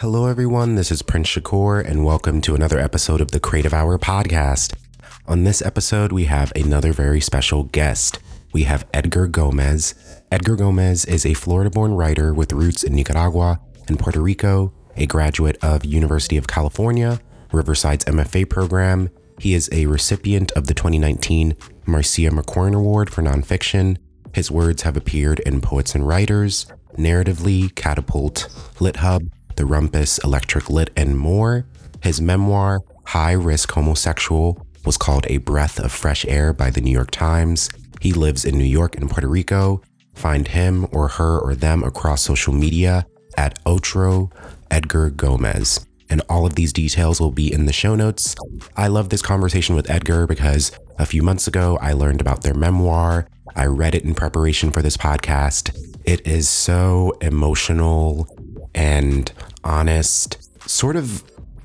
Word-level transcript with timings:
Hello, 0.00 0.26
everyone. 0.26 0.76
This 0.76 0.92
is 0.92 1.02
Prince 1.02 1.26
Shakur, 1.26 1.84
and 1.84 2.04
welcome 2.04 2.40
to 2.42 2.54
another 2.54 2.78
episode 2.78 3.20
of 3.20 3.32
the 3.32 3.40
Creative 3.40 3.74
Hour 3.74 3.98
podcast. 3.98 4.76
On 5.26 5.42
this 5.42 5.60
episode, 5.60 6.12
we 6.12 6.26
have 6.26 6.52
another 6.54 6.92
very 6.92 7.20
special 7.20 7.64
guest. 7.64 8.20
We 8.52 8.62
have 8.62 8.86
Edgar 8.94 9.26
Gomez. 9.26 9.96
Edgar 10.30 10.54
Gomez 10.54 11.04
is 11.04 11.26
a 11.26 11.34
Florida 11.34 11.68
born 11.68 11.94
writer 11.94 12.32
with 12.32 12.52
roots 12.52 12.84
in 12.84 12.94
Nicaragua 12.94 13.60
and 13.88 13.98
Puerto 13.98 14.20
Rico, 14.20 14.72
a 14.96 15.04
graduate 15.04 15.58
of 15.64 15.84
University 15.84 16.36
of 16.36 16.46
California, 16.46 17.20
Riverside's 17.50 18.04
MFA 18.04 18.48
program. 18.48 19.10
He 19.40 19.52
is 19.52 19.68
a 19.72 19.86
recipient 19.86 20.52
of 20.52 20.68
the 20.68 20.74
2019 20.74 21.56
Marcia 21.86 22.30
McQuern 22.30 22.76
Award 22.76 23.10
for 23.10 23.22
Nonfiction. 23.22 23.96
His 24.32 24.48
words 24.48 24.82
have 24.82 24.96
appeared 24.96 25.40
in 25.40 25.60
Poets 25.60 25.96
and 25.96 26.06
Writers, 26.06 26.66
Narratively, 26.96 27.74
Catapult, 27.74 28.46
LitHub, 28.76 29.32
the 29.58 29.64
Rumpus, 29.64 30.22
Electric 30.22 30.70
Lit, 30.70 30.90
and 30.96 31.18
more. 31.18 31.66
His 32.00 32.20
memoir, 32.20 32.80
High 33.04 33.32
Risk 33.32 33.72
Homosexual, 33.72 34.64
was 34.86 34.96
called 34.96 35.26
A 35.28 35.38
Breath 35.38 35.80
of 35.80 35.90
Fresh 35.90 36.24
Air 36.26 36.52
by 36.52 36.70
the 36.70 36.80
New 36.80 36.92
York 36.92 37.10
Times. 37.10 37.68
He 38.00 38.12
lives 38.12 38.44
in 38.44 38.56
New 38.56 38.64
York 38.64 38.94
and 38.94 39.10
Puerto 39.10 39.26
Rico. 39.26 39.82
Find 40.14 40.46
him 40.46 40.86
or 40.92 41.08
her 41.08 41.40
or 41.40 41.56
them 41.56 41.82
across 41.82 42.22
social 42.22 42.54
media 42.54 43.04
at 43.36 43.58
Otro 43.66 44.30
Edgar 44.70 45.10
Gomez. 45.10 45.84
And 46.08 46.22
all 46.28 46.46
of 46.46 46.54
these 46.54 46.72
details 46.72 47.20
will 47.20 47.32
be 47.32 47.52
in 47.52 47.66
the 47.66 47.72
show 47.72 47.96
notes. 47.96 48.36
I 48.76 48.86
love 48.86 49.08
this 49.08 49.22
conversation 49.22 49.74
with 49.74 49.90
Edgar 49.90 50.28
because 50.28 50.70
a 51.00 51.04
few 51.04 51.24
months 51.24 51.48
ago 51.48 51.78
I 51.82 51.94
learned 51.94 52.20
about 52.20 52.44
their 52.44 52.54
memoir. 52.54 53.26
I 53.56 53.66
read 53.66 53.96
it 53.96 54.04
in 54.04 54.14
preparation 54.14 54.70
for 54.70 54.82
this 54.82 54.96
podcast. 54.96 55.76
It 56.04 56.24
is 56.24 56.48
so 56.48 57.12
emotional 57.20 58.28
and 58.74 59.32
honest, 59.64 60.38
sort 60.68 60.96
of 60.96 61.22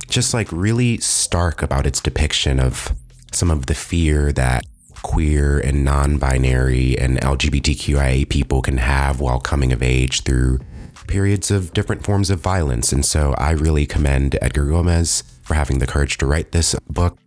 just 0.10 0.34
like 0.34 0.52
really 0.52 0.98
stark 0.98 1.62
about 1.62 1.86
its 1.86 2.00
depiction 2.00 2.60
of 2.60 2.94
some 3.32 3.50
of 3.50 3.66
the 3.66 3.74
fear 3.74 4.32
that 4.32 4.64
queer 5.02 5.60
and 5.60 5.84
non 5.84 6.18
binary 6.18 6.98
and 6.98 7.20
LGBTQIA 7.20 8.28
people 8.30 8.62
can 8.62 8.78
have 8.78 9.20
while 9.20 9.40
coming 9.40 9.74
of 9.74 9.84
age 9.84 10.24
through 10.24 10.60
periods 11.08 11.52
of 11.52 11.74
different 11.74 12.04
forms 12.04 12.30
of 12.30 12.40
violence. 12.40 12.92
And 12.92 13.06
so 13.06 13.34
I 13.38 13.52
really 13.52 13.86
commend 13.86 14.38
Edgar 14.42 14.66
Gomez 14.66 15.24
for 15.44 15.54
having 15.54 15.80
the 15.80 15.88
courage 15.88 16.18
to 16.20 16.26
write 16.26 16.52
this 16.52 16.76
book. 16.90 17.18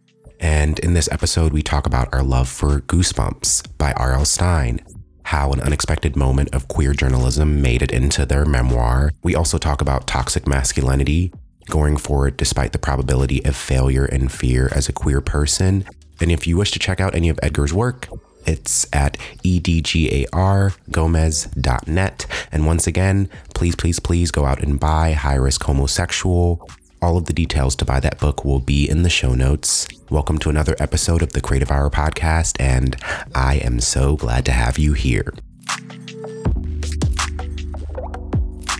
And 0.40 0.78
in 0.80 0.94
this 0.94 1.08
episode, 1.12 1.52
we 1.52 1.62
talk 1.62 1.86
about 1.86 2.12
our 2.12 2.22
love 2.22 2.48
for 2.48 2.80
Goosebumps 2.80 3.78
by 3.78 3.92
R.L. 3.92 4.24
Stine, 4.24 4.80
how 5.26 5.52
an 5.52 5.60
unexpected 5.60 6.16
moment 6.16 6.54
of 6.54 6.68
queer 6.68 6.92
journalism 6.92 7.60
made 7.60 7.82
it 7.82 7.92
into 7.92 8.24
their 8.24 8.44
memoir. 8.44 9.12
We 9.22 9.34
also 9.34 9.58
talk 9.58 9.80
about 9.80 10.06
toxic 10.06 10.46
masculinity, 10.46 11.32
going 11.68 11.96
forward 11.96 12.36
despite 12.36 12.72
the 12.72 12.78
probability 12.78 13.44
of 13.44 13.56
failure 13.56 14.04
and 14.04 14.30
fear 14.30 14.68
as 14.72 14.88
a 14.88 14.92
queer 14.92 15.20
person. 15.20 15.84
And 16.20 16.30
if 16.30 16.46
you 16.46 16.56
wish 16.56 16.70
to 16.72 16.78
check 16.78 17.00
out 17.00 17.14
any 17.14 17.28
of 17.28 17.40
Edgar's 17.42 17.74
work, 17.74 18.08
it's 18.46 18.86
at 18.92 19.16
edgargomez.net. 19.44 22.26
And 22.52 22.66
once 22.66 22.86
again, 22.86 23.28
please, 23.54 23.74
please, 23.74 23.98
please 23.98 24.30
go 24.30 24.44
out 24.44 24.62
and 24.62 24.78
buy 24.78 25.12
High 25.12 25.34
Risk 25.34 25.64
Homosexual. 25.64 26.68
All 27.02 27.18
of 27.18 27.26
the 27.26 27.34
details 27.34 27.76
to 27.76 27.84
buy 27.84 28.00
that 28.00 28.18
book 28.18 28.44
will 28.44 28.58
be 28.58 28.88
in 28.88 29.02
the 29.02 29.10
show 29.10 29.34
notes. 29.34 29.86
Welcome 30.10 30.38
to 30.38 30.48
another 30.50 30.74
episode 30.78 31.22
of 31.22 31.34
the 31.34 31.42
Creative 31.42 31.70
Hour 31.70 31.90
podcast, 31.90 32.56
and 32.58 32.96
I 33.34 33.56
am 33.56 33.80
so 33.80 34.16
glad 34.16 34.46
to 34.46 34.52
have 34.52 34.78
you 34.78 34.94
here. 34.94 35.34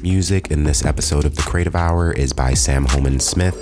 Music 0.02 0.50
in 0.50 0.64
this 0.64 0.84
episode 0.84 1.26
of 1.26 1.36
the 1.36 1.42
Creative 1.42 1.76
Hour 1.76 2.10
is 2.10 2.32
by 2.32 2.54
Sam 2.54 2.86
Holman 2.86 3.20
Smith. 3.20 3.54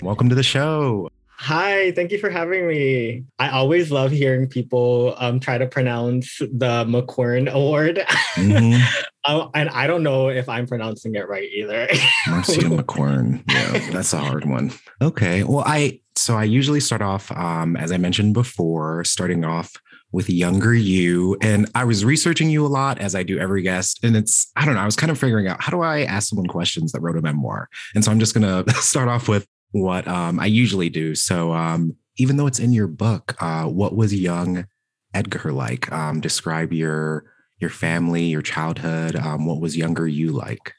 Welcome 0.00 0.28
to 0.28 0.36
the 0.36 0.44
show. 0.44 1.07
Hi, 1.48 1.92
thank 1.92 2.12
you 2.12 2.18
for 2.18 2.28
having 2.28 2.68
me. 2.68 3.24
I 3.38 3.48
always 3.48 3.90
love 3.90 4.10
hearing 4.10 4.48
people 4.48 5.14
um, 5.16 5.40
try 5.40 5.56
to 5.56 5.66
pronounce 5.66 6.40
the 6.40 6.84
McQuern 6.84 7.50
Award. 7.50 8.04
Mm-hmm. 8.34 8.82
um, 9.24 9.50
and 9.54 9.70
I 9.70 9.86
don't 9.86 10.02
know 10.02 10.28
if 10.28 10.46
I'm 10.46 10.66
pronouncing 10.66 11.14
it 11.14 11.26
right 11.26 11.48
either. 11.50 11.88
Marcia 12.28 12.60
McQuern. 12.60 13.42
Yeah, 13.50 13.92
that's 13.92 14.12
a 14.12 14.18
hard 14.18 14.44
one. 14.44 14.72
Okay. 15.00 15.42
Well, 15.42 15.64
I, 15.66 16.00
so 16.16 16.36
I 16.36 16.44
usually 16.44 16.80
start 16.80 17.00
off, 17.00 17.32
um, 17.32 17.78
as 17.78 17.92
I 17.92 17.96
mentioned 17.96 18.34
before, 18.34 19.02
starting 19.04 19.46
off 19.46 19.72
with 20.12 20.28
younger 20.28 20.74
you. 20.74 21.38
And 21.40 21.70
I 21.74 21.84
was 21.84 22.04
researching 22.04 22.50
you 22.50 22.66
a 22.66 22.68
lot 22.68 22.98
as 22.98 23.14
I 23.14 23.22
do 23.22 23.38
every 23.38 23.62
guest. 23.62 24.00
And 24.02 24.18
it's, 24.18 24.52
I 24.54 24.66
don't 24.66 24.74
know, 24.74 24.82
I 24.82 24.86
was 24.86 24.96
kind 24.96 25.10
of 25.10 25.18
figuring 25.18 25.48
out 25.48 25.62
how 25.62 25.70
do 25.70 25.80
I 25.80 26.02
ask 26.02 26.28
someone 26.28 26.46
questions 26.46 26.92
that 26.92 27.00
wrote 27.00 27.16
a 27.16 27.22
memoir? 27.22 27.70
And 27.94 28.04
so 28.04 28.10
I'm 28.10 28.20
just 28.20 28.34
going 28.34 28.64
to 28.66 28.74
start 28.74 29.08
off 29.08 29.28
with 29.28 29.46
what 29.72 30.06
um, 30.08 30.40
I 30.40 30.46
usually 30.46 30.88
do. 30.88 31.14
So 31.14 31.52
um, 31.52 31.96
even 32.16 32.36
though 32.36 32.46
it's 32.46 32.58
in 32.58 32.72
your 32.72 32.88
book, 32.88 33.36
uh, 33.40 33.64
what 33.64 33.94
was 33.94 34.14
young 34.14 34.66
Edgar 35.14 35.52
like? 35.52 35.90
Um, 35.92 36.20
describe 36.20 36.72
your 36.72 37.24
your 37.60 37.70
family, 37.70 38.24
your 38.24 38.42
childhood. 38.42 39.16
Um, 39.16 39.46
what 39.46 39.60
was 39.60 39.76
younger 39.76 40.06
you 40.06 40.30
like? 40.30 40.72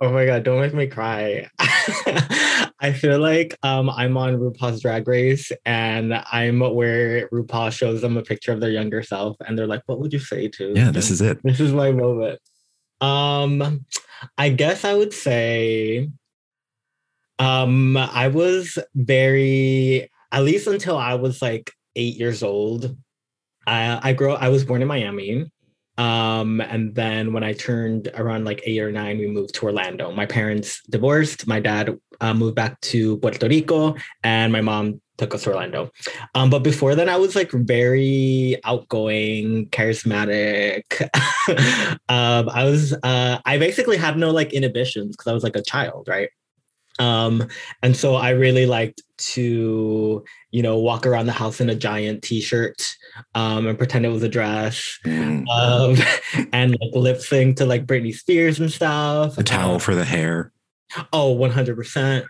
Oh 0.00 0.12
my 0.12 0.26
god! 0.26 0.44
Don't 0.44 0.60
make 0.60 0.74
me 0.74 0.86
cry. 0.86 1.48
I 2.80 2.92
feel 2.92 3.18
like 3.18 3.56
um, 3.64 3.90
I'm 3.90 4.16
on 4.16 4.36
RuPaul's 4.36 4.80
Drag 4.80 5.08
Race, 5.08 5.50
and 5.64 6.14
I'm 6.30 6.60
where 6.60 7.28
RuPaul 7.30 7.72
shows 7.72 8.00
them 8.00 8.16
a 8.16 8.22
picture 8.22 8.52
of 8.52 8.60
their 8.60 8.70
younger 8.70 9.02
self, 9.02 9.36
and 9.46 9.58
they're 9.58 9.66
like, 9.66 9.82
"What 9.86 9.98
would 10.00 10.12
you 10.12 10.20
say 10.20 10.48
to?" 10.48 10.72
Yeah, 10.74 10.92
this 10.92 11.10
is 11.10 11.20
it. 11.20 11.40
This 11.42 11.58
is 11.58 11.72
my 11.72 11.90
moment. 11.90 12.40
Um, 13.00 13.84
I 14.36 14.50
guess 14.50 14.84
I 14.84 14.94
would 14.94 15.12
say 15.12 16.08
um, 17.38 17.96
I 17.96 18.28
was 18.28 18.78
very, 18.94 20.10
at 20.32 20.42
least 20.42 20.66
until 20.66 20.96
I 20.96 21.14
was 21.14 21.40
like 21.40 21.72
eight 21.96 22.16
years 22.16 22.42
old. 22.42 22.96
I 23.66 24.00
I 24.02 24.12
grew. 24.12 24.32
I 24.32 24.48
was 24.48 24.64
born 24.64 24.82
in 24.82 24.88
Miami, 24.88 25.50
um, 25.98 26.60
and 26.60 26.94
then 26.94 27.32
when 27.32 27.42
I 27.44 27.52
turned 27.52 28.08
around 28.14 28.44
like 28.44 28.62
eight 28.64 28.80
or 28.80 28.92
nine, 28.92 29.18
we 29.18 29.26
moved 29.26 29.54
to 29.56 29.66
Orlando. 29.66 30.12
My 30.12 30.26
parents 30.26 30.80
divorced. 30.88 31.46
My 31.46 31.60
dad 31.60 31.98
uh, 32.20 32.34
moved 32.34 32.54
back 32.54 32.80
to 32.92 33.18
Puerto 33.18 33.48
Rico, 33.48 33.96
and 34.22 34.52
my 34.52 34.60
mom 34.60 35.00
took 35.18 35.34
us 35.34 35.42
to 35.42 35.50
Orlando. 35.50 35.90
Um, 36.36 36.50
but 36.50 36.60
before 36.60 36.94
then, 36.94 37.08
I 37.08 37.16
was 37.16 37.34
like 37.34 37.50
very 37.50 38.56
outgoing, 38.64 39.66
charismatic. 39.70 40.82
um, 42.08 42.48
I 42.48 42.64
was. 42.64 42.94
Uh, 43.02 43.38
I 43.44 43.58
basically 43.58 43.96
had 43.96 44.16
no 44.16 44.30
like 44.30 44.52
inhibitions 44.52 45.16
because 45.16 45.30
I 45.30 45.34
was 45.34 45.42
like 45.42 45.56
a 45.56 45.62
child, 45.62 46.06
right? 46.08 46.30
Um, 46.98 47.48
and 47.82 47.96
so 47.96 48.14
I 48.14 48.30
really 48.30 48.66
liked 48.66 49.02
to, 49.18 50.24
you 50.50 50.62
know, 50.62 50.78
walk 50.78 51.06
around 51.06 51.26
the 51.26 51.32
house 51.32 51.60
in 51.60 51.70
a 51.70 51.74
giant 51.74 52.22
t-shirt 52.22 52.82
um, 53.34 53.66
and 53.66 53.78
pretend 53.78 54.06
it 54.06 54.10
was 54.10 54.22
a 54.22 54.28
dress 54.28 54.98
mm. 55.04 55.46
um, 55.48 56.46
and 56.52 56.72
like 56.72 56.94
lip 56.94 57.20
sync 57.20 57.56
to 57.58 57.66
like 57.66 57.86
Britney 57.86 58.14
Spears 58.14 58.60
and 58.60 58.70
stuff. 58.70 59.38
A 59.38 59.42
towel 59.42 59.74
um, 59.74 59.80
for 59.80 59.94
the 59.94 60.04
hair. 60.04 60.52
Oh, 61.12 61.36
100%. 61.36 62.22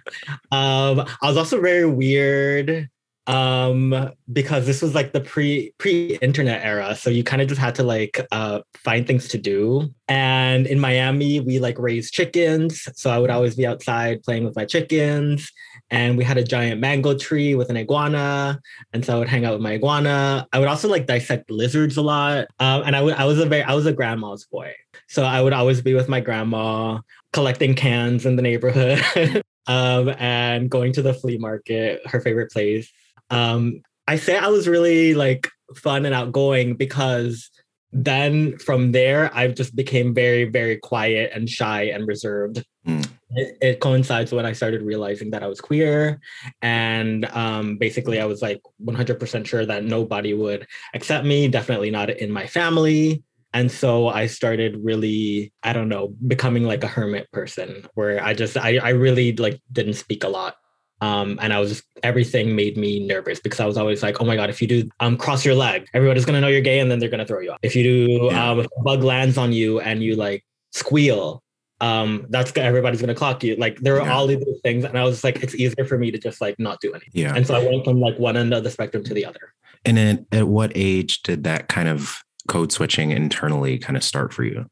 Um, 0.50 1.00
I 1.00 1.06
was 1.22 1.36
also 1.36 1.60
very 1.60 1.86
weird 1.86 2.88
um 3.28 4.10
because 4.32 4.64
this 4.64 4.80
was 4.80 4.94
like 4.94 5.12
the 5.12 5.20
pre 5.20 5.70
pre 5.76 6.16
internet 6.22 6.64
era 6.64 6.96
so 6.96 7.10
you 7.10 7.22
kind 7.22 7.42
of 7.42 7.48
just 7.48 7.60
had 7.60 7.74
to 7.74 7.82
like 7.82 8.26
uh 8.32 8.60
find 8.74 9.06
things 9.06 9.28
to 9.28 9.38
do. 9.38 9.92
And 10.08 10.66
in 10.66 10.80
miami 10.80 11.38
we 11.40 11.58
like 11.58 11.78
raised 11.78 12.14
chickens 12.14 12.88
so 12.94 13.10
i 13.10 13.18
would 13.18 13.28
always 13.28 13.54
be 13.54 13.66
outside 13.66 14.22
playing 14.22 14.44
with 14.44 14.56
my 14.56 14.64
chickens. 14.64 15.52
And 15.90 16.18
we 16.18 16.24
had 16.24 16.38
a 16.38 16.44
giant 16.44 16.80
mango 16.80 17.16
tree 17.16 17.54
with 17.54 17.68
an 17.68 17.76
iguana 17.76 18.58
and 18.94 19.04
so 19.04 19.16
i 19.16 19.18
would 19.18 19.28
hang 19.28 19.44
out 19.44 19.52
with 19.52 19.62
my 19.62 19.74
iguana. 19.74 20.46
I 20.52 20.58
would 20.58 20.68
also 20.68 20.88
like 20.88 21.06
dissect 21.06 21.50
lizards 21.50 21.98
a 21.98 22.02
lot. 22.02 22.46
Um, 22.58 22.82
and 22.86 22.96
i 22.96 23.02
would 23.02 23.14
i 23.14 23.26
was 23.26 23.38
a 23.38 23.46
very 23.46 23.62
i 23.62 23.74
was 23.74 23.84
a 23.84 23.92
grandma's 23.92 24.46
boy 24.46 24.72
so 25.06 25.22
i 25.22 25.42
would 25.42 25.52
always 25.52 25.82
be 25.82 25.92
with 25.92 26.08
my 26.08 26.20
grandma 26.20 26.98
collecting 27.34 27.74
cans 27.74 28.24
in 28.24 28.36
the 28.36 28.42
neighborhood. 28.42 29.42
Um, 29.68 30.08
and 30.18 30.70
going 30.70 30.94
to 30.94 31.02
the 31.02 31.12
flea 31.12 31.36
market 31.36 32.00
her 32.06 32.22
favorite 32.22 32.50
place 32.50 32.90
um, 33.30 33.82
I 34.06 34.16
say 34.16 34.36
I 34.36 34.48
was 34.48 34.66
really 34.66 35.14
like 35.14 35.48
fun 35.76 36.06
and 36.06 36.14
outgoing 36.14 36.74
because 36.74 37.50
then 37.92 38.58
from 38.58 38.92
there 38.92 39.30
I 39.34 39.48
just 39.48 39.74
became 39.74 40.14
very, 40.14 40.44
very 40.44 40.76
quiet 40.76 41.32
and 41.34 41.48
shy 41.48 41.84
and 41.84 42.06
reserved. 42.06 42.64
Mm. 42.86 43.08
It, 43.30 43.58
it, 43.60 43.80
coincides 43.80 44.32
when 44.32 44.46
I 44.46 44.52
started 44.52 44.80
realizing 44.82 45.30
that 45.32 45.42
I 45.42 45.48
was 45.48 45.60
queer, 45.60 46.18
and 46.62 47.26
um, 47.26 47.76
basically 47.76 48.18
I 48.20 48.24
was 48.24 48.40
like 48.40 48.60
100% 48.82 49.46
sure 49.46 49.66
that 49.66 49.84
nobody 49.84 50.32
would 50.32 50.66
accept 50.94 51.26
me. 51.26 51.46
Definitely 51.48 51.90
not 51.90 52.08
in 52.08 52.30
my 52.30 52.46
family. 52.46 53.22
And 53.52 53.70
so 53.70 54.08
I 54.08 54.26
started 54.26 54.78
really, 54.82 55.52
I 55.62 55.74
don't 55.74 55.88
know, 55.88 56.14
becoming 56.26 56.64
like 56.64 56.84
a 56.84 56.88
hermit 56.88 57.30
person 57.32 57.86
where 57.94 58.22
I 58.22 58.32
just, 58.32 58.56
I, 58.56 58.78
I 58.78 58.90
really 58.90 59.34
like 59.36 59.60
didn't 59.72 59.94
speak 59.94 60.24
a 60.24 60.28
lot 60.28 60.56
Um, 61.00 61.38
and 61.40 61.52
I 61.52 61.60
was 61.60 61.70
just 61.70 61.84
everything 62.02 62.56
made 62.56 62.76
me 62.76 63.06
nervous 63.06 63.38
because 63.40 63.60
I 63.60 63.66
was 63.66 63.76
always 63.76 64.02
like, 64.02 64.20
oh 64.20 64.24
my 64.24 64.36
god, 64.36 64.50
if 64.50 64.60
you 64.60 64.68
do 64.68 64.88
um 65.00 65.16
cross 65.16 65.44
your 65.44 65.54
leg, 65.54 65.86
everybody's 65.94 66.24
gonna 66.24 66.40
know 66.40 66.48
you're 66.48 66.60
gay 66.60 66.80
and 66.80 66.90
then 66.90 66.98
they're 66.98 67.08
gonna 67.08 67.26
throw 67.26 67.40
you 67.40 67.52
off. 67.52 67.58
If 67.62 67.76
you 67.76 67.82
do 67.84 68.28
Yeah. 68.30 68.50
um 68.50 68.60
if 68.60 68.66
bug 68.84 69.02
lands 69.04 69.38
on 69.38 69.52
you 69.52 69.80
and 69.80 70.02
you 70.02 70.16
like 70.16 70.44
squeal, 70.72 71.42
um, 71.80 72.26
that's 72.30 72.52
everybody's 72.56 73.00
gonna 73.00 73.14
clock 73.14 73.44
you. 73.44 73.54
Like 73.56 73.78
there 73.80 74.00
are 74.00 74.06
Yeah. 74.06 74.12
all 74.14 74.26
these 74.26 74.42
things, 74.64 74.84
and 74.84 74.98
I 74.98 75.04
was 75.04 75.22
like, 75.22 75.42
it's 75.42 75.54
easier 75.54 75.84
for 75.84 75.96
me 75.98 76.10
to 76.10 76.18
just 76.18 76.40
like 76.40 76.58
not 76.58 76.80
do 76.80 76.90
anything. 76.92 77.10
Yeah. 77.12 77.34
And 77.34 77.46
so 77.46 77.54
I 77.54 77.64
went 77.64 77.84
from 77.84 78.00
like 78.00 78.18
one 78.18 78.36
end 78.36 78.52
of 78.52 78.64
the 78.64 78.70
spectrum 78.70 79.04
to 79.04 79.14
the 79.14 79.24
other. 79.24 79.54
And 79.84 79.96
then 79.96 80.26
at 80.32 80.48
what 80.48 80.72
age 80.74 81.22
did 81.22 81.44
that 81.44 81.68
kind 81.68 81.88
of 81.88 82.20
code 82.48 82.72
switching 82.72 83.12
internally 83.12 83.78
kind 83.78 83.96
of 83.96 84.02
start 84.02 84.32
for 84.32 84.42
you? 84.42 84.66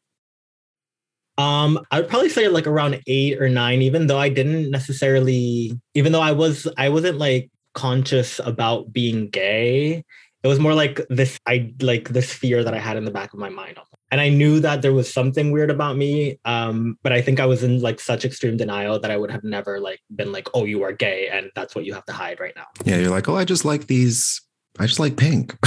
Um, 1.38 1.78
I'd 1.90 2.08
probably 2.08 2.30
say 2.30 2.48
like 2.48 2.66
around 2.66 3.00
eight 3.06 3.40
or 3.40 3.48
nine, 3.48 3.82
even 3.82 4.06
though 4.06 4.18
I 4.18 4.28
didn't 4.28 4.70
necessarily, 4.70 5.78
even 5.94 6.12
though 6.12 6.20
I 6.20 6.32
was, 6.32 6.66
I 6.76 6.88
wasn't 6.88 7.18
like 7.18 7.50
conscious 7.74 8.38
about 8.38 8.92
being 8.92 9.28
gay. 9.28 10.04
It 10.42 10.48
was 10.48 10.60
more 10.60 10.74
like 10.74 11.00
this, 11.10 11.38
I 11.46 11.74
like 11.80 12.10
this 12.10 12.32
fear 12.32 12.62
that 12.64 12.72
I 12.72 12.78
had 12.78 12.96
in 12.96 13.04
the 13.04 13.10
back 13.10 13.32
of 13.32 13.38
my 13.38 13.50
mind. 13.50 13.78
And 14.12 14.20
I 14.20 14.28
knew 14.28 14.60
that 14.60 14.82
there 14.82 14.92
was 14.92 15.12
something 15.12 15.50
weird 15.50 15.70
about 15.70 15.96
me. 15.96 16.38
Um, 16.44 16.96
but 17.02 17.12
I 17.12 17.20
think 17.20 17.40
I 17.40 17.46
was 17.46 17.64
in 17.64 17.80
like 17.80 17.98
such 18.00 18.24
extreme 18.24 18.56
denial 18.56 19.00
that 19.00 19.10
I 19.10 19.16
would 19.16 19.30
have 19.30 19.42
never 19.42 19.80
like 19.80 20.00
been 20.14 20.30
like, 20.30 20.48
oh, 20.54 20.64
you 20.64 20.84
are 20.84 20.92
gay 20.92 21.28
and 21.28 21.50
that's 21.56 21.74
what 21.74 21.84
you 21.84 21.92
have 21.94 22.04
to 22.06 22.12
hide 22.12 22.38
right 22.38 22.54
now. 22.54 22.66
Yeah, 22.84 22.96
you're 22.98 23.10
like, 23.10 23.28
oh, 23.28 23.36
I 23.36 23.44
just 23.44 23.64
like 23.64 23.88
these. 23.88 24.40
I 24.78 24.86
just 24.86 24.98
like 24.98 25.16
pink. 25.16 25.56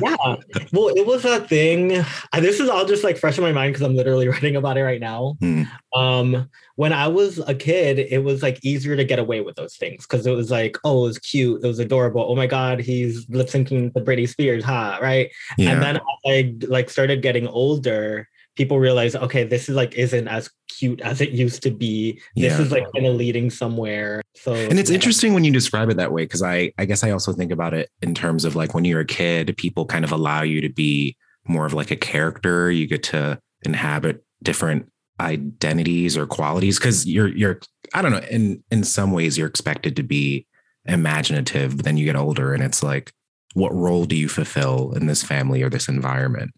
yeah. 0.00 0.36
Well, 0.72 0.88
it 0.88 1.06
was 1.06 1.24
a 1.24 1.40
thing. 1.40 2.04
This 2.32 2.60
is 2.60 2.68
all 2.68 2.86
just 2.86 3.04
like 3.04 3.18
fresh 3.18 3.36
in 3.36 3.44
my 3.44 3.52
mind 3.52 3.74
because 3.74 3.86
I'm 3.86 3.94
literally 3.94 4.28
writing 4.28 4.56
about 4.56 4.78
it 4.78 4.82
right 4.82 5.00
now. 5.00 5.36
Hmm. 5.40 5.64
Um, 5.94 6.48
when 6.76 6.92
I 6.92 7.08
was 7.08 7.38
a 7.46 7.54
kid, 7.54 7.98
it 7.98 8.24
was 8.24 8.42
like 8.42 8.58
easier 8.64 8.96
to 8.96 9.04
get 9.04 9.18
away 9.18 9.42
with 9.42 9.56
those 9.56 9.76
things 9.76 10.06
because 10.06 10.26
it 10.26 10.32
was 10.32 10.50
like, 10.50 10.78
oh, 10.84 11.04
it 11.04 11.08
was 11.08 11.18
cute, 11.18 11.62
it 11.62 11.66
was 11.66 11.78
adorable. 11.78 12.24
Oh 12.26 12.34
my 12.34 12.46
god, 12.46 12.80
he's 12.80 13.28
lip 13.28 13.48
syncing 13.48 13.92
to 13.92 14.00
Britney 14.00 14.28
Spears, 14.28 14.64
huh? 14.64 14.98
Right. 15.02 15.30
Yeah. 15.58 15.72
And 15.72 15.82
then 15.82 16.00
I 16.26 16.54
like 16.66 16.88
started 16.88 17.20
getting 17.20 17.46
older, 17.46 18.28
people 18.56 18.78
realize 18.78 19.14
okay, 19.16 19.44
this 19.44 19.68
is 19.68 19.74
like 19.74 19.94
isn't 19.94 20.28
as 20.28 20.50
cute 20.68 21.00
as 21.00 21.20
it 21.20 21.30
used 21.30 21.62
to 21.62 21.70
be. 21.70 22.20
This 22.36 22.52
Yeah. 22.52 22.60
is 22.62 22.72
like 22.72 22.84
kind 22.94 23.06
of 23.06 23.16
leading 23.16 23.50
somewhere. 23.50 24.22
So 24.36 24.54
and 24.54 24.78
it's 24.78 24.90
yeah. 24.90 24.94
interesting 24.94 25.34
when 25.34 25.44
you 25.44 25.52
describe 25.52 25.90
it 25.90 25.96
that 25.96 26.12
way 26.12 26.24
because 26.24 26.42
I 26.42 26.72
I 26.78 26.84
guess 26.84 27.04
I 27.04 27.10
also 27.10 27.32
think 27.32 27.52
about 27.52 27.74
it 27.74 27.88
in 28.02 28.14
terms 28.14 28.44
of 28.44 28.56
like 28.56 28.74
when 28.74 28.84
you're 28.84 29.00
a 29.00 29.06
kid, 29.06 29.54
people 29.56 29.86
kind 29.86 30.04
of 30.04 30.12
allow 30.12 30.42
you 30.42 30.60
to 30.60 30.68
be 30.68 31.16
more 31.46 31.66
of 31.66 31.72
like 31.72 31.90
a 31.90 31.96
character. 31.96 32.70
You 32.70 32.86
get 32.86 33.02
to 33.04 33.38
inhabit 33.62 34.24
different 34.42 34.88
identities 35.20 36.16
or 36.16 36.26
qualities 36.26 36.78
because 36.78 37.06
you're 37.06 37.28
you're 37.28 37.60
I 37.94 38.02
don't 38.02 38.12
know 38.12 38.26
in 38.30 38.62
in 38.70 38.84
some 38.84 39.12
ways 39.12 39.38
you're 39.38 39.48
expected 39.48 39.96
to 39.96 40.02
be 40.02 40.46
imaginative, 40.84 41.76
but 41.76 41.84
then 41.84 41.96
you 41.96 42.04
get 42.04 42.16
older 42.16 42.52
and 42.52 42.62
it's 42.62 42.82
like 42.82 43.12
what 43.54 43.74
role 43.74 44.04
do 44.06 44.16
you 44.16 44.28
fulfill 44.28 44.92
in 44.92 45.06
this 45.06 45.22
family 45.22 45.62
or 45.62 45.68
this 45.68 45.88
environment? 45.88 46.50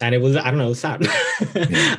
And 0.00 0.14
it 0.14 0.20
was 0.20 0.36
i 0.36 0.44
don't 0.44 0.58
know 0.58 0.66
it 0.66 0.70
was 0.70 0.80
sad. 0.80 1.06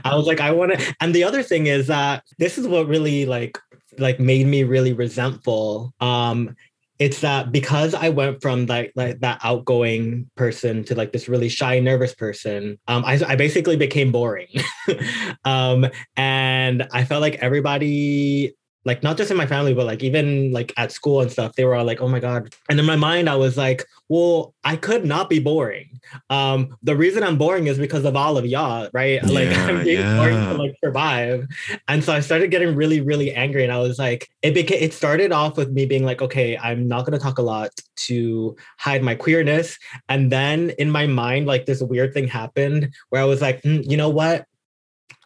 I 0.04 0.16
was 0.16 0.28
like 0.28 0.42
i 0.42 0.52
want 0.52 0.78
to 0.78 0.96
and 1.00 1.14
the 1.14 1.24
other 1.24 1.44
thing 1.44 1.68
is 1.68 1.88
that 1.88 2.24
this 2.38 2.58
is 2.58 2.68
what 2.68 2.88
really 2.88 3.26
like 3.26 3.58
like 3.98 4.20
made 4.20 4.48
me 4.48 4.64
really 4.64 4.94
resentful. 4.94 5.94
Um 6.00 6.56
it's 6.98 7.20
that 7.20 7.52
because 7.52 7.94
i 7.94 8.08
went 8.08 8.42
from 8.42 8.66
like 8.68 8.94
like 8.96 9.20
that 9.20 9.38
outgoing 9.44 10.30
person 10.38 10.82
to 10.86 10.96
like 10.96 11.12
this 11.12 11.28
really 11.28 11.50
shy 11.50 11.78
nervous 11.78 12.14
person 12.16 12.80
um 12.88 13.04
i, 13.06 13.20
I 13.28 13.36
basically 13.36 13.76
became 13.76 14.12
boring. 14.12 14.48
Um 15.44 15.88
and 16.16 16.88
i 16.94 17.04
felt 17.04 17.22
like 17.22 17.36
everybody 17.36 18.56
like 18.86 19.04
not 19.04 19.18
just 19.18 19.30
in 19.30 19.38
my 19.38 19.48
family 19.48 19.74
but 19.74 19.86
like 19.86 20.04
even 20.04 20.54
like 20.54 20.72
at 20.78 20.92
school 20.92 21.22
and 21.22 21.32
stuff 21.32 21.54
they 21.56 21.66
were 21.66 21.76
all 21.76 21.86
like 21.86 22.02
oh 22.02 22.08
my 22.08 22.20
god. 22.20 22.56
And 22.70 22.80
in 22.80 22.86
my 22.86 22.96
mind 22.96 23.30
i 23.30 23.36
was 23.36 23.58
like 23.58 23.86
well 24.08 24.54
i 24.64 24.76
could 24.78 25.04
not 25.06 25.30
be 25.30 25.40
boring 25.40 25.95
um 26.30 26.76
the 26.84 26.96
reason 26.96 27.24
i'm 27.24 27.38
boring 27.38 27.68
is 27.68 27.78
because 27.78 28.06
of 28.06 28.16
all 28.16 28.38
of 28.38 28.46
y'all 28.46 28.90
right? 28.94 29.24
Like 29.36 29.50
i'm 29.50 29.84
being 29.84 30.02
boring 30.18 30.36
to 30.36 30.54
like 30.54 30.76
survive. 30.84 31.48
And 31.88 32.04
so 32.04 32.14
i 32.14 32.20
started 32.20 32.52
getting 32.52 32.76
really 32.76 33.02
really 33.02 33.34
angry 33.34 33.64
and 33.64 33.74
i 33.74 33.80
was 33.80 34.00
like 34.00 34.30
it 34.42 34.54
became 34.54 34.82
it 34.82 34.94
started 34.94 35.32
off 35.32 35.58
with 35.58 35.72
me 35.72 35.86
being 35.86 36.06
like 36.06 36.22
okay 36.22 36.58
i'm 36.58 36.88
not 36.88 37.06
going 37.06 37.18
to 37.18 37.24
talk 37.24 37.38
a 37.38 37.42
lot 37.42 37.72
to 37.96 38.56
hide 38.78 39.04
my 39.04 39.16
queerness. 39.16 39.78
And 40.10 40.32
then 40.32 40.72
in 40.78 40.90
my 40.90 41.08
mind 41.08 41.48
like 41.48 41.66
this 41.66 41.82
weird 41.82 42.14
thing 42.14 42.28
happened 42.28 42.94
where 43.10 43.22
i 43.22 43.26
was 43.26 43.42
like 43.42 43.62
"Hmm, 43.64 43.82
you 43.84 43.98
know 43.98 44.10
what? 44.10 44.46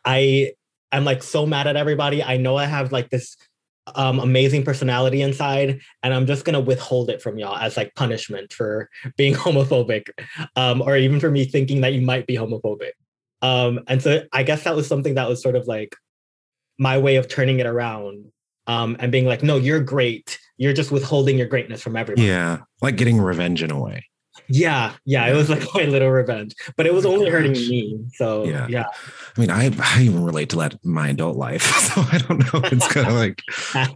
I 0.05 0.53
i'm 0.91 1.05
like 1.05 1.21
so 1.23 1.45
mad 1.45 1.67
at 1.67 1.75
everybody. 1.75 2.23
I 2.23 2.37
know 2.37 2.57
i 2.57 2.65
have 2.65 2.91
like 2.91 3.09
this 3.09 3.37
um, 3.95 4.19
amazing 4.19 4.63
personality 4.63 5.21
inside, 5.21 5.81
and 6.03 6.13
I'm 6.13 6.25
just 6.25 6.45
gonna 6.45 6.59
withhold 6.59 7.09
it 7.09 7.21
from 7.21 7.37
y'all 7.37 7.57
as 7.57 7.77
like 7.77 7.95
punishment 7.95 8.53
for 8.53 8.89
being 9.17 9.33
homophobic, 9.45 10.09
um, 10.55 10.81
or 10.81 10.97
even 10.97 11.19
for 11.19 11.31
me 11.31 11.45
thinking 11.45 11.81
that 11.81 11.93
you 11.93 12.01
might 12.01 12.27
be 12.27 12.35
homophobic. 12.35 12.91
Um, 13.41 13.81
and 13.87 14.01
so 14.01 14.23
I 14.33 14.43
guess 14.43 14.63
that 14.63 14.75
was 14.75 14.87
something 14.87 15.15
that 15.15 15.29
was 15.29 15.41
sort 15.41 15.55
of 15.55 15.67
like 15.67 15.95
my 16.77 16.97
way 16.97 17.15
of 17.15 17.27
turning 17.27 17.59
it 17.59 17.65
around 17.65 18.31
um, 18.67 18.97
and 18.99 19.11
being 19.11 19.25
like, 19.25 19.43
no, 19.43 19.57
you're 19.57 19.79
great. 19.79 20.39
You're 20.57 20.73
just 20.73 20.91
withholding 20.91 21.37
your 21.37 21.47
greatness 21.47 21.81
from 21.81 21.95
everyone. 21.95 22.25
Yeah, 22.25 22.59
like 22.81 22.97
getting 22.97 23.19
revenge 23.19 23.63
in 23.63 23.71
a 23.71 23.79
way. 23.79 24.08
Yeah, 24.49 24.95
yeah. 25.05 25.27
It 25.27 25.35
was 25.35 25.49
like 25.49 25.63
my 25.73 25.85
little 25.85 26.09
revenge, 26.09 26.53
but 26.75 26.85
it 26.85 26.93
was 26.93 27.05
Oh 27.05 27.13
only 27.13 27.29
hurting 27.29 27.53
me. 27.53 27.99
So 28.15 28.45
Yeah. 28.45 28.67
yeah, 28.67 28.85
I 29.37 29.39
mean, 29.39 29.51
I, 29.51 29.71
I 29.79 30.01
even 30.01 30.23
relate 30.23 30.49
to 30.49 30.57
that 30.57 30.73
in 30.83 30.91
my 30.91 31.09
adult 31.09 31.37
life, 31.37 31.63
so 31.93 32.01
I 32.11 32.17
don't 32.17 32.39
know. 32.53 32.61
It's 32.65 32.87
kind 32.87 33.07
of 33.07 33.13
like, 33.13 33.41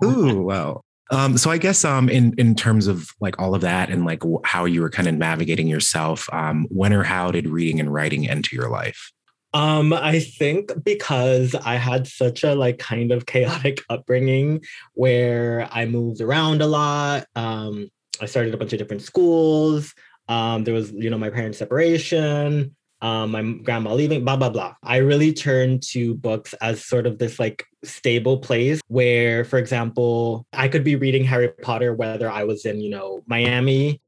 ooh, 0.04 0.42
wow. 0.44 0.82
Um, 1.12 1.38
so 1.38 1.52
I 1.52 1.58
guess 1.58 1.84
um, 1.84 2.10
in 2.10 2.34
in 2.38 2.56
terms 2.56 2.88
of 2.88 3.10
like 3.20 3.40
all 3.40 3.54
of 3.54 3.62
that 3.62 3.90
and 3.90 4.06
like 4.06 4.24
how 4.46 4.66
you 4.66 4.82
were 4.82 4.90
kind 4.90 5.08
of 5.08 5.16
navigating 5.16 5.68
yourself, 5.68 6.32
um, 6.32 6.66
when 6.70 6.94
or 6.94 7.04
how 7.04 7.32
did 7.32 7.48
reading 7.48 7.80
and 7.80 7.94
writing 7.94 8.30
enter 8.30 8.56
your 8.56 8.70
life? 8.70 9.12
Um, 9.54 9.94
I 9.94 10.20
think 10.20 10.72
because 10.84 11.54
I 11.54 11.76
had 11.76 12.08
such 12.08 12.44
a 12.44 12.56
like 12.56 12.80
kind 12.80 13.12
of 13.12 13.26
chaotic 13.28 13.82
upbringing 13.90 14.64
where 14.94 15.68
I 15.72 15.86
moved 15.86 16.22
around 16.22 16.62
a 16.62 16.68
lot. 16.68 17.28
Um, 17.36 17.90
I 18.22 18.26
started 18.26 18.54
a 18.54 18.58
bunch 18.58 18.74
of 18.74 18.80
different 18.80 19.04
schools. 19.04 19.94
Um, 20.34 20.64
there 20.64 20.74
was, 20.74 20.92
you 20.92 21.10
know, 21.10 21.18
my 21.18 21.30
parents' 21.30 21.60
separation, 21.60 22.76
um, 23.02 23.32
my 23.32 23.44
grandma 23.64 23.94
leaving, 23.94 24.24
blah, 24.26 24.38
blah, 24.38 24.50
blah. 24.50 24.74
I 24.82 24.98
really 24.98 25.34
turned 25.34 25.84
to 25.92 26.16
books 26.16 26.54
as 26.62 26.84
sort 26.84 27.06
of 27.06 27.20
this 27.20 27.38
like 27.38 27.66
stable 27.84 28.38
place 28.40 28.82
where, 28.88 29.46
for 29.46 29.60
example, 29.60 30.46
I 30.54 30.70
could 30.70 30.84
be 30.84 30.96
reading 30.96 31.24
Harry 31.26 31.50
Potter 31.62 31.94
whether 31.94 32.30
I 32.30 32.46
was 32.46 32.66
in, 32.66 32.80
you 32.80 32.90
know, 32.90 33.22
Miami 33.28 34.02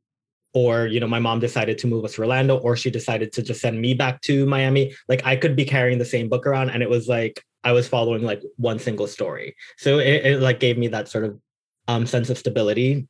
or 0.53 0.87
you 0.87 1.01
know 1.01 1.07
my 1.07 1.19
mom 1.19 1.37
decided 1.41 1.77
to 1.77 1.85
move 1.85 2.05
us 2.05 2.13
to 2.13 2.21
orlando 2.21 2.57
or 2.59 2.77
she 2.77 2.89
decided 2.89 3.33
to 3.33 3.41
just 3.43 3.59
send 3.59 3.79
me 3.79 3.93
back 3.93 4.21
to 4.21 4.45
miami. 4.45 4.95
Like 5.09 5.21
i 5.25 5.35
could 5.35 5.55
be 5.55 5.65
carrying 5.65 5.99
the 5.99 6.05
same 6.05 6.29
book 6.29 6.47
around 6.47 6.69
and 6.69 6.81
it 6.81 6.89
was 6.89 7.09
like 7.09 7.43
i 7.65 7.73
was 7.73 7.89
following 7.89 8.23
like 8.23 8.41
one 8.55 8.79
single 8.79 9.07
story. 9.07 9.55
So 9.77 9.99
it, 9.99 10.25
it 10.25 10.39
like 10.39 10.61
gave 10.61 10.77
me 10.77 10.87
that 10.87 11.09
sort 11.09 11.25
of 11.25 11.37
um, 11.87 12.05
sense 12.07 12.29
of 12.29 12.37
stability. 12.37 13.07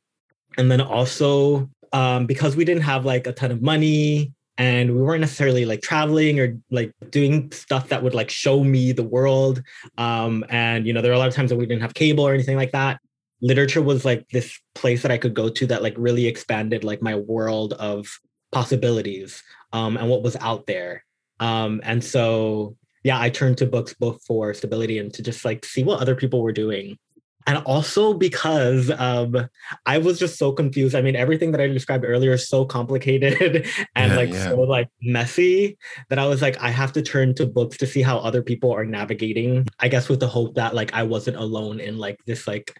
And 0.58 0.70
then 0.70 0.80
also 0.80 1.68
um, 1.96 2.26
because 2.26 2.56
we 2.56 2.64
didn't 2.64 2.82
have 2.82 3.04
like 3.04 3.26
a 3.26 3.32
ton 3.32 3.50
of 3.50 3.62
money 3.62 4.32
and 4.58 4.94
we 4.94 5.00
weren't 5.02 5.20
necessarily 5.20 5.64
like 5.64 5.82
traveling 5.82 6.40
or 6.40 6.56
like 6.70 6.90
doing 7.10 7.50
stuff 7.52 7.88
that 7.88 8.02
would 8.02 8.14
like 8.14 8.30
show 8.30 8.62
me 8.64 8.92
the 8.92 9.08
world 9.16 9.62
um, 9.98 10.44
and 10.48 10.86
you 10.86 10.92
know 10.92 11.00
there 11.02 11.10
were 11.10 11.16
a 11.16 11.18
lot 11.18 11.28
of 11.28 11.34
times 11.34 11.50
that 11.50 11.56
we 11.56 11.66
didn't 11.66 11.82
have 11.82 11.94
cable 11.94 12.26
or 12.26 12.34
anything 12.34 12.56
like 12.56 12.72
that 12.72 13.00
literature 13.42 13.82
was 13.82 14.04
like 14.04 14.28
this 14.30 14.58
place 14.74 15.02
that 15.02 15.10
I 15.10 15.18
could 15.18 15.34
go 15.34 15.48
to 15.48 15.66
that 15.66 15.82
like 15.82 15.94
really 15.96 16.26
expanded 16.26 16.84
like 16.84 17.02
my 17.02 17.14
world 17.14 17.74
of 17.74 18.08
possibilities 18.52 19.42
um, 19.72 19.96
and 19.96 20.08
what 20.08 20.22
was 20.22 20.36
out 20.36 20.66
there. 20.66 21.04
Um, 21.40 21.80
and 21.84 22.02
so, 22.02 22.76
yeah, 23.04 23.20
I 23.20 23.30
turned 23.30 23.58
to 23.58 23.66
books 23.66 23.94
both 23.94 24.24
for 24.24 24.54
stability 24.54 24.98
and 24.98 25.12
to 25.14 25.22
just 25.22 25.44
like 25.44 25.64
see 25.64 25.84
what 25.84 26.00
other 26.00 26.16
people 26.16 26.42
were 26.42 26.52
doing. 26.52 26.98
And 27.46 27.58
also 27.58 28.12
because 28.12 28.90
um, 28.90 29.48
I 29.86 29.98
was 29.98 30.18
just 30.18 30.36
so 30.38 30.50
confused. 30.52 30.94
I 30.96 31.00
mean, 31.00 31.14
everything 31.14 31.52
that 31.52 31.60
I 31.60 31.68
described 31.68 32.04
earlier 32.04 32.32
is 32.32 32.48
so 32.48 32.64
complicated 32.64 33.66
and 33.94 34.12
Yeah, 34.12 34.16
like 34.16 34.30
yeah. 34.30 34.48
so 34.48 34.60
like 34.60 34.88
messy 35.00 35.78
that 36.08 36.18
I 36.18 36.26
was 36.26 36.42
like, 36.42 36.60
I 36.60 36.70
have 36.70 36.92
to 36.94 37.02
turn 37.02 37.34
to 37.36 37.46
books 37.46 37.76
to 37.78 37.86
see 37.86 38.02
how 38.02 38.18
other 38.18 38.42
people 38.42 38.72
are 38.72 38.84
navigating. 38.84 39.66
I 39.78 39.88
guess 39.88 40.08
with 40.08 40.20
the 40.20 40.26
hope 40.28 40.56
that 40.56 40.74
like 40.74 40.92
I 40.92 41.04
wasn't 41.04 41.36
alone 41.36 41.78
in 41.78 41.98
like 41.98 42.18
this 42.26 42.48
like 42.48 42.76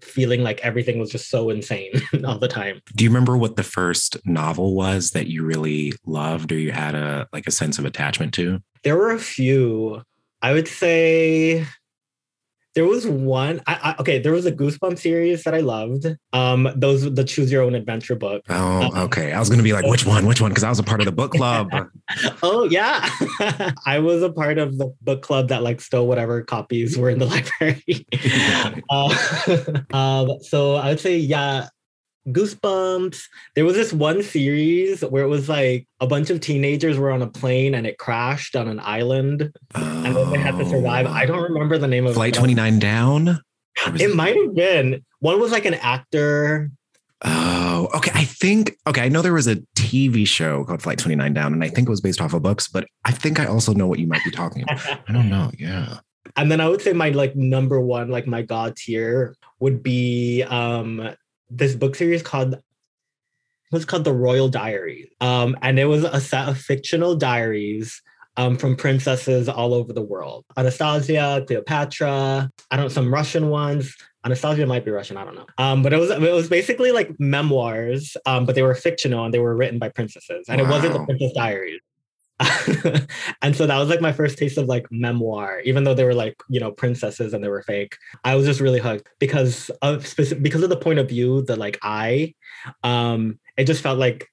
feeling 0.00 0.42
like 0.42 0.60
everything 0.60 0.98
was 0.98 1.10
just 1.10 1.30
so 1.30 1.50
insane 1.50 1.90
all 2.24 2.38
the 2.38 2.48
time. 2.48 2.80
Do 2.94 3.04
you 3.04 3.10
remember 3.10 3.36
what 3.36 3.56
the 3.56 3.62
first 3.62 4.16
novel 4.26 4.74
was 4.74 5.10
that 5.12 5.26
you 5.26 5.44
really 5.44 5.92
loved 6.04 6.52
or 6.52 6.58
you 6.58 6.72
had 6.72 6.94
a 6.94 7.26
like 7.32 7.46
a 7.46 7.50
sense 7.50 7.78
of 7.78 7.84
attachment 7.84 8.32
to? 8.34 8.62
There 8.82 8.96
were 8.96 9.10
a 9.10 9.18
few. 9.18 10.02
I 10.42 10.52
would 10.52 10.68
say 10.68 11.66
there 12.76 12.84
was 12.84 13.06
one. 13.06 13.62
I, 13.66 13.94
I, 13.96 14.00
okay, 14.00 14.18
there 14.18 14.32
was 14.32 14.44
a 14.44 14.52
Goosebump 14.52 14.98
series 14.98 15.44
that 15.44 15.54
I 15.54 15.60
loved. 15.60 16.06
Um, 16.34 16.68
those 16.76 17.10
the 17.14 17.24
Choose 17.24 17.50
Your 17.50 17.62
Own 17.62 17.74
Adventure 17.74 18.14
book. 18.14 18.42
Oh, 18.50 18.82
um, 18.82 18.98
okay. 19.04 19.32
I 19.32 19.40
was 19.40 19.48
gonna 19.48 19.62
be 19.62 19.72
like, 19.72 19.86
which 19.86 20.04
one? 20.04 20.26
Which 20.26 20.42
one? 20.42 20.50
Because 20.50 20.62
I 20.62 20.68
was 20.68 20.78
a 20.78 20.82
part 20.82 21.00
of 21.00 21.06
the 21.06 21.12
book 21.12 21.32
club. 21.32 21.70
oh 22.42 22.64
yeah, 22.64 23.08
I 23.86 23.98
was 23.98 24.22
a 24.22 24.30
part 24.30 24.58
of 24.58 24.76
the 24.76 24.92
book 25.00 25.22
club 25.22 25.48
that 25.48 25.62
like 25.62 25.80
stole 25.80 26.06
whatever 26.06 26.42
copies 26.42 26.98
were 26.98 27.08
in 27.08 27.18
the 27.18 27.26
library. 27.58 28.06
uh, 28.90 29.96
um, 29.96 30.38
so 30.42 30.74
I 30.74 30.90
would 30.90 31.00
say 31.00 31.16
yeah, 31.16 31.68
Goosebumps. 32.28 33.22
There 33.54 33.64
was 33.64 33.74
this 33.74 33.92
one 33.92 34.22
series 34.22 35.02
where 35.02 35.24
it 35.24 35.28
was 35.28 35.48
like 35.48 35.86
a 36.00 36.06
bunch 36.06 36.30
of 36.30 36.40
teenagers 36.40 36.98
were 36.98 37.10
on 37.10 37.22
a 37.22 37.26
plane 37.26 37.74
and 37.74 37.86
it 37.86 37.98
crashed 37.98 38.56
on 38.56 38.68
an 38.68 38.80
island, 38.80 39.52
oh. 39.74 40.04
and 40.04 40.16
then 40.16 40.30
they 40.30 40.38
had 40.38 40.58
to 40.58 40.68
survive. 40.68 41.06
I 41.06 41.26
don't 41.26 41.42
remember 41.42 41.78
the 41.78 41.88
name 41.88 42.06
of 42.06 42.14
Flight 42.14 42.34
Twenty 42.34 42.54
Nine 42.54 42.78
Down. 42.78 43.40
It, 43.86 44.00
it 44.00 44.14
might 44.14 44.36
have 44.36 44.54
been. 44.54 45.04
One 45.20 45.40
was 45.40 45.52
like 45.52 45.64
an 45.64 45.74
actor. 45.74 46.70
Oh, 47.22 47.88
okay. 47.94 48.10
I 48.14 48.24
think 48.24 48.76
okay. 48.86 49.02
I 49.02 49.08
know 49.08 49.22
there 49.22 49.32
was 49.32 49.46
a 49.46 49.56
TV 49.76 50.26
show 50.26 50.64
called 50.64 50.82
Flight 50.82 50.98
Twenty 50.98 51.14
Nine 51.14 51.34
Down, 51.34 51.52
and 51.52 51.64
I 51.64 51.68
think 51.68 51.88
it 51.88 51.90
was 51.90 52.00
based 52.00 52.20
off 52.20 52.34
of 52.34 52.42
books. 52.42 52.68
But 52.68 52.86
I 53.04 53.12
think 53.12 53.40
I 53.40 53.46
also 53.46 53.72
know 53.72 53.86
what 53.86 53.98
you 53.98 54.06
might 54.06 54.24
be 54.24 54.30
talking 54.30 54.62
about. 54.62 54.80
I 55.08 55.12
don't 55.12 55.28
know. 55.28 55.50
Yeah. 55.58 56.00
And 56.34 56.50
then 56.50 56.60
I 56.60 56.68
would 56.68 56.82
say 56.82 56.92
my 56.92 57.10
like 57.10 57.34
number 57.34 57.80
one, 57.80 58.10
like 58.10 58.26
my 58.26 58.42
god 58.42 58.76
tier, 58.76 59.36
would 59.60 59.82
be 59.82 60.42
um 60.42 61.14
this 61.50 61.74
book 61.74 61.94
series 61.94 62.22
called 62.22 62.60
was 63.72 63.84
called 63.84 64.04
The 64.04 64.12
Royal 64.12 64.48
Diary. 64.48 65.10
Um, 65.20 65.56
and 65.62 65.78
it 65.78 65.86
was 65.86 66.04
a 66.04 66.20
set 66.20 66.48
of 66.48 66.58
fictional 66.58 67.16
diaries 67.16 68.00
um, 68.36 68.56
from 68.56 68.76
princesses 68.76 69.48
all 69.48 69.74
over 69.74 69.92
the 69.92 70.02
world. 70.02 70.44
Anastasia, 70.56 71.44
Cleopatra, 71.46 72.50
I 72.70 72.76
don't 72.76 72.84
know, 72.84 72.88
some 72.88 73.12
Russian 73.12 73.48
ones. 73.48 73.96
Anastasia 74.24 74.66
might 74.66 74.84
be 74.84 74.90
Russian, 74.90 75.16
I 75.16 75.24
don't 75.24 75.34
know. 75.34 75.46
Um, 75.58 75.82
but 75.82 75.92
it 75.92 75.98
was 75.98 76.10
it 76.10 76.20
was 76.20 76.48
basically 76.48 76.92
like 76.92 77.10
memoirs, 77.18 78.16
um, 78.26 78.44
but 78.44 78.54
they 78.54 78.62
were 78.62 78.74
fictional 78.74 79.24
and 79.24 79.32
they 79.32 79.38
were 79.38 79.56
written 79.56 79.78
by 79.78 79.88
princesses. 79.88 80.46
And 80.48 80.60
wow. 80.60 80.66
it 80.66 80.70
wasn't 80.70 80.92
the 80.94 81.04
Princess 81.04 81.32
Diaries. 81.32 81.80
and 83.42 83.56
so 83.56 83.66
that 83.66 83.78
was 83.78 83.88
like 83.88 84.00
my 84.00 84.12
first 84.12 84.36
taste 84.36 84.58
of 84.58 84.66
like 84.66 84.86
memoir, 84.90 85.60
even 85.64 85.84
though 85.84 85.94
they 85.94 86.04
were 86.04 86.14
like, 86.14 86.36
you 86.48 86.60
know, 86.60 86.70
princesses 86.70 87.32
and 87.32 87.42
they 87.42 87.48
were 87.48 87.62
fake. 87.62 87.96
I 88.24 88.34
was 88.34 88.44
just 88.44 88.60
really 88.60 88.80
hooked 88.80 89.08
because 89.18 89.70
of 89.82 90.06
specific 90.06 90.42
because 90.42 90.62
of 90.62 90.68
the 90.68 90.76
point 90.76 90.98
of 90.98 91.08
view 91.08 91.42
that 91.42 91.56
like 91.56 91.78
I 91.82 92.34
um 92.82 93.38
it 93.56 93.64
just 93.64 93.82
felt 93.82 93.98
like 93.98 94.28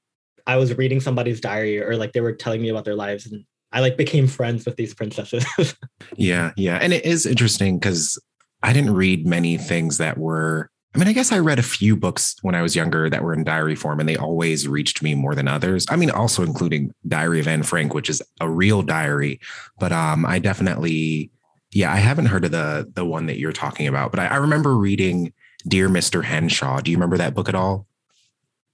I 0.45 0.57
was 0.57 0.77
reading 0.77 0.99
somebody's 0.99 1.39
diary 1.39 1.81
or 1.81 1.95
like 1.95 2.11
they 2.11 2.21
were 2.21 2.33
telling 2.33 2.61
me 2.61 2.69
about 2.69 2.83
their 2.83 2.95
lives 2.95 3.25
and 3.25 3.45
I 3.71 3.79
like 3.79 3.97
became 3.97 4.27
friends 4.27 4.65
with 4.65 4.75
these 4.75 4.93
princesses. 4.93 5.45
yeah, 6.15 6.51
yeah. 6.57 6.77
And 6.81 6.93
it 6.93 7.05
is 7.05 7.25
interesting 7.25 7.79
because 7.79 8.21
I 8.61 8.71
didn't 8.71 8.93
read 8.93 9.25
many 9.25 9.57
things 9.57 9.97
that 9.97 10.17
were 10.17 10.69
I 10.93 10.99
mean, 10.99 11.07
I 11.07 11.13
guess 11.13 11.31
I 11.31 11.39
read 11.39 11.57
a 11.57 11.63
few 11.63 11.95
books 11.95 12.35
when 12.43 12.53
I 12.53 12.61
was 12.61 12.75
younger 12.75 13.09
that 13.09 13.23
were 13.23 13.33
in 13.33 13.43
diary 13.43 13.75
form, 13.75 13.99
and 13.99 14.07
they 14.07 14.15
always 14.15 14.67
reached 14.67 15.01
me 15.01 15.15
more 15.15 15.33
than 15.33 15.47
others. 15.47 15.87
I 15.89 15.95
mean, 15.95 16.11
also 16.11 16.43
including 16.43 16.93
Diary 17.07 17.39
of 17.39 17.47
Anne 17.47 17.63
Frank, 17.63 17.95
which 17.95 18.09
is 18.09 18.21
a 18.39 18.47
real 18.47 18.83
diary. 18.83 19.39
But 19.79 19.91
um, 19.91 20.23
I 20.25 20.37
definitely, 20.37 21.31
yeah, 21.71 21.91
I 21.91 21.97
haven't 21.97 22.27
heard 22.27 22.45
of 22.45 22.51
the 22.51 22.91
the 22.93 23.05
one 23.05 23.25
that 23.25 23.39
you're 23.39 23.53
talking 23.53 23.87
about. 23.87 24.11
But 24.11 24.19
I, 24.19 24.27
I 24.27 24.35
remember 24.35 24.77
reading 24.77 25.33
Dear 25.67 25.89
Mr. 25.89 26.23
Henshaw. 26.23 26.81
Do 26.81 26.91
you 26.91 26.97
remember 26.97 27.17
that 27.17 27.33
book 27.33 27.49
at 27.49 27.55
all? 27.55 27.87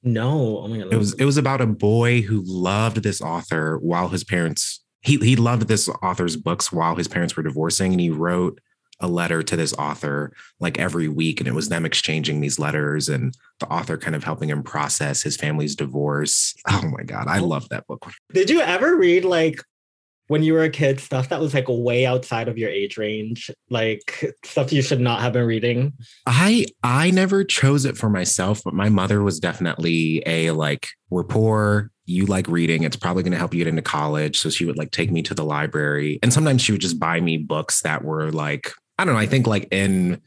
No. 0.03 0.59
Oh 0.59 0.67
my 0.67 0.79
God. 0.79 0.93
It 0.93 0.97
was 0.97 1.13
it 1.13 1.25
was 1.25 1.37
about 1.37 1.61
a 1.61 1.67
boy 1.67 2.21
who 2.21 2.43
loved 2.45 2.97
this 3.03 3.21
author 3.21 3.77
while 3.77 4.09
his 4.09 4.25
parents 4.25 4.81
he 5.01 5.17
he 5.17 5.35
loved 5.35 5.67
this 5.67 5.87
author's 6.01 6.35
books 6.35 6.71
while 6.71 6.95
his 6.95 7.07
parents 7.07 7.37
were 7.37 7.43
divorcing, 7.43 7.93
and 7.93 8.01
he 8.01 8.09
wrote 8.09 8.59
a 8.99 9.07
letter 9.07 9.41
to 9.41 9.55
this 9.55 9.73
author 9.73 10.33
like 10.59 10.77
every 10.77 11.07
week 11.07 11.39
and 11.39 11.47
it 11.47 11.53
was 11.53 11.65
mm-hmm. 11.65 11.75
them 11.75 11.85
exchanging 11.85 12.41
these 12.41 12.59
letters 12.59 13.09
and 13.09 13.35
the 13.59 13.67
author 13.67 13.97
kind 13.97 14.15
of 14.15 14.23
helping 14.23 14.49
him 14.49 14.63
process 14.63 15.23
his 15.23 15.37
family's 15.37 15.75
divorce. 15.75 16.55
Oh 16.71 16.87
my 16.97 17.03
god 17.03 17.27
i 17.27 17.39
love 17.39 17.67
that 17.69 17.87
book. 17.87 18.09
Did 18.31 18.49
you 18.49 18.61
ever 18.61 18.95
read 18.95 19.25
like 19.25 19.61
when 20.27 20.43
you 20.43 20.53
were 20.53 20.63
a 20.63 20.69
kid 20.69 20.99
stuff 20.99 21.29
that 21.29 21.41
was 21.41 21.53
like 21.53 21.65
way 21.67 22.05
outside 22.05 22.47
of 22.47 22.57
your 22.57 22.69
age 22.69 22.97
range? 22.97 23.49
Like 23.69 24.33
stuff 24.45 24.71
you 24.71 24.81
should 24.81 25.01
not 25.01 25.21
have 25.21 25.33
been 25.33 25.45
reading? 25.45 25.93
I 26.25 26.67
i 26.83 27.11
never 27.11 27.43
chose 27.43 27.85
it 27.85 27.97
for 27.97 28.09
myself 28.09 28.61
but 28.63 28.73
my 28.73 28.89
mother 28.89 29.23
was 29.23 29.39
definitely 29.39 30.23
a 30.25 30.51
like 30.51 30.89
we're 31.09 31.23
poor 31.23 31.91
you 32.05 32.25
like 32.25 32.47
reading 32.47 32.83
it's 32.83 32.95
probably 32.95 33.23
going 33.23 33.31
to 33.31 33.37
help 33.37 33.53
you 33.53 33.59
get 33.59 33.67
into 33.67 33.81
college 33.81 34.39
so 34.39 34.49
she 34.49 34.65
would 34.65 34.77
like 34.77 34.91
take 34.91 35.11
me 35.11 35.21
to 35.21 35.33
the 35.33 35.45
library 35.45 36.19
and 36.23 36.33
sometimes 36.33 36.61
she 36.61 36.71
would 36.71 36.81
just 36.81 36.99
buy 36.99 37.19
me 37.19 37.37
books 37.37 37.81
that 37.81 38.03
were 38.03 38.31
like 38.31 38.71
I 38.99 39.05
don't 39.05 39.13
know. 39.13 39.19
I 39.19 39.25
think 39.25 39.47
like 39.47 39.67
in 39.71 40.21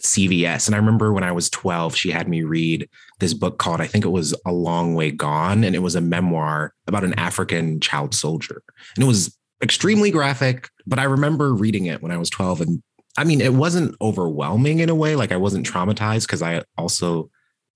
CVS. 0.00 0.66
And 0.66 0.74
I 0.74 0.78
remember 0.78 1.12
when 1.12 1.24
I 1.24 1.32
was 1.32 1.48
12, 1.50 1.96
she 1.96 2.10
had 2.10 2.28
me 2.28 2.42
read 2.42 2.88
this 3.20 3.32
book 3.32 3.58
called, 3.58 3.80
I 3.80 3.86
think 3.86 4.04
it 4.04 4.10
was 4.10 4.34
A 4.44 4.52
Long 4.52 4.94
Way 4.94 5.10
Gone. 5.10 5.64
And 5.64 5.74
it 5.74 5.78
was 5.78 5.94
a 5.94 6.00
memoir 6.00 6.74
about 6.86 7.04
an 7.04 7.14
African 7.14 7.80
child 7.80 8.14
soldier. 8.14 8.62
And 8.94 9.04
it 9.04 9.06
was 9.06 9.36
extremely 9.62 10.10
graphic, 10.10 10.68
but 10.86 10.98
I 10.98 11.04
remember 11.04 11.54
reading 11.54 11.86
it 11.86 12.02
when 12.02 12.12
I 12.12 12.18
was 12.18 12.28
12. 12.28 12.60
And 12.60 12.82
I 13.16 13.24
mean, 13.24 13.40
it 13.40 13.54
wasn't 13.54 13.94
overwhelming 14.02 14.80
in 14.80 14.90
a 14.90 14.94
way. 14.94 15.16
Like 15.16 15.32
I 15.32 15.36
wasn't 15.36 15.66
traumatized 15.66 16.26
because 16.26 16.42
I 16.42 16.62
also, 16.76 17.30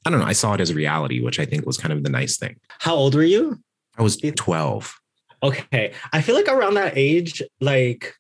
I 0.05 0.11
don't 0.11 0.21
know, 0.21 0.27
I 0.27 0.33
saw 0.33 0.53
it 0.55 0.61
as 0.61 0.71
a 0.71 0.75
reality, 0.75 1.21
which 1.21 1.39
I 1.39 1.47
think 1.47 1.65
was 1.65 1.79
kind 1.79 1.93
of 1.93 2.03
the 2.03 2.11
nice 2.11 2.37
thing. 2.37 2.57
How 2.81 2.95
old 2.95 3.15
were 3.15 3.23
you? 3.23 3.59
I 3.97 4.03
was 4.03 4.19
12. 4.19 4.95
Okay. 5.43 5.95
I 6.13 6.21
feel 6.21 6.35
like 6.35 6.49
around 6.49 6.75
that 6.75 6.95
age, 6.97 7.41
like 7.61 8.15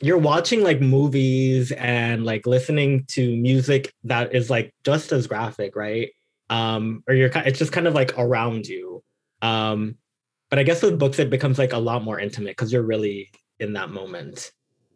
you're 0.00 0.18
watching 0.18 0.62
like 0.62 0.80
movies 0.80 1.72
and 1.72 2.24
like 2.24 2.46
listening 2.46 3.04
to 3.08 3.36
music 3.36 3.92
that 4.04 4.34
is 4.34 4.50
like 4.50 4.72
just 4.84 5.12
as 5.12 5.26
graphic, 5.26 5.74
right? 5.74 6.10
Um, 6.50 7.02
or 7.08 7.14
you're 7.14 7.30
it's 7.34 7.58
just 7.58 7.72
kind 7.72 7.86
of 7.86 7.94
like 7.94 8.16
around 8.18 8.66
you. 8.66 9.02
Um, 9.42 9.96
but 10.50 10.58
I 10.58 10.62
guess 10.62 10.82
with 10.82 10.98
books 10.98 11.18
it 11.18 11.30
becomes 11.30 11.58
like 11.58 11.72
a 11.72 11.78
lot 11.78 12.04
more 12.04 12.18
intimate 12.18 12.52
because 12.52 12.72
you're 12.72 12.82
really 12.82 13.30
in 13.58 13.74
that 13.74 13.90
moment. 13.90 14.52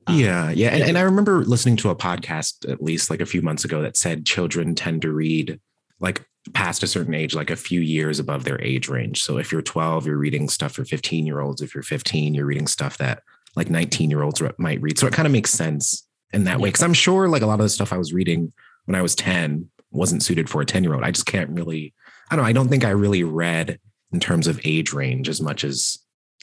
Um, 0.07 0.19
yeah, 0.19 0.51
yeah. 0.51 0.69
And, 0.69 0.83
and 0.83 0.99
I 0.99 1.03
remember 1.03 1.45
listening 1.45 1.77
to 1.79 1.91
a 1.91 1.97
podcast 1.97 2.71
at 2.71 2.83
least 2.83 3.11
like 3.11 3.21
a 3.21 3.27
few 3.27 3.43
months 3.43 3.65
ago 3.65 3.83
that 3.83 3.97
said 3.97 4.27
children 4.27 4.75
tend 4.75 5.03
to 5.03 5.13
read 5.13 5.61
like 6.01 6.25
past 6.55 6.83
a 6.83 6.89
certain 6.89 7.15
age, 7.15 7.35
like 7.35 7.51
a 7.51 7.57
few 7.57 7.81
years 7.81 8.19
above 8.19 8.45
their 8.45 8.61
age 8.61 8.89
range. 8.89 9.23
So 9.23 9.39
if 9.39 9.53
you're 9.53 9.63
12, 9.63 10.07
you're 10.07 10.17
reading 10.17 10.49
stuff 10.49 10.73
for 10.73 10.85
15 10.85 11.27
year 11.27 11.41
olds. 11.41 11.63
If 11.63 11.75
you're 11.75 11.85
15, 11.85 12.35
you're 12.35 12.47
reading 12.47 12.67
stuff 12.67 12.99
that 12.99 13.23
like 13.57 13.71
19 13.71 14.11
year 14.11 14.23
olds 14.23 14.43
might 14.59 14.81
read. 14.81 14.99
So 14.99 15.07
it 15.07 15.13
kind 15.13 15.27
of 15.27 15.33
makes 15.33 15.51
sense 15.51 16.07
in 16.33 16.45
that 16.45 16.61
way. 16.61 16.71
Cause 16.71 16.83
I'm 16.83 16.95
sure 16.95 17.29
like 17.29 17.43
a 17.43 17.47
lot 17.47 17.61
of 17.61 17.65
the 17.65 17.69
stuff 17.69 17.93
I 17.93 17.99
was 17.99 18.13
reading 18.13 18.53
when 18.87 18.95
I 18.95 19.03
was 19.03 19.15
10 19.15 19.71
wasn't 19.91 20.23
suited 20.23 20.49
for 20.49 20.63
a 20.63 20.67
10 20.67 20.83
year 20.83 20.95
old. 20.95 21.05
I 21.05 21.11
just 21.11 21.27
can't 21.27 21.51
really, 21.51 21.95
I 22.31 22.37
don't 22.37 22.45
know. 22.45 22.49
I 22.49 22.53
don't 22.53 22.69
think 22.69 22.85
I 22.85 22.91
really 22.91 23.25
read 23.25 23.79
in 24.13 24.21
terms 24.21 24.47
of 24.47 24.61
age 24.65 24.93
range 24.93 25.29
as 25.29 25.41
much 25.41 25.65
as 25.65 25.99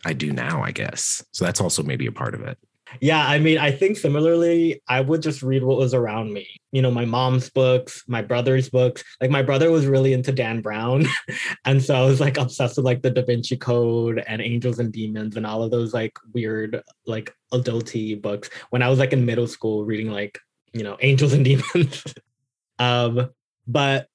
I 0.06 0.13
do 0.13 0.32
now, 0.32 0.63
I 0.63 0.72
guess. 0.72 1.24
So 1.32 1.46
that's 1.46 1.62
also 1.62 1.84
maybe 1.84 2.06
a 2.06 2.12
part 2.12 2.34
of 2.34 2.42
it. 2.42 2.58
Yeah, 3.01 3.25
I 3.25 3.39
mean, 3.39 3.58
I 3.58 3.72
think 3.72 3.98
similarly, 3.98 4.81
I 4.88 5.01
would 5.01 5.22
just 5.22 5.43
read 5.43 5.63
what 5.63 5.77
was 5.77 5.93
around 5.93 6.34
me. 6.34 6.48
You 6.72 6.81
know, 6.81 6.91
my 6.91 7.05
mom's 7.05 7.50
books, 7.50 8.03
my 8.08 8.22
brother's 8.22 8.69
books. 8.69 9.03
Like 9.22 9.29
my 9.29 9.41
brother 9.41 9.72
was 9.72 9.86
really 9.86 10.13
into 10.13 10.31
Dan 10.31 10.62
Brown. 10.62 11.05
and 11.65 11.81
so 11.81 11.96
I 11.96 12.05
was 12.05 12.19
like 12.19 12.38
obsessed 12.38 12.77
with 12.77 12.86
like 12.86 13.01
the 13.01 13.12
Da 13.12 13.24
Vinci 13.24 13.58
Code 13.58 14.24
and 14.27 14.41
Angels 14.41 14.79
and 14.79 14.91
Demons 14.91 15.36
and 15.36 15.46
all 15.46 15.63
of 15.63 15.72
those 15.72 15.93
like 15.93 16.13
weird, 16.34 16.81
like 17.05 17.36
adulty 17.53 18.19
books 18.19 18.50
when 18.69 18.81
I 18.81 18.89
was 18.89 19.00
like 19.00 19.13
in 19.13 19.25
middle 19.25 19.48
school 19.48 19.86
reading 19.86 20.12
like, 20.12 20.39
you 20.74 20.84
know, 20.84 20.98
Angels 21.01 21.34
and 21.34 21.46
Demons. 21.74 22.03
um, 22.79 23.29
but 23.67 24.08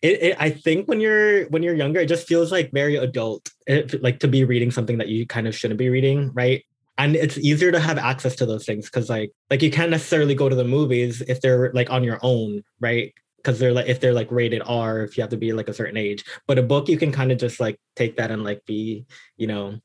it, 0.00 0.22
it, 0.22 0.36
i 0.40 0.48
think 0.48 0.88
when 0.88 1.00
you're 1.00 1.44
when 1.46 1.62
you're 1.62 1.74
younger 1.74 2.00
it 2.00 2.06
just 2.06 2.26
feels 2.26 2.50
like 2.50 2.70
very 2.72 2.96
adult 2.96 3.50
it, 3.66 4.02
like 4.02 4.20
to 4.20 4.28
be 4.28 4.44
reading 4.44 4.70
something 4.70 4.96
that 4.98 5.08
you 5.08 5.26
kind 5.26 5.46
of 5.46 5.54
shouldn't 5.54 5.76
be 5.76 5.90
reading 5.90 6.30
right 6.32 6.64
and 6.98 7.16
it's 7.16 7.38
easier 7.38 7.72
to 7.72 7.80
have 7.80 7.98
access 7.98 8.36
to 8.36 8.46
those 8.46 8.64
things 8.64 8.86
because 8.86 9.08
like 9.08 9.32
like 9.50 9.62
you 9.62 9.70
can't 9.70 9.90
necessarily 9.90 10.34
go 10.34 10.48
to 10.48 10.56
the 10.56 10.64
movies 10.64 11.22
if 11.22 11.40
they're 11.40 11.72
like 11.72 11.90
on 11.90 12.04
your 12.04 12.18
own 12.22 12.62
right? 12.80 13.12
Because 13.36 13.58
they're 13.58 13.72
like 13.72 13.88
if 13.88 14.00
they're 14.00 14.12
like 14.12 14.30
rated 14.30 14.62
r 14.66 15.00
if 15.00 15.16
you 15.16 15.22
have 15.22 15.30
to 15.30 15.36
be 15.36 15.52
like 15.52 15.68
a 15.68 15.74
certain 15.74 15.96
age. 15.96 16.24
But 16.46 16.58
a 16.58 16.62
book 16.62 16.88
you 16.88 16.98
can 16.98 17.12
kind 17.12 17.32
of 17.32 17.38
just 17.38 17.60
like 17.60 17.78
take 17.96 18.16
that 18.16 18.30
and 18.30 18.44
like 18.44 18.64
be 18.66 19.06
you 19.36 19.46
know 19.46 19.78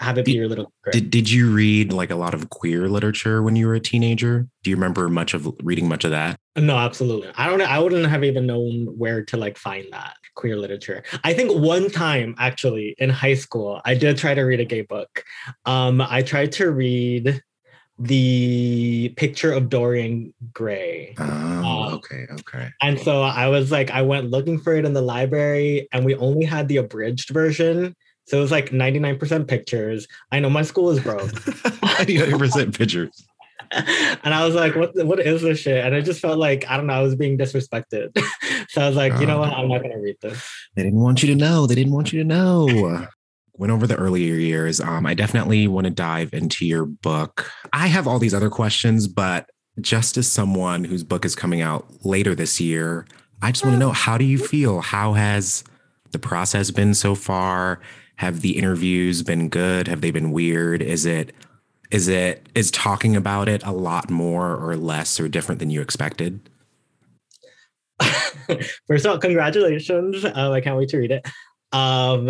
have 0.00 0.16
it 0.16 0.24
be 0.24 0.32
your 0.32 0.48
little 0.48 0.72
did, 0.92 1.10
did 1.10 1.28
you 1.28 1.52
read 1.52 1.92
like 1.92 2.10
a 2.10 2.16
lot 2.16 2.32
of 2.32 2.50
queer 2.50 2.88
literature 2.88 3.42
when 3.42 3.56
you 3.56 3.66
were 3.66 3.74
a 3.74 3.80
teenager? 3.80 4.46
Do 4.62 4.70
you 4.70 4.76
remember 4.76 5.08
much 5.08 5.34
of 5.34 5.50
reading 5.62 5.88
much 5.88 6.04
of 6.04 6.12
that? 6.12 6.38
No 6.56 6.76
absolutely. 6.76 7.30
I 7.36 7.48
don't 7.48 7.62
i 7.62 7.78
wouldn't 7.78 8.06
have 8.06 8.24
even 8.24 8.46
known 8.46 8.86
where 8.96 9.24
to 9.24 9.36
like 9.36 9.58
find 9.58 9.86
that 9.92 10.14
queer 10.38 10.56
literature 10.56 11.02
i 11.24 11.34
think 11.34 11.50
one 11.52 11.90
time 11.90 12.34
actually 12.38 12.94
in 12.98 13.10
high 13.10 13.34
school 13.34 13.80
i 13.84 13.92
did 13.94 14.16
try 14.16 14.34
to 14.34 14.42
read 14.42 14.60
a 14.60 14.64
gay 14.64 14.82
book 14.82 15.24
um 15.66 16.00
i 16.00 16.22
tried 16.22 16.52
to 16.52 16.70
read 16.70 17.42
the 18.00 19.12
picture 19.16 19.52
of 19.52 19.68
Dorian 19.68 20.32
Gray. 20.52 21.16
Oh, 21.18 21.24
um, 21.24 21.94
okay, 21.94 22.26
okay. 22.30 22.68
And 22.80 22.98
so 23.00 23.22
I 23.22 23.48
was 23.48 23.72
like, 23.72 23.90
I 23.90 24.02
went 24.02 24.30
looking 24.30 24.60
for 24.60 24.74
it 24.74 24.84
in 24.84 24.92
the 24.92 25.02
library, 25.02 25.88
and 25.92 26.04
we 26.04 26.14
only 26.14 26.46
had 26.46 26.68
the 26.68 26.76
abridged 26.76 27.30
version. 27.30 27.96
So 28.26 28.38
it 28.38 28.40
was 28.40 28.52
like 28.52 28.70
99% 28.70 29.48
pictures. 29.48 30.06
I 30.30 30.38
know 30.38 30.50
my 30.50 30.62
school 30.62 30.90
is 30.90 31.00
broke. 31.00 31.30
99% 31.32 32.76
pictures. 32.76 33.26
and 34.24 34.34
I 34.34 34.44
was 34.44 34.54
like, 34.54 34.74
what 34.74 34.92
what 35.04 35.20
is 35.20 35.42
this 35.42 35.58
shit? 35.60 35.84
And 35.84 35.94
I 35.94 36.00
just 36.00 36.20
felt 36.20 36.38
like, 36.38 36.68
I 36.68 36.76
don't 36.76 36.86
know, 36.86 36.94
I 36.94 37.02
was 37.02 37.14
being 37.14 37.38
disrespected. 37.38 38.16
so 38.68 38.82
I 38.82 38.88
was 38.88 38.96
like, 38.96 39.18
you 39.20 39.26
know 39.26 39.38
what? 39.38 39.52
I'm 39.52 39.68
not 39.68 39.82
gonna 39.82 39.98
read 39.98 40.16
this. 40.20 40.48
They 40.74 40.82
didn't 40.82 41.00
want 41.00 41.22
you 41.22 41.28
to 41.28 41.34
know. 41.34 41.66
They 41.66 41.74
didn't 41.74 41.92
want 41.92 42.12
you 42.12 42.22
to 42.22 42.28
know. 42.28 43.06
Went 43.56 43.72
over 43.72 43.86
the 43.86 43.96
earlier 43.96 44.34
years. 44.34 44.80
Um, 44.80 45.04
I 45.04 45.14
definitely 45.14 45.66
want 45.66 45.86
to 45.86 45.90
dive 45.90 46.32
into 46.32 46.64
your 46.64 46.84
book. 46.84 47.50
I 47.72 47.88
have 47.88 48.06
all 48.06 48.20
these 48.20 48.34
other 48.34 48.50
questions, 48.50 49.08
but 49.08 49.50
just 49.80 50.16
as 50.16 50.30
someone 50.30 50.84
whose 50.84 51.02
book 51.02 51.24
is 51.24 51.34
coming 51.34 51.60
out 51.60 51.86
later 52.04 52.34
this 52.34 52.60
year, 52.60 53.06
I 53.42 53.52
just 53.52 53.64
want 53.64 53.74
to 53.74 53.78
know 53.80 53.92
how 53.92 54.18
do 54.18 54.24
you 54.24 54.38
feel? 54.38 54.80
How 54.80 55.12
has 55.14 55.64
the 56.12 56.18
process 56.18 56.70
been 56.70 56.94
so 56.94 57.14
far? 57.14 57.80
Have 58.16 58.40
the 58.40 58.56
interviews 58.56 59.22
been 59.22 59.48
good? 59.48 59.86
Have 59.88 60.00
they 60.00 60.10
been 60.10 60.32
weird? 60.32 60.82
Is 60.82 61.06
it 61.06 61.34
is 61.90 62.08
it 62.08 62.48
is 62.54 62.70
talking 62.70 63.16
about 63.16 63.48
it 63.48 63.64
a 63.64 63.72
lot 63.72 64.10
more 64.10 64.56
or 64.56 64.76
less 64.76 65.18
or 65.18 65.28
different 65.28 65.58
than 65.58 65.70
you 65.70 65.80
expected? 65.80 66.40
First 68.86 69.04
of 69.04 69.12
all, 69.12 69.18
congratulations! 69.18 70.24
Um, 70.24 70.52
I 70.52 70.60
can't 70.60 70.76
wait 70.76 70.90
to 70.90 70.98
read 70.98 71.10
it. 71.10 71.26
Um, 71.72 72.26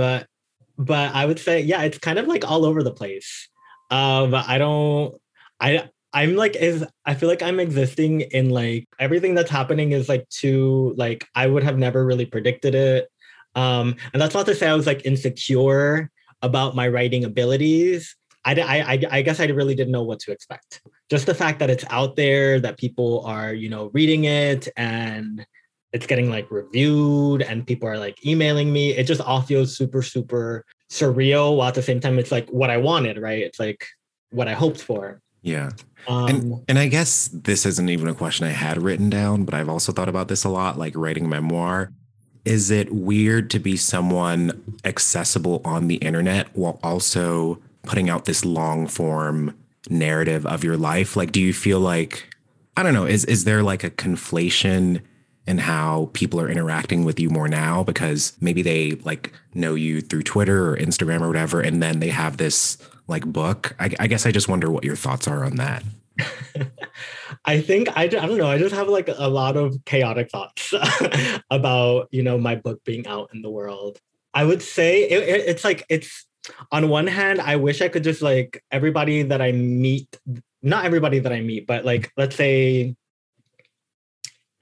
but 0.76 1.14
I 1.14 1.26
would 1.26 1.38
say, 1.38 1.60
yeah, 1.60 1.82
it's 1.82 1.98
kind 1.98 2.18
of 2.18 2.26
like 2.26 2.48
all 2.48 2.64
over 2.64 2.82
the 2.82 2.92
place. 2.92 3.48
Um, 3.90 4.34
I 4.34 4.58
don't, 4.58 5.14
I 5.60 5.88
I'm 6.12 6.36
like 6.36 6.56
is 6.56 6.84
I 7.04 7.14
feel 7.14 7.28
like 7.28 7.42
I'm 7.42 7.60
existing 7.60 8.22
in 8.22 8.50
like 8.50 8.88
everything 8.98 9.34
that's 9.34 9.50
happening 9.50 9.92
is 9.92 10.08
like 10.08 10.28
too 10.30 10.94
like 10.96 11.26
I 11.34 11.46
would 11.46 11.62
have 11.62 11.78
never 11.78 12.04
really 12.04 12.26
predicted 12.26 12.74
it. 12.74 13.08
Um, 13.54 13.96
and 14.12 14.22
that's 14.22 14.34
not 14.34 14.46
to 14.46 14.54
say 14.54 14.68
I 14.68 14.74
was 14.74 14.86
like 14.86 15.04
insecure 15.04 16.10
about 16.40 16.76
my 16.76 16.88
writing 16.88 17.24
abilities. 17.24 18.16
I, 18.44 18.54
I, 18.60 19.02
I 19.10 19.22
guess 19.22 19.40
I 19.40 19.46
really 19.46 19.74
didn't 19.74 19.92
know 19.92 20.02
what 20.02 20.20
to 20.20 20.32
expect. 20.32 20.80
Just 21.10 21.26
the 21.26 21.34
fact 21.34 21.58
that 21.58 21.70
it's 21.70 21.84
out 21.90 22.16
there, 22.16 22.60
that 22.60 22.78
people 22.78 23.24
are, 23.26 23.52
you 23.52 23.68
know, 23.68 23.90
reading 23.92 24.24
it 24.24 24.68
and 24.76 25.44
it's 25.92 26.06
getting 26.06 26.30
like 26.30 26.50
reviewed 26.50 27.42
and 27.42 27.66
people 27.66 27.88
are 27.88 27.98
like 27.98 28.24
emailing 28.26 28.72
me. 28.72 28.90
It 28.96 29.04
just 29.04 29.20
all 29.20 29.42
feels 29.42 29.76
super, 29.76 30.02
super 30.02 30.64
surreal 30.90 31.56
while 31.56 31.68
at 31.68 31.74
the 31.74 31.82
same 31.82 32.00
time 32.00 32.18
it's 32.18 32.32
like 32.32 32.48
what 32.50 32.70
I 32.70 32.76
wanted, 32.76 33.18
right? 33.18 33.42
It's 33.42 33.58
like 33.58 33.86
what 34.30 34.48
I 34.48 34.54
hoped 34.54 34.80
for. 34.80 35.20
Yeah. 35.42 35.70
Um, 36.06 36.28
and 36.28 36.64
and 36.68 36.78
I 36.78 36.88
guess 36.88 37.28
this 37.32 37.64
isn't 37.66 37.88
even 37.88 38.08
a 38.08 38.14
question 38.14 38.46
I 38.46 38.50
had 38.50 38.82
written 38.82 39.10
down, 39.10 39.44
but 39.44 39.54
I've 39.54 39.68
also 39.68 39.92
thought 39.92 40.08
about 40.08 40.28
this 40.28 40.44
a 40.44 40.48
lot, 40.48 40.78
like 40.78 40.94
writing 40.96 41.26
a 41.26 41.28
memoir. 41.28 41.92
Is 42.44 42.70
it 42.70 42.92
weird 42.92 43.50
to 43.50 43.58
be 43.58 43.76
someone 43.76 44.78
accessible 44.84 45.60
on 45.64 45.88
the 45.88 45.96
internet 45.96 46.48
while 46.56 46.80
also 46.82 47.60
putting 47.84 48.08
out 48.10 48.24
this 48.24 48.44
long 48.44 48.86
form 48.86 49.56
narrative 49.88 50.46
of 50.46 50.64
your 50.64 50.76
life? 50.76 51.16
Like, 51.16 51.32
do 51.32 51.40
you 51.40 51.52
feel 51.52 51.80
like 51.80 52.28
I 52.76 52.84
don't 52.84 52.94
know, 52.94 53.06
is 53.06 53.24
is 53.24 53.42
there 53.42 53.62
like 53.64 53.82
a 53.82 53.90
conflation 53.90 55.02
in 55.48 55.58
how 55.58 56.10
people 56.12 56.38
are 56.40 56.48
interacting 56.48 57.04
with 57.04 57.18
you 57.18 57.30
more 57.30 57.48
now 57.48 57.82
because 57.82 58.36
maybe 58.40 58.62
they 58.62 58.92
like 59.02 59.32
know 59.54 59.74
you 59.74 60.00
through 60.00 60.22
Twitter 60.22 60.70
or 60.70 60.76
Instagram 60.76 61.22
or 61.22 61.26
whatever, 61.26 61.60
and 61.60 61.82
then 61.82 61.98
they 62.00 62.10
have 62.10 62.36
this 62.36 62.78
like 63.08 63.24
book. 63.24 63.74
I, 63.80 63.90
I 63.98 64.06
guess 64.06 64.26
I 64.26 64.30
just 64.30 64.46
wonder 64.46 64.70
what 64.70 64.84
your 64.84 64.94
thoughts 64.94 65.26
are 65.26 65.44
on 65.44 65.56
that. 65.56 65.82
I 67.44 67.60
think 67.60 67.88
I, 67.96 68.02
I 68.02 68.06
don't 68.06 68.36
know. 68.36 68.46
I 68.46 68.58
just 68.58 68.74
have 68.74 68.88
like 68.88 69.08
a 69.08 69.28
lot 69.28 69.56
of 69.56 69.76
chaotic 69.84 70.30
thoughts 70.30 70.72
about 71.50 72.08
you 72.12 72.22
know 72.22 72.38
my 72.38 72.54
book 72.54 72.84
being 72.84 73.08
out 73.08 73.30
in 73.34 73.42
the 73.42 73.50
world. 73.50 73.98
I 74.34 74.44
would 74.44 74.62
say 74.62 75.02
it, 75.02 75.28
it, 75.28 75.48
it's 75.48 75.64
like 75.64 75.84
it's 75.88 76.26
on 76.70 76.88
one 76.88 77.06
hand, 77.06 77.40
I 77.40 77.56
wish 77.56 77.80
I 77.82 77.88
could 77.88 78.04
just 78.04 78.22
like 78.22 78.62
everybody 78.70 79.22
that 79.22 79.40
I 79.40 79.52
meet, 79.52 80.08
not 80.62 80.84
everybody 80.84 81.18
that 81.20 81.32
I 81.32 81.40
meet, 81.40 81.66
but 81.66 81.84
like 81.84 82.12
let's 82.16 82.36
say 82.36 82.96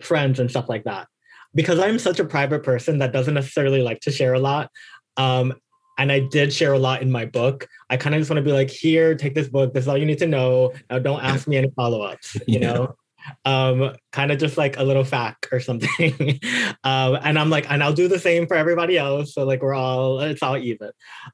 friends 0.01 0.41
and 0.41 0.51
stuff 0.51 0.69
like 0.69 0.85
that. 0.85 1.09
Because 1.55 1.79
I'm 1.79 1.99
such 1.99 2.21
a 2.21 2.25
private 2.25 2.63
person 2.63 2.99
that 2.99 3.13
doesn't 3.13 3.35
necessarily 3.35 3.83
like 3.83 4.01
to 4.01 4.11
share 4.11 4.35
a 4.35 4.39
lot. 4.39 4.71
Um, 5.17 5.55
and 5.99 6.13
I 6.13 6.21
did 6.21 6.53
share 6.53 6.75
a 6.75 6.79
lot 6.79 7.01
in 7.01 7.11
my 7.11 7.25
book. 7.25 7.67
I 7.89 7.97
kind 7.97 8.15
of 8.15 8.21
just 8.21 8.31
want 8.31 8.39
to 8.39 8.45
be 8.45 8.53
like, 8.53 8.69
here, 8.69 9.15
take 9.15 9.35
this 9.35 9.49
book. 9.49 9.73
This 9.73 9.85
is 9.85 9.89
all 9.89 9.97
you 9.97 10.05
need 10.05 10.19
to 10.19 10.27
know. 10.27 10.75
Now, 10.91 10.99
don't 10.99 11.23
ask 11.23 11.49
me 11.49 11.57
any 11.57 11.71
follow 11.71 12.03
ups, 12.03 12.35
you 12.35 12.43
yeah. 12.61 12.73
know? 12.73 12.97
Um, 13.45 13.95
kind 14.13 14.31
of 14.31 14.39
just 14.39 14.57
like 14.57 14.79
a 14.79 14.83
little 14.83 15.05
fact 15.05 15.49
or 15.53 15.61
something. 15.61 16.13
um, 16.85 17.19
and 17.23 17.39
I'm 17.39 17.51
like, 17.51 17.71
and 17.71 17.83
I'll 17.83 17.93
do 17.93 18.09
the 18.09 18.19
same 18.19 18.47
for 18.47 18.57
everybody 18.57 18.99
else. 18.99 19.35
So, 19.35 19.45
like, 19.45 19.63
we're 19.63 19.75
all, 19.75 20.21
it's 20.21 20.43
all 20.43 20.57
even. 20.57 20.91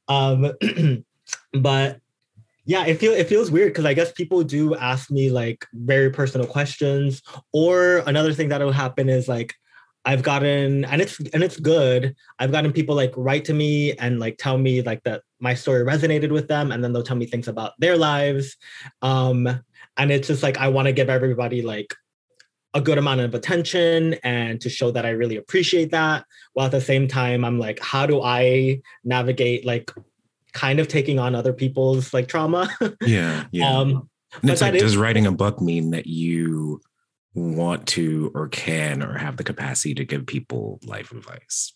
Um, 0.08 0.52
but 1.52 2.00
yeah, 2.64 2.86
it 2.86 2.98
feels 2.98 3.16
it 3.16 3.28
feels 3.28 3.50
weird 3.50 3.72
because 3.72 3.84
I 3.84 3.94
guess 3.94 4.12
people 4.12 4.42
do 4.44 4.76
ask 4.76 5.10
me 5.10 5.30
like 5.30 5.66
very 5.72 6.10
personal 6.10 6.46
questions. 6.46 7.22
Or 7.52 7.98
another 8.06 8.32
thing 8.32 8.48
that 8.50 8.60
will 8.60 8.72
happen 8.72 9.08
is 9.08 9.26
like 9.28 9.54
I've 10.04 10.22
gotten 10.22 10.84
and 10.84 11.00
it's 11.00 11.18
and 11.18 11.42
it's 11.42 11.58
good. 11.58 12.14
I've 12.38 12.52
gotten 12.52 12.72
people 12.72 12.94
like 12.94 13.12
write 13.16 13.44
to 13.46 13.54
me 13.54 13.94
and 13.94 14.20
like 14.20 14.36
tell 14.38 14.58
me 14.58 14.82
like 14.82 15.02
that 15.04 15.22
my 15.40 15.54
story 15.54 15.84
resonated 15.84 16.30
with 16.30 16.46
them, 16.46 16.70
and 16.70 16.84
then 16.84 16.92
they'll 16.92 17.02
tell 17.02 17.16
me 17.16 17.26
things 17.26 17.48
about 17.48 17.72
their 17.78 17.96
lives. 17.96 18.56
Um, 19.00 19.60
and 19.96 20.10
it's 20.10 20.28
just 20.28 20.42
like 20.42 20.58
I 20.58 20.68
want 20.68 20.86
to 20.86 20.92
give 20.92 21.10
everybody 21.10 21.62
like 21.62 21.94
a 22.74 22.80
good 22.80 22.98
amount 22.98 23.20
of 23.20 23.34
attention 23.34 24.14
and 24.24 24.60
to 24.60 24.70
show 24.70 24.90
that 24.90 25.04
I 25.04 25.10
really 25.10 25.36
appreciate 25.36 25.90
that. 25.90 26.24
While 26.54 26.66
at 26.66 26.72
the 26.72 26.80
same 26.80 27.06
time, 27.06 27.44
I'm 27.44 27.58
like, 27.58 27.78
how 27.80 28.06
do 28.06 28.22
I 28.22 28.80
navigate 29.04 29.66
like 29.66 29.90
kind 30.52 30.80
of 30.80 30.88
taking 30.88 31.18
on 31.18 31.34
other 31.34 31.52
people's 31.52 32.14
like 32.14 32.28
trauma? 32.28 32.68
Yeah. 33.02 33.44
Yeah. 33.52 33.68
Um, 33.68 34.08
and 34.40 34.50
it's 34.50 34.62
like, 34.62 34.78
does 34.78 34.96
writing 34.96 35.26
a 35.26 35.32
book 35.32 35.60
mean 35.60 35.90
that 35.90 36.06
you 36.06 36.80
want 37.34 37.86
to 37.88 38.30
or 38.34 38.48
can 38.48 39.02
or 39.02 39.18
have 39.18 39.36
the 39.36 39.44
capacity 39.44 39.94
to 39.94 40.04
give 40.04 40.26
people 40.26 40.78
life 40.84 41.12
advice 41.12 41.72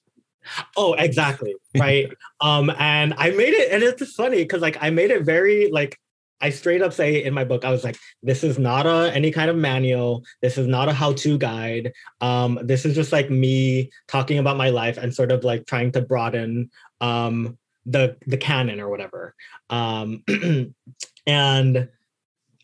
oh 0.76 0.92
exactly 0.94 1.54
right 1.78 2.12
um 2.40 2.70
and 2.78 3.14
i 3.16 3.30
made 3.30 3.54
it 3.54 3.72
and 3.72 3.82
it's 3.82 4.12
funny 4.12 4.38
because 4.38 4.60
like 4.60 4.76
i 4.82 4.90
made 4.90 5.10
it 5.10 5.24
very 5.24 5.70
like 5.70 5.98
i 6.40 6.50
straight 6.50 6.82
up 6.82 6.92
say 6.92 7.22
in 7.22 7.34
my 7.34 7.44
book 7.44 7.64
i 7.64 7.70
was 7.70 7.84
like 7.84 7.96
this 8.22 8.44
is 8.44 8.58
not 8.58 8.86
a 8.86 9.12
any 9.14 9.30
kind 9.30 9.50
of 9.50 9.56
manual 9.56 10.24
this 10.42 10.58
is 10.58 10.66
not 10.66 10.88
a 10.88 10.92
how-to 10.92 11.38
guide 11.38 11.92
um 12.20 12.58
this 12.62 12.84
is 12.84 12.94
just 12.94 13.12
like 13.12 13.30
me 13.30 13.90
talking 14.08 14.38
about 14.38 14.56
my 14.56 14.70
life 14.70 14.96
and 14.96 15.14
sort 15.14 15.32
of 15.32 15.44
like 15.44 15.66
trying 15.66 15.90
to 15.90 16.00
broaden 16.00 16.70
um 17.00 17.56
the 17.84 18.16
the 18.26 18.36
canon 18.36 18.80
or 18.80 18.88
whatever 18.88 19.34
um 19.70 20.22
and 21.26 21.88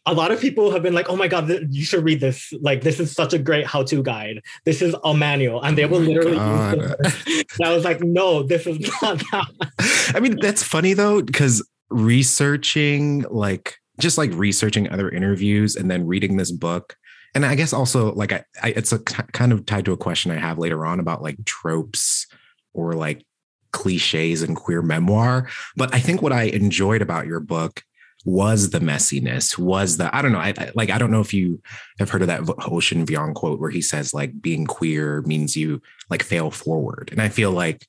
a 0.07 0.13
lot 0.13 0.33
of 0.33 0.41
people 0.41 0.73
have 0.73 0.83
been 0.83 0.95
like, 0.95 1.09
"Oh 1.09 1.17
my 1.17 1.29
god, 1.29 1.47
th- 1.47 1.63
you 1.71 1.85
should 1.85 2.03
read 2.03 2.21
this! 2.21 2.53
Like, 2.61 2.83
this 2.83 2.99
is 2.99 3.13
such 3.13 3.33
a 3.33 3.39
great 3.39 3.67
how-to 3.67 4.03
guide. 4.03 4.43
This 4.65 4.83
is 4.83 4.97
a 5.05 5.15
manual," 5.15 5.63
and 5.63 5.79
they 5.79 5.85
will 5.85 5.99
oh 5.99 6.01
literally. 6.01 6.37
Use 6.37 7.45
I 7.63 7.73
was 7.73 7.85
like, 7.85 8.03
"No, 8.03 8.43
this 8.43 8.67
is 8.67 8.81
not 9.03 9.19
that." 9.31 10.13
I 10.15 10.21
mean, 10.21 10.39
that's 10.41 10.63
funny 10.63 10.95
though, 10.95 11.23
because 11.23 11.63
researching, 11.93 13.25
like, 13.31 13.77
just 14.01 14.19
like 14.19 14.33
researching 14.35 14.89
other 14.91 15.11
interviews 15.11 15.77
and 15.77 15.91
then 15.91 16.07
reading 16.07 16.37
this 16.37 16.51
book, 16.51 16.97
and 17.35 17.47
I 17.47 17.55
guess 17.55 17.73
also 17.73 18.13
like, 18.15 18.33
I, 18.33 18.45
I 18.63 18.69
it's 18.69 18.93
a 18.93 18.99
kind 18.99 19.53
of 19.53 19.65
tied 19.67 19.85
to 19.87 19.93
a 19.93 19.97
question 19.97 20.31
I 20.31 20.37
have 20.37 20.59
later 20.59 20.85
on 20.85 21.01
about 21.01 21.23
like 21.23 21.45
tropes 21.45 22.27
or 22.75 22.93
like 22.93 23.25
cliches 23.73 24.43
in 24.43 24.55
queer 24.55 24.83
memoir. 24.83 25.49
But 25.77 25.95
I 25.95 26.01
think 26.01 26.21
what 26.21 26.33
I 26.33 26.45
enjoyed 26.45 27.03
about 27.03 27.27
your 27.27 27.41
book 27.41 27.83
was 28.25 28.71
the 28.71 28.79
messiness 28.79 29.59
was 29.59 29.97
the 29.97 30.15
i 30.17 30.23
don't 30.23 30.33
know 30.33 30.39
I, 30.39 30.55
I, 30.57 30.71
like 30.75 30.91
i 30.91 30.99
don't 30.99 31.11
know 31.11 31.21
if 31.21 31.35
you 31.35 31.61
have 31.99 32.11
heard 32.11 32.23
of 32.23 32.29
that 32.29 32.43
ocean 32.67 33.05
vuong 33.05 33.35
quote 33.35 33.59
where 33.59 33.71
he 33.71 33.83
says 33.83 34.15
like 34.15 34.41
being 34.41 34.65
queer 34.65 35.23
means 35.23 35.57
you 35.57 35.83
like 36.09 36.23
fail 36.23 36.51
forward 36.51 37.09
and 37.11 37.21
i 37.21 37.29
feel 37.29 37.51
like 37.51 37.89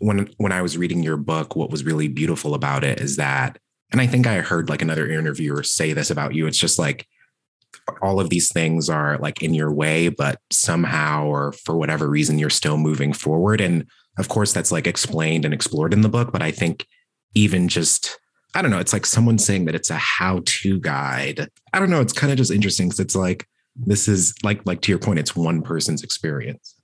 when 0.00 0.28
when 0.36 0.52
i 0.52 0.62
was 0.62 0.78
reading 0.78 1.02
your 1.02 1.16
book 1.16 1.56
what 1.56 1.70
was 1.70 1.84
really 1.84 2.08
beautiful 2.08 2.54
about 2.54 2.84
it 2.84 3.00
is 3.00 3.16
that 3.16 3.58
and 3.92 4.00
i 4.00 4.06
think 4.06 4.26
i 4.26 4.40
heard 4.40 4.68
like 4.68 4.82
another 4.82 5.08
interviewer 5.10 5.62
say 5.62 5.92
this 5.92 6.10
about 6.10 6.34
you 6.34 6.46
it's 6.46 6.58
just 6.58 6.78
like 6.78 7.06
all 8.02 8.20
of 8.20 8.30
these 8.30 8.52
things 8.52 8.88
are 8.90 9.18
like 9.18 9.42
in 9.42 9.54
your 9.54 9.72
way 9.72 10.08
but 10.08 10.38
somehow 10.50 11.26
or 11.26 11.52
for 11.52 11.76
whatever 11.76 12.08
reason 12.08 12.38
you're 12.38 12.50
still 12.50 12.76
moving 12.76 13.12
forward 13.12 13.60
and 13.60 13.86
of 14.18 14.28
course 14.28 14.52
that's 14.52 14.72
like 14.72 14.86
explained 14.86 15.44
and 15.44 15.54
explored 15.54 15.92
in 15.92 16.02
the 16.02 16.08
book 16.08 16.32
but 16.32 16.42
i 16.42 16.50
think 16.50 16.86
even 17.34 17.68
just 17.68 18.18
I 18.54 18.62
don't 18.62 18.70
know. 18.70 18.78
It's 18.78 18.92
like 18.92 19.06
someone 19.06 19.38
saying 19.38 19.66
that 19.66 19.74
it's 19.74 19.90
a 19.90 19.96
how-to 19.96 20.80
guide. 20.80 21.48
I 21.72 21.78
don't 21.78 21.90
know. 21.90 22.00
It's 22.00 22.12
kind 22.12 22.32
of 22.32 22.38
just 22.38 22.50
interesting 22.50 22.88
because 22.88 23.00
it's 23.00 23.14
like 23.14 23.46
this 23.76 24.08
is 24.08 24.34
like 24.42 24.64
like 24.66 24.80
to 24.82 24.92
your 24.92 24.98
point. 24.98 25.18
It's 25.18 25.36
one 25.36 25.62
person's 25.62 26.02
experience. 26.02 26.74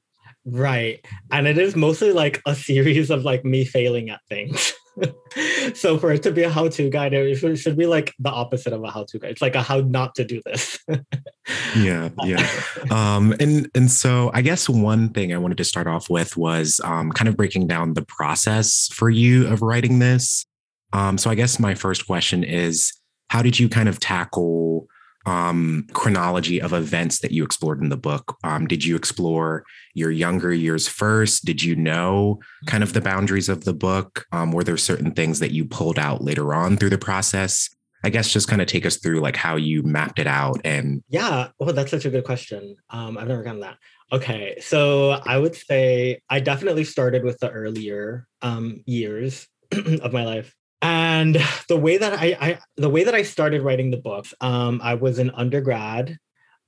Right, 0.47 1.05
and 1.31 1.47
it 1.47 1.59
is 1.59 1.75
mostly 1.75 2.13
like 2.13 2.43
a 2.47 2.55
series 2.55 3.11
of 3.11 3.25
like 3.25 3.45
me 3.45 3.65
failing 3.65 4.11
at 4.11 4.21
things. 4.29 4.73
so 5.75 5.99
for 5.99 6.13
it 6.13 6.23
to 6.23 6.31
be 6.31 6.43
a 6.43 6.51
how-to 6.51 6.89
guide, 6.89 7.15
it 7.15 7.57
should, 7.57 7.77
be 7.77 7.87
like 7.87 8.15
the 8.19 8.31
opposite 8.31 8.73
of 8.73 8.83
a 8.85 8.91
how-to 8.91 9.19
guide. 9.19 9.33
It's 9.33 9.43
like 9.43 9.55
a 9.55 9.63
how 9.63 9.81
not 9.81 10.15
to 10.17 10.25
do 10.25 10.41
this. 10.45 10.79
yeah, 11.77 12.11
yeah. 12.23 12.47
Um, 12.91 13.35
and 13.41 13.71
and 13.75 13.91
so 13.91 14.31
I 14.35 14.43
guess 14.43 14.69
one 14.69 15.11
thing 15.11 15.33
I 15.33 15.39
wanted 15.39 15.59
to 15.59 15.65
start 15.65 15.87
off 15.87 16.09
with 16.11 16.37
was 16.37 16.81
um, 16.85 17.11
kind 17.13 17.29
of 17.29 17.37
breaking 17.37 17.67
down 17.67 17.95
the 17.95 18.05
process 18.05 18.89
for 18.93 19.11
you 19.11 19.47
of 19.47 19.63
writing 19.63 19.99
this. 19.99 20.47
Um, 20.93 21.19
so 21.19 21.31
I 21.31 21.35
guess 21.35 21.59
my 21.59 21.75
first 21.75 22.07
question 22.07 22.45
is 22.45 22.93
how 23.31 23.43
did 23.43 23.59
you 23.59 23.69
kind 23.69 23.89
of 23.89 23.99
tackle 23.99 24.87
um, 25.27 25.87
chronology 25.93 26.61
of 26.61 26.73
events 26.73 27.21
that 27.21 27.31
you 27.31 27.45
explored 27.45 27.81
in 27.81 27.89
the 27.89 27.97
book. 27.97 28.37
Um, 28.45 28.67
did 28.67 28.85
you 28.85 28.97
explore 28.97 29.65
your 29.95 30.11
younger 30.11 30.53
years 30.53 30.87
first? 30.87 31.45
Did 31.45 31.63
you 31.63 31.77
know 31.77 32.41
kind 32.67 32.83
of 32.83 32.93
the 32.93 33.01
boundaries 33.01 33.49
of 33.49 33.65
the 33.65 33.75
book? 33.75 34.27
Um, 34.33 34.53
were 34.53 34.65
there 34.65 34.77
certain 34.77 35.13
things 35.13 35.39
that 35.41 35.53
you 35.53 35.65
pulled 35.65 35.99
out 35.99 36.23
later 36.23 36.55
on 36.55 36.77
through 36.77 36.91
the 36.91 36.99
process? 36.99 37.71
I 38.05 38.11
guess 38.11 38.31
just 38.31 38.49
kind 38.49 38.61
of 38.61 38.69
take 38.69 38.85
us 38.85 38.99
through 38.99 39.21
like 39.21 39.37
how 39.37 39.57
you 39.57 39.83
mapped 39.83 40.19
it 40.19 40.27
out 40.27 40.61
and 40.63 41.03
yeah. 41.09 41.49
Oh, 41.59 41.73
that's 41.73 41.91
such 41.91 42.05
a 42.05 42.11
good 42.11 42.25
question. 42.25 42.77
Um, 42.91 43.17
I've 43.17 43.29
never 43.29 43.43
gotten 43.43 43.61
that. 43.61 43.79
Okay, 44.13 44.57
so 44.61 45.13
I 45.25 45.39
would 45.39 45.57
say 45.57 46.21
I 46.29 46.41
definitely 46.41 46.85
started 46.85 47.25
with 47.25 47.39
the 47.39 47.51
earlier 47.51 48.27
um, 48.43 48.83
years 48.85 49.49
of 49.73 50.13
my 50.13 50.25
life. 50.25 50.55
And 50.85 51.41
the 51.69 51.79
way 51.79 51.97
that 51.97 52.13
I, 52.13 52.37
I, 52.39 52.59
the 52.77 52.91
way 52.91 53.05
that 53.05 53.15
I 53.15 53.23
started 53.23 53.63
writing 53.63 53.91
the 53.91 53.97
books, 53.97 54.35
um, 54.43 54.83
I 54.85 54.95
was 54.95 55.19
an 55.19 55.31
undergrad. 55.31 56.19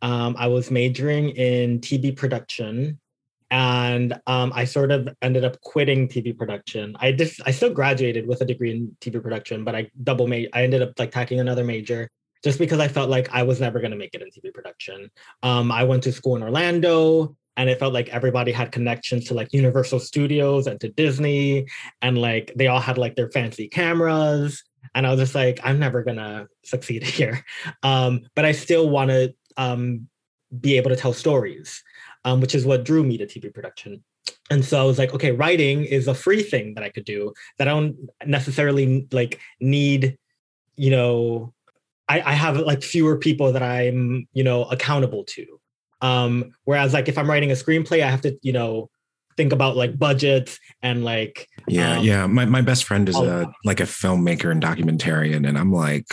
Um, 0.00 0.34
I 0.38 0.46
was 0.46 0.70
majoring 0.70 1.30
in 1.30 1.80
TV 1.80 2.16
production, 2.16 2.98
and 3.50 4.18
um, 4.26 4.54
I 4.54 4.64
sort 4.64 4.90
of 4.90 5.10
ended 5.20 5.44
up 5.44 5.60
quitting 5.60 6.08
TV 6.08 6.36
production. 6.36 6.96
I 6.98 7.12
just 7.12 7.42
I 7.44 7.50
still 7.50 7.74
graduated 7.74 8.26
with 8.26 8.40
a 8.40 8.46
degree 8.46 8.70
in 8.70 8.96
TV 9.02 9.22
production, 9.22 9.64
but 9.64 9.76
I 9.76 9.90
double 10.02 10.26
made. 10.26 10.48
I 10.54 10.62
ended 10.62 10.80
up 10.80 10.98
like 10.98 11.10
tacking 11.10 11.40
another 11.40 11.62
major 11.62 12.08
just 12.42 12.58
because 12.58 12.80
I 12.80 12.88
felt 12.88 13.10
like 13.10 13.28
I 13.34 13.42
was 13.42 13.60
never 13.60 13.80
going 13.80 13.90
to 13.90 13.98
make 13.98 14.14
it 14.14 14.22
in 14.22 14.28
TV 14.28 14.50
production. 14.52 15.10
Um, 15.42 15.70
I 15.70 15.84
went 15.84 16.02
to 16.04 16.12
school 16.12 16.36
in 16.36 16.42
Orlando 16.42 17.36
and 17.56 17.70
it 17.70 17.78
felt 17.78 17.94
like 17.94 18.08
everybody 18.08 18.52
had 18.52 18.72
connections 18.72 19.24
to 19.26 19.34
like 19.34 19.52
Universal 19.52 20.00
Studios 20.00 20.66
and 20.66 20.80
to 20.80 20.88
Disney, 20.88 21.66
and 22.02 22.18
like 22.18 22.52
they 22.56 22.66
all 22.66 22.80
had 22.80 22.98
like 22.98 23.16
their 23.16 23.30
fancy 23.30 23.68
cameras. 23.68 24.62
And 24.94 25.06
I 25.06 25.10
was 25.10 25.20
just 25.20 25.34
like, 25.34 25.60
I'm 25.64 25.78
never 25.78 26.02
gonna 26.02 26.46
succeed 26.64 27.02
here. 27.18 27.44
Um, 27.82 28.22
but 28.34 28.44
I 28.44 28.52
still 28.52 28.88
want 28.88 29.10
to 29.10 29.34
um, 29.56 30.08
be 30.60 30.76
able 30.76 30.90
to 30.90 30.96
tell 30.96 31.12
stories, 31.12 31.82
um, 32.24 32.40
which 32.40 32.54
is 32.54 32.64
what 32.64 32.84
drew 32.84 33.02
me 33.02 33.18
to 33.18 33.26
TV 33.26 33.52
production. 33.52 34.02
And 34.50 34.64
so 34.64 34.80
I 34.80 34.84
was 34.84 34.98
like, 34.98 35.12
okay, 35.12 35.32
writing 35.32 35.84
is 35.84 36.06
a 36.06 36.14
free 36.14 36.42
thing 36.42 36.74
that 36.74 36.84
I 36.84 36.90
could 36.90 37.04
do 37.04 37.32
that 37.58 37.66
I 37.66 37.72
don't 37.72 37.96
necessarily 38.24 39.08
like 39.10 39.40
need, 39.60 40.18
you 40.76 40.90
know, 40.90 41.52
I, 42.08 42.20
I 42.20 42.32
have 42.32 42.58
like 42.58 42.82
fewer 42.82 43.16
people 43.16 43.52
that 43.52 43.62
I'm, 43.62 44.28
you 44.32 44.44
know, 44.44 44.64
accountable 44.64 45.24
to. 45.24 45.60
Um, 46.00 46.52
whereas 46.64 46.92
like 46.92 47.08
if 47.08 47.18
I'm 47.18 47.28
writing 47.28 47.50
a 47.50 47.54
screenplay, 47.54 48.02
I 48.02 48.10
have 48.10 48.22
to, 48.22 48.36
you 48.42 48.52
know, 48.52 48.90
think 49.36 49.52
about 49.52 49.76
like 49.76 49.98
budgets 49.98 50.58
and 50.82 51.04
like 51.04 51.48
yeah, 51.68 51.98
um, 51.98 52.04
yeah. 52.04 52.26
My 52.26 52.44
my 52.44 52.62
best 52.62 52.84
friend 52.84 53.08
is 53.08 53.16
a 53.16 53.50
like 53.64 53.80
a 53.80 53.84
filmmaker 53.84 54.50
and 54.50 54.62
documentarian, 54.62 55.46
and 55.48 55.58
I'm 55.58 55.72
like, 55.72 56.06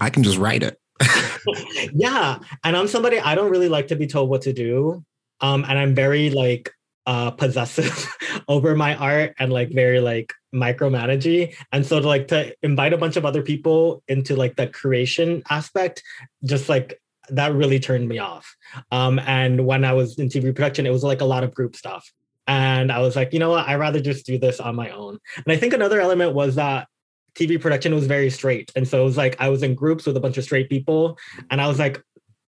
I 0.00 0.10
can 0.10 0.22
just 0.22 0.38
write 0.38 0.62
it. 0.62 0.78
yeah. 1.92 2.38
And 2.64 2.76
I'm 2.76 2.88
somebody 2.88 3.18
I 3.20 3.34
don't 3.34 3.50
really 3.50 3.68
like 3.68 3.88
to 3.88 3.96
be 3.96 4.06
told 4.06 4.28
what 4.30 4.42
to 4.42 4.52
do. 4.52 5.04
Um, 5.40 5.64
and 5.68 5.78
I'm 5.78 5.94
very 5.94 6.30
like 6.30 6.72
uh 7.06 7.30
possessive 7.30 8.06
over 8.48 8.76
my 8.76 8.94
art 8.96 9.34
and 9.38 9.52
like 9.52 9.70
very 9.70 10.00
like 10.00 10.32
micromanaging. 10.54 11.54
And 11.72 11.86
so 11.86 12.00
to 12.00 12.06
like 12.06 12.28
to 12.28 12.54
invite 12.62 12.92
a 12.92 12.98
bunch 12.98 13.16
of 13.16 13.24
other 13.24 13.42
people 13.42 14.02
into 14.08 14.36
like 14.36 14.56
the 14.56 14.66
creation 14.66 15.42
aspect, 15.48 16.02
just 16.44 16.68
like 16.68 17.00
that 17.30 17.54
really 17.54 17.78
turned 17.78 18.08
me 18.08 18.18
off. 18.18 18.56
Um, 18.90 19.18
and 19.20 19.66
when 19.66 19.84
I 19.84 19.92
was 19.92 20.18
in 20.18 20.28
TV 20.28 20.54
production, 20.54 20.86
it 20.86 20.90
was 20.90 21.04
like 21.04 21.20
a 21.20 21.26
lot 21.26 21.44
of 21.44 21.54
group 21.54 21.76
stuff. 21.76 22.10
And 22.46 22.90
I 22.90 23.00
was 23.00 23.14
like, 23.14 23.32
you 23.32 23.38
know 23.38 23.50
what? 23.50 23.68
I'd 23.68 23.76
rather 23.76 24.00
just 24.00 24.24
do 24.24 24.38
this 24.38 24.58
on 24.58 24.74
my 24.74 24.90
own. 24.90 25.18
And 25.36 25.52
I 25.52 25.56
think 25.56 25.74
another 25.74 26.00
element 26.00 26.34
was 26.34 26.54
that 26.54 26.88
TV 27.34 27.60
production 27.60 27.94
was 27.94 28.06
very 28.06 28.30
straight. 28.30 28.72
And 28.74 28.88
so 28.88 29.02
it 29.02 29.04
was 29.04 29.16
like 29.16 29.36
I 29.38 29.50
was 29.50 29.62
in 29.62 29.74
groups 29.74 30.06
with 30.06 30.16
a 30.16 30.20
bunch 30.20 30.38
of 30.38 30.44
straight 30.44 30.68
people. 30.68 31.18
And 31.50 31.60
I 31.60 31.68
was 31.68 31.78
like, 31.78 32.02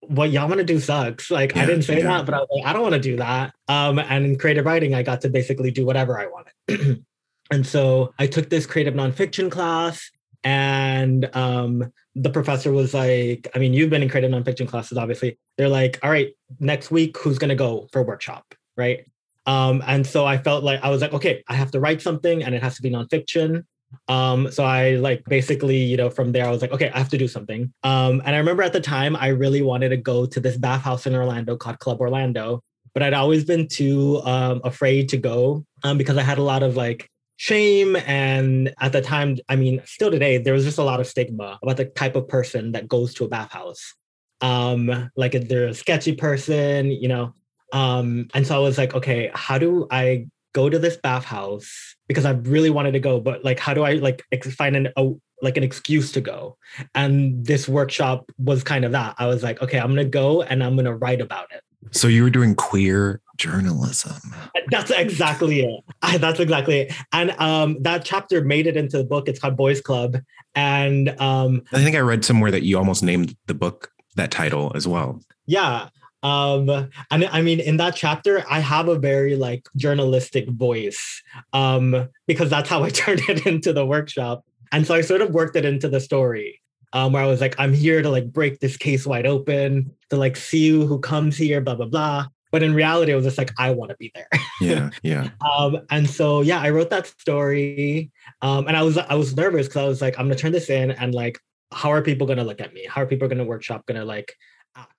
what 0.00 0.30
y'all 0.30 0.48
want 0.48 0.58
to 0.58 0.64
do 0.64 0.78
sucks. 0.78 1.30
Like 1.30 1.54
yeah, 1.54 1.62
I 1.62 1.66
didn't 1.66 1.82
say 1.82 1.98
yeah. 1.98 2.18
that, 2.18 2.26
but 2.26 2.34
I 2.34 2.38
was 2.38 2.48
like, 2.54 2.66
I 2.66 2.72
don't 2.72 2.82
want 2.82 2.94
to 2.94 3.00
do 3.00 3.16
that. 3.16 3.54
Um, 3.68 3.98
and 3.98 4.24
in 4.24 4.38
creative 4.38 4.64
writing, 4.64 4.94
I 4.94 5.02
got 5.02 5.22
to 5.22 5.28
basically 5.28 5.70
do 5.70 5.84
whatever 5.84 6.20
I 6.20 6.26
wanted. 6.26 7.04
and 7.50 7.66
so 7.66 8.12
I 8.18 8.26
took 8.26 8.50
this 8.50 8.66
creative 8.66 8.94
nonfiction 8.94 9.50
class 9.50 10.10
and 10.46 11.28
um, 11.34 11.92
the 12.14 12.30
professor 12.30 12.70
was 12.70 12.94
like, 12.94 13.48
I 13.56 13.58
mean, 13.58 13.74
you've 13.74 13.90
been 13.90 14.04
in 14.04 14.08
creative 14.08 14.30
nonfiction 14.30 14.68
classes, 14.68 14.96
obviously. 14.96 15.40
They're 15.58 15.68
like, 15.68 15.98
all 16.04 16.10
right, 16.10 16.34
next 16.60 16.92
week, 16.92 17.18
who's 17.18 17.36
going 17.36 17.48
to 17.48 17.56
go 17.56 17.88
for 17.90 18.04
workshop? 18.04 18.54
Right. 18.76 19.10
Um, 19.46 19.82
and 19.88 20.06
so 20.06 20.24
I 20.24 20.38
felt 20.38 20.62
like 20.62 20.78
I 20.84 20.88
was 20.88 21.02
like, 21.02 21.12
okay, 21.12 21.42
I 21.48 21.54
have 21.54 21.72
to 21.72 21.80
write 21.80 22.00
something 22.00 22.44
and 22.44 22.54
it 22.54 22.62
has 22.62 22.76
to 22.76 22.82
be 22.82 22.90
nonfiction. 22.90 23.64
Um, 24.06 24.52
so 24.52 24.62
I 24.62 24.94
like 24.94 25.24
basically, 25.24 25.78
you 25.78 25.96
know, 25.96 26.10
from 26.10 26.30
there 26.30 26.46
I 26.46 26.50
was 26.52 26.62
like, 26.62 26.70
okay, 26.70 26.90
I 26.90 26.98
have 26.98 27.08
to 27.08 27.18
do 27.18 27.26
something. 27.26 27.72
Um, 27.82 28.22
and 28.24 28.36
I 28.36 28.38
remember 28.38 28.62
at 28.62 28.72
the 28.72 28.80
time 28.80 29.16
I 29.16 29.28
really 29.28 29.62
wanted 29.62 29.88
to 29.88 29.96
go 29.96 30.26
to 30.26 30.38
this 30.38 30.56
bathhouse 30.56 31.08
in 31.08 31.14
Orlando 31.16 31.56
called 31.56 31.80
Club 31.80 32.00
Orlando, 32.00 32.62
but 32.94 33.02
I'd 33.02 33.14
always 33.14 33.44
been 33.44 33.66
too 33.66 34.22
um, 34.22 34.60
afraid 34.62 35.08
to 35.08 35.16
go 35.16 35.64
um, 35.82 35.98
because 35.98 36.16
I 36.16 36.22
had 36.22 36.38
a 36.38 36.42
lot 36.42 36.62
of 36.62 36.76
like 36.76 37.10
shame 37.36 37.96
and 37.96 38.74
at 38.80 38.92
the 38.92 39.02
time 39.02 39.36
i 39.48 39.56
mean 39.56 39.80
still 39.84 40.10
today 40.10 40.38
there 40.38 40.54
was 40.54 40.64
just 40.64 40.78
a 40.78 40.82
lot 40.82 41.00
of 41.00 41.06
stigma 41.06 41.58
about 41.62 41.76
the 41.76 41.84
type 41.84 42.16
of 42.16 42.26
person 42.28 42.72
that 42.72 42.88
goes 42.88 43.14
to 43.14 43.24
a 43.24 43.28
bathhouse. 43.28 43.94
Um 44.40 45.10
like 45.16 45.32
they're 45.32 45.68
a 45.68 45.74
sketchy 45.74 46.14
person 46.14 46.90
you 46.90 47.08
know? 47.08 47.34
Um 47.72 48.28
and 48.34 48.46
so 48.46 48.54
i 48.56 48.58
was 48.58 48.78
like 48.78 48.94
okay 48.94 49.30
how 49.34 49.58
do 49.58 49.86
i 49.90 50.26
go 50.54 50.70
to 50.70 50.78
this 50.78 50.96
bathhouse? 50.96 51.96
Because 52.08 52.24
i 52.24 52.30
really 52.30 52.70
wanted 52.70 52.92
to 52.92 53.00
go 53.00 53.20
but 53.20 53.44
like 53.44 53.58
how 53.58 53.74
do 53.74 53.82
i 53.82 53.94
like 53.94 54.24
find 54.56 54.74
an 54.74 54.88
a, 54.96 55.10
like 55.42 55.58
an 55.58 55.64
excuse 55.64 56.12
to 56.12 56.22
go? 56.22 56.56
And 56.94 57.44
this 57.44 57.68
workshop 57.68 58.30
was 58.38 58.64
kind 58.64 58.86
of 58.86 58.92
that. 58.92 59.14
I 59.18 59.26
was 59.26 59.42
like 59.42 59.60
okay 59.60 59.78
i'm 59.78 59.88
gonna 59.88 60.04
go 60.06 60.42
and 60.42 60.64
i'm 60.64 60.76
gonna 60.76 60.96
write 60.96 61.20
about 61.20 61.48
it 61.52 61.62
so 61.90 62.08
you 62.08 62.22
were 62.22 62.30
doing 62.30 62.54
queer 62.54 63.20
journalism. 63.36 64.34
That's 64.70 64.90
exactly 64.90 65.60
it. 65.60 65.84
That's 66.20 66.40
exactly 66.40 66.80
it. 66.80 66.94
And 67.12 67.30
um, 67.32 67.82
that 67.82 68.04
chapter 68.04 68.42
made 68.42 68.66
it 68.66 68.76
into 68.76 68.98
the 68.98 69.04
book. 69.04 69.28
It's 69.28 69.38
called 69.38 69.56
Boys 69.56 69.80
Club. 69.80 70.18
And 70.54 71.18
um, 71.20 71.62
I 71.72 71.82
think 71.82 71.96
I 71.96 72.00
read 72.00 72.24
somewhere 72.24 72.50
that 72.50 72.62
you 72.62 72.78
almost 72.78 73.02
named 73.02 73.36
the 73.46 73.54
book 73.54 73.92
that 74.16 74.30
title 74.30 74.72
as 74.74 74.88
well. 74.88 75.20
Yeah. 75.46 75.88
Um, 76.22 76.68
and 77.10 77.24
I 77.26 77.42
mean, 77.42 77.60
in 77.60 77.76
that 77.76 77.94
chapter, 77.94 78.44
I 78.50 78.60
have 78.60 78.88
a 78.88 78.98
very 78.98 79.36
like 79.36 79.68
journalistic 79.76 80.48
voice 80.48 81.22
um, 81.52 82.08
because 82.26 82.50
that's 82.50 82.68
how 82.68 82.82
I 82.82 82.90
turned 82.90 83.22
it 83.28 83.46
into 83.46 83.72
the 83.72 83.86
workshop. 83.86 84.44
And 84.72 84.86
so 84.86 84.94
I 84.94 85.02
sort 85.02 85.20
of 85.20 85.30
worked 85.30 85.56
it 85.56 85.64
into 85.64 85.88
the 85.88 86.00
story 86.00 86.60
um, 86.96 87.12
where 87.12 87.22
I 87.22 87.26
was 87.26 87.42
like, 87.42 87.54
I'm 87.58 87.74
here 87.74 88.00
to 88.00 88.08
like 88.08 88.32
break 88.32 88.58
this 88.58 88.78
case 88.78 89.04
wide 89.04 89.26
open, 89.26 89.94
to 90.08 90.16
like 90.16 90.34
see 90.34 90.70
who 90.70 90.98
comes 90.98 91.36
here, 91.36 91.60
blah, 91.60 91.74
blah, 91.74 91.84
blah. 91.84 92.26
But 92.50 92.62
in 92.62 92.72
reality, 92.72 93.12
it 93.12 93.16
was 93.16 93.26
just 93.26 93.36
like, 93.36 93.52
I 93.58 93.72
want 93.72 93.90
to 93.90 93.96
be 93.98 94.10
there. 94.14 94.28
yeah. 94.62 94.88
Yeah. 95.02 95.28
Um, 95.46 95.82
and 95.90 96.08
so, 96.08 96.40
yeah, 96.40 96.58
I 96.58 96.70
wrote 96.70 96.88
that 96.88 97.06
story. 97.06 98.10
Um, 98.40 98.66
and 98.66 98.78
I 98.78 98.82
was, 98.82 98.96
I 98.96 99.12
was 99.12 99.36
nervous 99.36 99.66
because 99.66 99.82
I 99.82 99.86
was 99.86 100.00
like, 100.00 100.18
I'm 100.18 100.24
going 100.24 100.38
to 100.38 100.40
turn 100.40 100.52
this 100.52 100.70
in 100.70 100.90
and 100.90 101.14
like, 101.14 101.38
how 101.70 101.90
are 101.90 102.00
people 102.00 102.26
going 102.26 102.38
to 102.38 102.44
look 102.44 102.62
at 102.62 102.72
me? 102.72 102.86
How 102.88 103.02
are 103.02 103.06
people 103.06 103.28
going 103.28 103.38
to 103.38 103.44
workshop 103.44 103.84
going 103.84 104.00
to 104.00 104.06
like 104.06 104.34
act? 104.74 104.90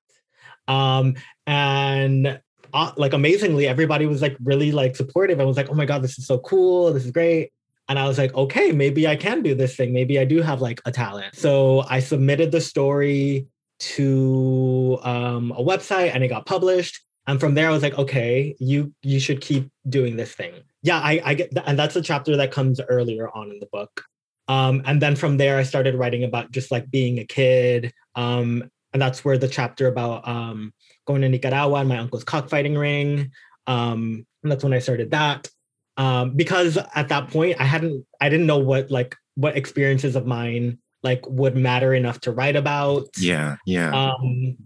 Um, 0.67 1.15
and 1.47 2.39
uh, 2.75 2.91
like 2.95 3.13
amazingly, 3.13 3.67
everybody 3.67 4.05
was 4.05 4.21
like 4.21 4.37
really 4.43 4.71
like 4.71 4.95
supportive. 4.95 5.39
I 5.39 5.45
was 5.45 5.57
like, 5.57 5.71
oh 5.71 5.73
my 5.73 5.85
God, 5.85 6.03
this 6.03 6.19
is 6.19 6.27
so 6.27 6.37
cool. 6.37 6.93
This 6.93 7.05
is 7.05 7.11
great. 7.11 7.49
And 7.89 7.97
I 7.97 8.07
was 8.07 8.17
like, 8.17 8.33
okay, 8.35 8.71
maybe 8.71 9.07
I 9.07 9.15
can 9.15 9.41
do 9.41 9.55
this 9.55 9.75
thing. 9.75 9.93
Maybe 9.93 10.19
I 10.19 10.25
do 10.25 10.41
have 10.41 10.61
like 10.61 10.81
a 10.85 10.91
talent. 10.91 11.35
So 11.35 11.85
I 11.89 11.99
submitted 11.99 12.51
the 12.51 12.61
story 12.61 13.47
to 13.79 14.99
um, 15.03 15.51
a 15.51 15.63
website 15.63 16.13
and 16.13 16.23
it 16.23 16.27
got 16.27 16.45
published. 16.45 17.01
And 17.27 17.39
from 17.39 17.53
there, 17.55 17.69
I 17.69 17.71
was 17.71 17.83
like, 17.83 17.97
okay, 17.97 18.55
you 18.59 18.93
you 19.01 19.19
should 19.19 19.41
keep 19.41 19.69
doing 19.87 20.15
this 20.15 20.33
thing. 20.33 20.53
Yeah, 20.81 20.99
I, 20.99 21.21
I 21.23 21.33
get, 21.33 21.51
and 21.65 21.77
that's 21.77 21.95
a 21.95 22.01
chapter 22.01 22.37
that 22.37 22.51
comes 22.51 22.79
earlier 22.87 23.29
on 23.35 23.51
in 23.51 23.59
the 23.59 23.67
book. 23.71 24.03
Um, 24.47 24.81
and 24.85 25.01
then 25.01 25.15
from 25.15 25.35
there, 25.37 25.57
I 25.57 25.63
started 25.63 25.95
writing 25.95 26.23
about 26.23 26.51
just 26.51 26.71
like 26.71 26.89
being 26.89 27.19
a 27.19 27.25
kid. 27.25 27.93
Um, 28.15 28.69
and 28.93 29.01
that's 29.01 29.25
where 29.25 29.37
the 29.37 29.49
chapter 29.49 29.87
about 29.87 30.25
um, 30.25 30.73
going 31.05 31.21
to 31.21 31.29
Nicaragua 31.29 31.79
and 31.79 31.89
my 31.89 31.97
uncle's 31.97 32.23
cockfighting 32.23 32.77
ring. 32.77 33.31
Um, 33.67 34.25
and 34.43 34.51
that's 34.51 34.63
when 34.63 34.73
I 34.73 34.79
started 34.79 35.11
that 35.11 35.49
um, 35.97 36.31
because 36.35 36.77
at 36.95 37.09
that 37.09 37.29
point 37.29 37.59
I 37.59 37.65
hadn't 37.65 38.05
I 38.21 38.29
didn't 38.29 38.45
know 38.45 38.59
what 38.59 38.89
like 38.89 39.15
what 39.35 39.57
experiences 39.57 40.15
of 40.15 40.25
mine 40.25 40.79
like 41.03 41.27
would 41.27 41.55
matter 41.55 41.93
enough 41.93 42.21
to 42.21 42.31
write 42.31 42.55
about. 42.55 43.07
Yeah, 43.17 43.57
yeah. 43.65 43.91
Um, 43.91 44.57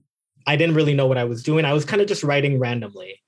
I 0.48 0.56
didn't 0.56 0.76
really 0.76 0.94
know 0.94 1.08
what 1.08 1.18
I 1.18 1.26
was 1.26 1.44
doing. 1.44 1.66
I 1.66 1.74
was 1.74 1.86
kind 1.86 2.02
of 2.02 2.08
just 2.08 2.24
writing 2.24 2.60
randomly. 2.60 3.22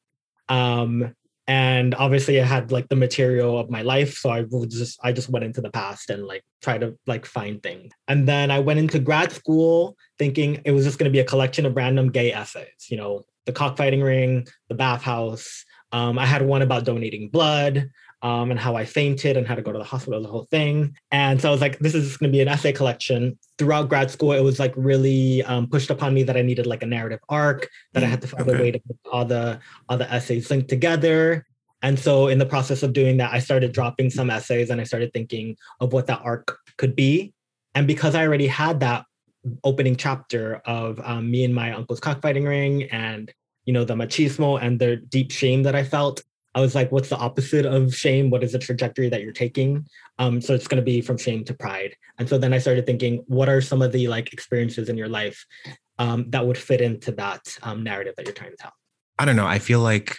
Um, 0.50 1.16
and 1.46 1.94
obviously 1.96 2.40
I 2.40 2.46
had 2.46 2.72
like 2.72 2.88
the 2.88 2.96
material 2.96 3.60
of 3.60 3.70
my 3.70 3.82
life. 3.82 4.16
So 4.16 4.30
I 4.30 4.42
would 4.50 4.72
just 4.72 5.00
I 5.04 5.12
just 5.12 5.30
went 5.30 5.46
into 5.46 5.62
the 5.62 5.72
past 5.72 6.10
and 6.10 6.26
like 6.26 6.44
try 6.62 6.78
to 6.78 6.98
like 7.06 7.26
find 7.26 7.62
things. 7.62 7.92
And 8.08 8.28
then 8.28 8.50
I 8.50 8.60
went 8.60 8.80
into 8.80 9.00
grad 9.00 9.32
school 9.32 9.98
thinking 10.18 10.62
it 10.64 10.72
was 10.72 10.86
just 10.86 10.98
gonna 10.98 11.10
be 11.10 11.20
a 11.20 11.26
collection 11.26 11.66
of 11.66 11.76
random 11.76 12.12
gay 12.12 12.32
essays, 12.32 12.88
you 12.90 12.98
know, 12.98 13.24
the 13.46 13.52
cockfighting 13.52 14.02
ring, 14.02 14.48
the 14.70 14.76
bathhouse, 14.76 15.66
um, 15.94 16.20
I 16.20 16.26
had 16.26 16.42
one 16.42 16.62
about 16.62 16.84
donating 16.84 17.30
blood. 17.30 17.90
um, 18.24 18.52
and 18.52 18.60
how 18.60 18.76
I 18.78 18.86
fainted 18.86 19.36
and 19.36 19.46
had 19.46 19.56
to 19.56 19.62
go 19.62 19.74
to 19.74 19.78
the 19.78 19.84
hospital, 19.84 20.22
the 20.22 20.30
whole 20.30 20.48
thing. 20.50 20.96
And 21.12 21.42
so 21.42 21.50
I 21.50 21.52
was 21.52 21.60
like, 21.60 21.78
this 21.80 21.94
is 21.94 22.16
going 22.16 22.32
to 22.32 22.36
be 22.36 22.42
an 22.42 22.48
essay 22.48 22.72
collection. 22.72 23.38
Throughout 23.58 23.90
grad 23.90 24.10
school, 24.10 24.32
it 24.32 24.40
was 24.40 24.60
like 24.60 24.74
really 24.78 25.44
um, 25.44 25.68
pushed 25.68 25.90
upon 25.90 26.14
me 26.14 26.24
that 26.24 26.38
I 26.38 26.42
needed 26.42 26.66
like 26.66 26.84
a 26.84 26.86
narrative 26.86 27.20
arc, 27.28 27.70
that 27.92 28.02
I 28.02 28.08
had 28.08 28.22
to 28.22 28.28
find 28.30 28.44
okay. 28.44 28.58
a 28.58 28.62
way 28.62 28.72
to 28.72 28.80
put 28.80 28.96
all 29.12 29.26
the 29.26 29.60
all 29.90 29.98
the 29.98 30.10
essays 30.12 30.50
linked 30.50 30.70
together. 30.70 31.46
And 31.82 32.00
so 32.00 32.28
in 32.28 32.40
the 32.40 32.46
process 32.46 32.82
of 32.82 32.94
doing 32.94 33.18
that, 33.18 33.34
I 33.34 33.40
started 33.40 33.74
dropping 33.74 34.10
some 34.10 34.30
essays 34.30 34.70
and 34.70 34.80
I 34.80 34.86
started 34.86 35.12
thinking 35.12 35.58
of 35.82 35.92
what 35.92 36.08
that 36.08 36.22
arc 36.24 36.58
could 36.78 36.96
be. 36.96 37.34
And 37.76 37.88
because 37.88 38.16
I 38.16 38.26
already 38.26 38.48
had 38.48 38.80
that 38.80 39.06
opening 39.66 39.98
chapter 39.98 40.62
of 40.64 41.02
um, 41.04 41.30
me 41.30 41.44
and 41.44 41.54
my 41.54 41.74
uncle's 41.74 42.00
cockfighting 42.00 42.46
ring 42.46 42.84
and 42.84 43.34
you 43.66 43.74
know 43.74 43.84
the 43.84 43.96
machismo 43.96 44.62
and 44.62 44.80
the 44.80 44.98
deep 44.98 45.32
shame 45.32 45.64
that 45.64 45.76
I 45.76 45.84
felt, 45.84 46.24
I 46.56 46.62
was 46.62 46.76
like, 46.76 46.92
what's 46.92 47.10
the 47.10 47.18
opposite 47.18 47.66
of 47.66 47.96
shame? 47.96 48.30
What 48.30 48.44
is 48.44 48.52
the 48.52 48.60
trajectory 48.60 49.10
that 49.10 49.22
you're 49.22 49.32
taking? 49.32 49.88
Um, 50.20 50.40
so 50.42 50.54
it's 50.54 50.68
going 50.68 50.82
to 50.82 50.86
be 50.86 51.02
from 51.02 51.18
shame 51.18 51.44
to 51.46 51.54
pride. 51.54 51.96
And 52.20 52.30
so 52.30 52.38
then 52.38 52.54
I 52.54 52.60
started 52.60 52.86
thinking, 52.86 53.24
what 53.28 53.50
are 53.50 53.62
some 53.62 53.82
of 53.82 53.92
the 53.92 54.08
like 54.08 54.34
experiences 54.34 54.90
in 54.90 54.98
your 54.98 55.10
life 55.10 55.46
um, 55.98 56.30
that 56.30 56.46
would 56.46 56.58
fit 56.58 56.82
into 56.82 57.12
that 57.14 57.42
um, 57.64 57.84
narrative 57.84 58.14
that 58.18 58.26
you're 58.26 58.36
trying 58.36 58.52
to 58.52 58.58
tell? 58.58 58.74
I 59.18 59.26
don't 59.26 59.36
know. 59.36 59.48
I 59.48 59.60
feel 59.60 59.80
like 59.80 60.16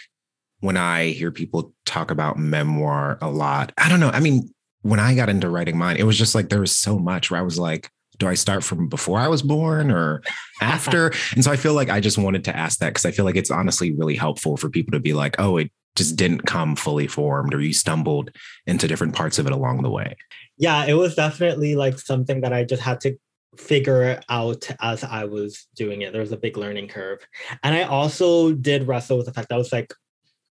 when 0.59 0.77
I 0.77 1.07
hear 1.07 1.31
people 1.31 1.73
talk 1.85 2.11
about 2.11 2.37
memoir 2.37 3.17
a 3.21 3.29
lot, 3.29 3.71
I 3.77 3.87
don't 3.87 3.99
know. 3.99 4.09
I 4.09 4.19
mean, 4.19 4.53
when 4.81 4.99
I 4.99 5.15
got 5.15 5.29
into 5.29 5.49
writing 5.49 5.77
mine, 5.77 5.97
it 5.97 6.03
was 6.03 6.17
just 6.17 6.35
like 6.35 6.49
there 6.49 6.59
was 6.59 6.75
so 6.75 6.99
much 6.99 7.31
where 7.31 7.39
I 7.39 7.43
was 7.43 7.57
like, 7.57 7.89
do 8.17 8.27
I 8.27 8.33
start 8.33 8.63
from 8.63 8.87
before 8.87 9.17
I 9.19 9.27
was 9.27 9.41
born 9.41 9.91
or 9.91 10.21
after? 10.61 11.11
and 11.35 11.43
so 11.43 11.51
I 11.51 11.55
feel 11.55 11.73
like 11.73 11.89
I 11.89 11.99
just 11.99 12.17
wanted 12.17 12.43
to 12.45 12.55
ask 12.55 12.79
that 12.79 12.89
because 12.89 13.05
I 13.05 13.11
feel 13.11 13.25
like 13.25 13.35
it's 13.35 13.51
honestly 13.51 13.93
really 13.93 14.15
helpful 14.15 14.57
for 14.57 14.69
people 14.69 14.91
to 14.91 14.99
be 14.99 15.13
like, 15.13 15.35
oh, 15.39 15.57
it 15.57 15.71
just 15.95 16.15
didn't 16.15 16.41
come 16.41 16.75
fully 16.75 17.07
formed 17.07 17.53
or 17.53 17.61
you 17.61 17.73
stumbled 17.73 18.31
into 18.67 18.87
different 18.87 19.15
parts 19.15 19.39
of 19.39 19.47
it 19.47 19.53
along 19.53 19.81
the 19.81 19.89
way? 19.89 20.15
Yeah, 20.57 20.85
it 20.85 20.93
was 20.93 21.15
definitely 21.15 21.75
like 21.75 21.99
something 21.99 22.41
that 22.41 22.53
I 22.53 22.63
just 22.63 22.81
had 22.81 23.01
to 23.01 23.17
figure 23.57 24.19
out 24.29 24.69
as 24.81 25.03
I 25.03 25.25
was 25.25 25.67
doing 25.75 26.01
it. 26.01 26.11
There 26.11 26.21
was 26.21 26.31
a 26.31 26.37
big 26.37 26.57
learning 26.57 26.89
curve. 26.89 27.25
And 27.63 27.75
I 27.75 27.83
also 27.83 28.53
did 28.53 28.87
wrestle 28.87 29.17
with 29.17 29.25
the 29.25 29.33
fact 29.33 29.49
that 29.49 29.55
I 29.55 29.57
was 29.57 29.71
like, 29.71 29.93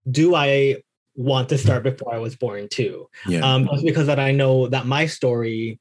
do 0.09 0.35
I 0.35 0.77
want 1.15 1.49
to 1.49 1.57
start 1.57 1.83
before 1.83 2.13
I 2.13 2.19
was 2.19 2.35
born 2.35 2.67
too? 2.69 3.07
Yeah. 3.27 3.41
Um, 3.41 3.69
because 3.83 4.07
that 4.07 4.19
I 4.19 4.31
know 4.31 4.67
that 4.67 4.85
my 4.85 5.07
story 5.07 5.79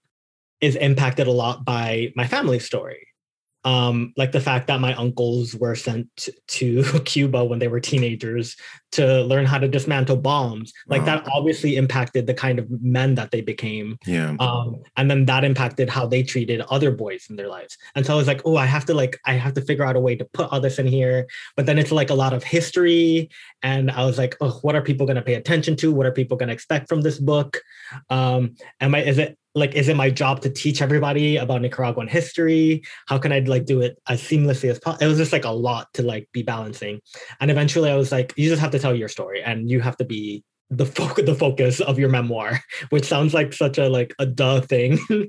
is 0.61 0.77
impacted 0.77 1.27
a 1.27 1.33
lot 1.33 1.65
by 1.65 2.13
my 2.17 2.27
family 2.27 2.59
story 2.59 3.07
um, 3.65 4.15
like 4.17 4.33
the 4.33 4.41
fact 4.41 4.69
that 4.69 4.81
my 4.81 4.95
uncles 4.95 5.55
were 5.55 5.75
sent 5.75 6.29
to 6.49 6.83
Cuba 7.05 7.45
when 7.45 7.59
they 7.59 7.69
were 7.69 7.81
teenagers 7.81 8.57
to 8.93 9.23
learn 9.23 9.45
how 9.45 9.59
to 9.59 9.69
dismantle 9.69 10.17
bombs. 10.17 10.73
Like 10.89 11.01
wow. 11.01 11.17
that 11.17 11.29
obviously 11.33 11.77
impacted 11.77 12.27
the 12.27 12.35
kind 12.35 12.59
of 12.59 12.69
men 12.83 13.15
that 13.17 13.31
they 13.31 13.41
became. 13.41 13.99
Yeah. 14.07 14.35
Um, 14.41 14.83
and 14.97 15.11
then 15.11 15.27
that 15.27 15.45
impacted 15.45 15.91
how 15.91 16.07
they 16.07 16.23
treated 16.23 16.63
other 16.63 16.91
boys 16.91 17.27
in 17.29 17.37
their 17.37 17.49
lives. 17.49 17.77
And 17.95 18.05
so 18.07 18.15
I 18.15 18.17
was 18.17 18.27
like, 18.27 18.41
oh, 18.45 18.57
I 18.57 18.67
have 18.67 18.87
to 18.87 18.95
like, 18.95 19.19
I 19.27 19.35
have 19.35 19.55
to 19.55 19.61
figure 19.61 19.85
out 19.85 19.97
a 19.97 20.01
way 20.01 20.17
to 20.17 20.25
put 20.25 20.51
all 20.51 20.61
this 20.61 20.79
in 20.79 20.87
here. 20.87 21.27
But 21.57 21.67
then 21.67 21.79
it's 21.79 21.93
like 21.93 22.11
a 22.11 22.15
lot 22.15 22.33
of 22.33 22.43
history. 22.43 23.29
And 23.63 23.91
I 23.91 24.07
was 24.07 24.17
like, 24.17 24.37
oh, 24.41 24.59
what 24.63 24.75
are 24.75 24.83
people 24.83 25.07
going 25.07 25.17
to 25.17 25.23
pay 25.23 25.35
attention 25.35 25.77
to? 25.77 25.93
What 25.93 26.07
are 26.07 26.13
people 26.13 26.37
going 26.37 26.49
to 26.49 26.55
expect 26.55 26.89
from 26.89 27.03
this 27.03 27.19
book? 27.19 27.61
Um, 28.09 28.57
am 28.81 28.95
I, 28.95 29.03
is 29.03 29.19
it, 29.19 29.37
like 29.55 29.75
is 29.75 29.89
it 29.89 29.97
my 29.97 30.11
job 30.11 30.41
to 30.43 30.51
teach 30.51 30.81
everybody 30.81 31.37
about 31.37 31.63
nicaraguan 31.63 32.09
history? 32.09 32.83
How 33.07 33.19
can 33.19 33.33
i 33.33 33.41
like 33.41 33.65
do 33.65 33.81
it 33.81 33.99
as 34.09 34.23
seamlessly 34.23 34.71
as 34.71 34.79
possible 34.79 35.05
it 35.05 35.09
was 35.09 35.19
just 35.19 35.33
like 35.33 35.45
a 35.45 35.51
lot 35.51 35.89
to 35.95 36.03
like 36.03 36.29
be 36.33 36.43
balancing. 36.43 37.01
And 37.41 37.51
eventually 37.51 37.91
i 37.91 37.97
was 37.97 38.13
like 38.13 38.33
you 38.37 38.49
just 38.49 38.61
have 38.61 38.71
to 38.73 38.79
tell 38.79 38.95
your 38.95 39.09
story 39.09 39.43
and 39.43 39.71
you 39.71 39.81
have 39.81 39.97
to 39.99 40.05
be 40.05 40.45
the 40.71 40.87
focus 40.99 41.25
the 41.27 41.35
focus 41.35 41.81
of 41.81 41.99
your 41.99 42.09
memoir 42.09 42.61
which 42.91 43.05
sounds 43.05 43.35
like 43.35 43.53
such 43.53 43.79
a 43.79 43.89
like 43.89 44.15
a 44.19 44.27
duh 44.27 44.61
thing. 44.61 44.99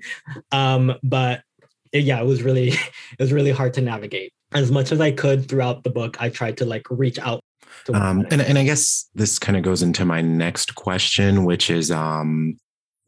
Um 0.52 0.94
but 1.04 1.44
it, 1.92 2.04
yeah 2.04 2.22
it 2.22 2.26
was 2.26 2.44
really 2.44 2.70
it 2.70 3.20
was 3.20 3.34
really 3.34 3.52
hard 3.52 3.74
to 3.76 3.82
navigate. 3.82 4.34
As 4.54 4.70
much 4.70 4.92
as 4.92 5.00
i 5.00 5.12
could 5.12 5.48
throughout 5.48 5.84
the 5.84 5.90
book 5.90 6.18
i 6.20 6.30
tried 6.30 6.58
to 6.58 6.66
like 6.66 6.86
reach 6.90 7.18
out 7.20 7.42
um, 7.94 8.28
and, 8.30 8.42
and 8.42 8.58
i 8.58 8.66
guess 8.66 9.10
this 9.16 9.40
kind 9.40 9.58
of 9.58 9.64
goes 9.64 9.82
into 9.82 10.04
my 10.04 10.22
next 10.22 10.76
question 10.76 11.46
which 11.46 11.70
is 11.70 11.90
um 11.90 12.58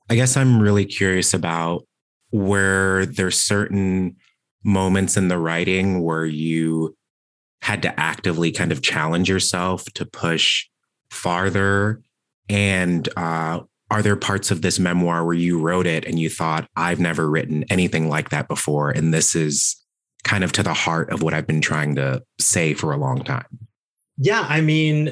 I 0.09 0.15
guess 0.15 0.35
I'm 0.37 0.59
really 0.59 0.85
curious 0.85 1.33
about 1.33 1.85
where 2.31 3.05
there's 3.05 3.37
certain 3.37 4.15
moments 4.63 5.17
in 5.17 5.27
the 5.27 5.37
writing 5.37 6.01
where 6.01 6.25
you 6.25 6.95
had 7.61 7.81
to 7.83 7.99
actively 7.99 8.51
kind 8.51 8.71
of 8.71 8.81
challenge 8.81 9.29
yourself 9.29 9.85
to 9.93 10.05
push 10.05 10.65
farther. 11.09 12.01
And 12.49 13.07
uh, 13.15 13.61
are 13.93 14.01
there 14.01 14.15
parts 14.15 14.49
of 14.49 14.63
this 14.63 14.79
memoir 14.79 15.23
where 15.23 15.35
you 15.35 15.59
wrote 15.59 15.85
it 15.85 16.03
and 16.05 16.19
you 16.19 16.27
thought 16.27 16.67
i've 16.75 16.99
never 16.99 17.29
written 17.29 17.63
anything 17.69 18.09
like 18.09 18.29
that 18.29 18.47
before 18.47 18.89
and 18.89 19.13
this 19.13 19.35
is 19.35 19.75
kind 20.23 20.43
of 20.43 20.51
to 20.51 20.63
the 20.63 20.73
heart 20.73 21.11
of 21.11 21.21
what 21.21 21.33
i've 21.33 21.45
been 21.45 21.61
trying 21.61 21.95
to 21.95 22.21
say 22.39 22.73
for 22.73 22.91
a 22.91 22.97
long 22.97 23.23
time? 23.23 23.45
Yeah 24.17 24.45
i 24.49 24.61
mean 24.61 25.11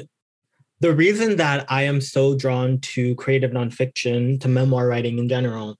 the 0.82 0.92
reason 0.92 1.36
that 1.36 1.64
I 1.68 1.84
am 1.84 2.00
so 2.00 2.36
drawn 2.36 2.80
to 2.80 3.14
creative 3.14 3.52
nonfiction, 3.52 4.40
to 4.40 4.48
memoir 4.48 4.88
writing 4.88 5.18
in 5.18 5.28
general, 5.28 5.78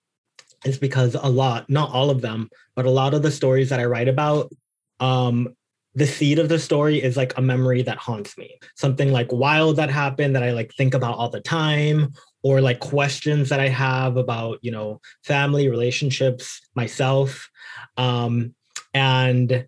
is 0.65 0.79
because 0.79 1.17
a 1.17 1.29
lot, 1.29 1.69
not 1.69 1.91
all 1.91 2.09
of 2.09 2.21
them, 2.21 2.49
but 2.77 2.87
a 2.87 2.91
lot 2.91 3.13
of 3.13 3.23
the 3.23 3.33
stories 3.33 3.69
that 3.71 3.81
I 3.81 3.85
write 3.87 4.07
about, 4.07 4.53
um, 5.01 5.57
the 5.97 6.07
seed 6.07 6.39
of 6.39 6.49
the 6.49 6.61
story 6.61 7.03
is 7.03 7.17
like 7.17 7.37
a 7.37 7.43
memory 7.43 7.83
that 7.83 7.99
haunts 7.99 8.39
me. 8.39 8.61
Something 8.77 9.11
like 9.11 9.33
wild 9.33 9.75
that 9.77 9.91
happened 9.91 10.37
that 10.37 10.45
I 10.45 10.53
like 10.53 10.73
think 10.75 10.95
about 10.95 11.17
all 11.17 11.29
the 11.29 11.41
time, 11.41 12.13
or 12.45 12.61
like 12.61 12.79
questions 12.79 13.49
that 13.49 13.59
I 13.59 13.69
have 13.69 14.17
about, 14.17 14.61
you 14.63 14.71
know, 14.71 15.01
family, 15.25 15.69
relationships, 15.69 16.61
myself. 16.77 17.51
Um, 17.97 18.55
and 18.95 19.67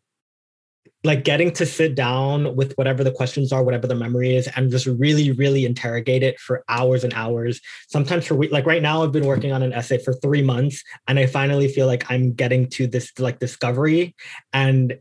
like 1.04 1.22
getting 1.22 1.52
to 1.52 1.66
sit 1.66 1.94
down 1.94 2.56
with 2.56 2.72
whatever 2.74 3.04
the 3.04 3.12
questions 3.12 3.52
are, 3.52 3.62
whatever 3.62 3.86
the 3.86 3.94
memory 3.94 4.34
is, 4.34 4.48
and 4.56 4.70
just 4.70 4.86
really, 4.86 5.32
really 5.32 5.66
interrogate 5.66 6.22
it 6.22 6.40
for 6.40 6.64
hours 6.68 7.04
and 7.04 7.12
hours. 7.12 7.60
Sometimes 7.88 8.26
for 8.26 8.34
week, 8.34 8.50
like 8.50 8.64
right 8.64 8.80
now, 8.80 9.04
I've 9.04 9.12
been 9.12 9.26
working 9.26 9.52
on 9.52 9.62
an 9.62 9.74
essay 9.74 9.98
for 9.98 10.14
three 10.14 10.42
months, 10.42 10.82
and 11.06 11.18
I 11.18 11.26
finally 11.26 11.68
feel 11.68 11.86
like 11.86 12.10
I'm 12.10 12.32
getting 12.32 12.68
to 12.70 12.86
this 12.86 13.12
like 13.18 13.38
discovery. 13.38 14.16
And 14.54 14.98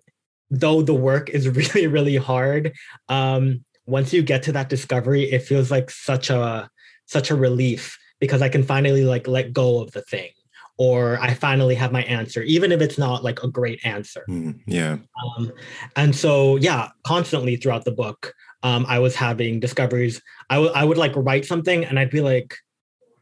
though 0.51 0.81
the 0.81 0.93
work 0.93 1.29
is 1.29 1.47
really, 1.73 1.87
really 1.87 2.17
hard, 2.17 2.73
um, 3.07 3.63
once 3.85 4.13
you 4.13 4.21
get 4.21 4.43
to 4.43 4.51
that 4.51 4.69
discovery, 4.69 5.23
it 5.31 5.43
feels 5.43 5.71
like 5.71 5.89
such 5.89 6.29
a 6.29 6.69
such 7.05 7.31
a 7.31 7.35
relief 7.35 7.97
because 8.19 8.41
I 8.41 8.49
can 8.49 8.63
finally 8.63 9.05
like 9.05 9.27
let 9.27 9.53
go 9.53 9.81
of 9.81 9.91
the 9.91 10.01
thing 10.01 10.29
or 10.77 11.19
I 11.21 11.33
finally 11.33 11.75
have 11.75 11.91
my 11.91 12.03
answer, 12.03 12.41
even 12.43 12.71
if 12.71 12.81
it's 12.81 12.97
not 12.97 13.23
like 13.23 13.43
a 13.43 13.47
great 13.47 13.79
answer. 13.85 14.25
Mm, 14.29 14.59
yeah. 14.65 14.97
Um, 15.37 15.51
and 15.95 16.15
so, 16.15 16.55
yeah, 16.57 16.89
constantly 17.05 17.55
throughout 17.55 17.85
the 17.85 17.91
book, 17.91 18.33
um, 18.63 18.85
I 18.87 18.99
was 18.99 19.15
having 19.15 19.59
discoveries. 19.59 20.21
I, 20.49 20.55
w- 20.55 20.73
I 20.73 20.83
would 20.83 20.97
like 20.97 21.13
write 21.15 21.45
something 21.45 21.85
and 21.85 21.99
I'd 21.99 22.09
be 22.09 22.21
like, 22.21 22.55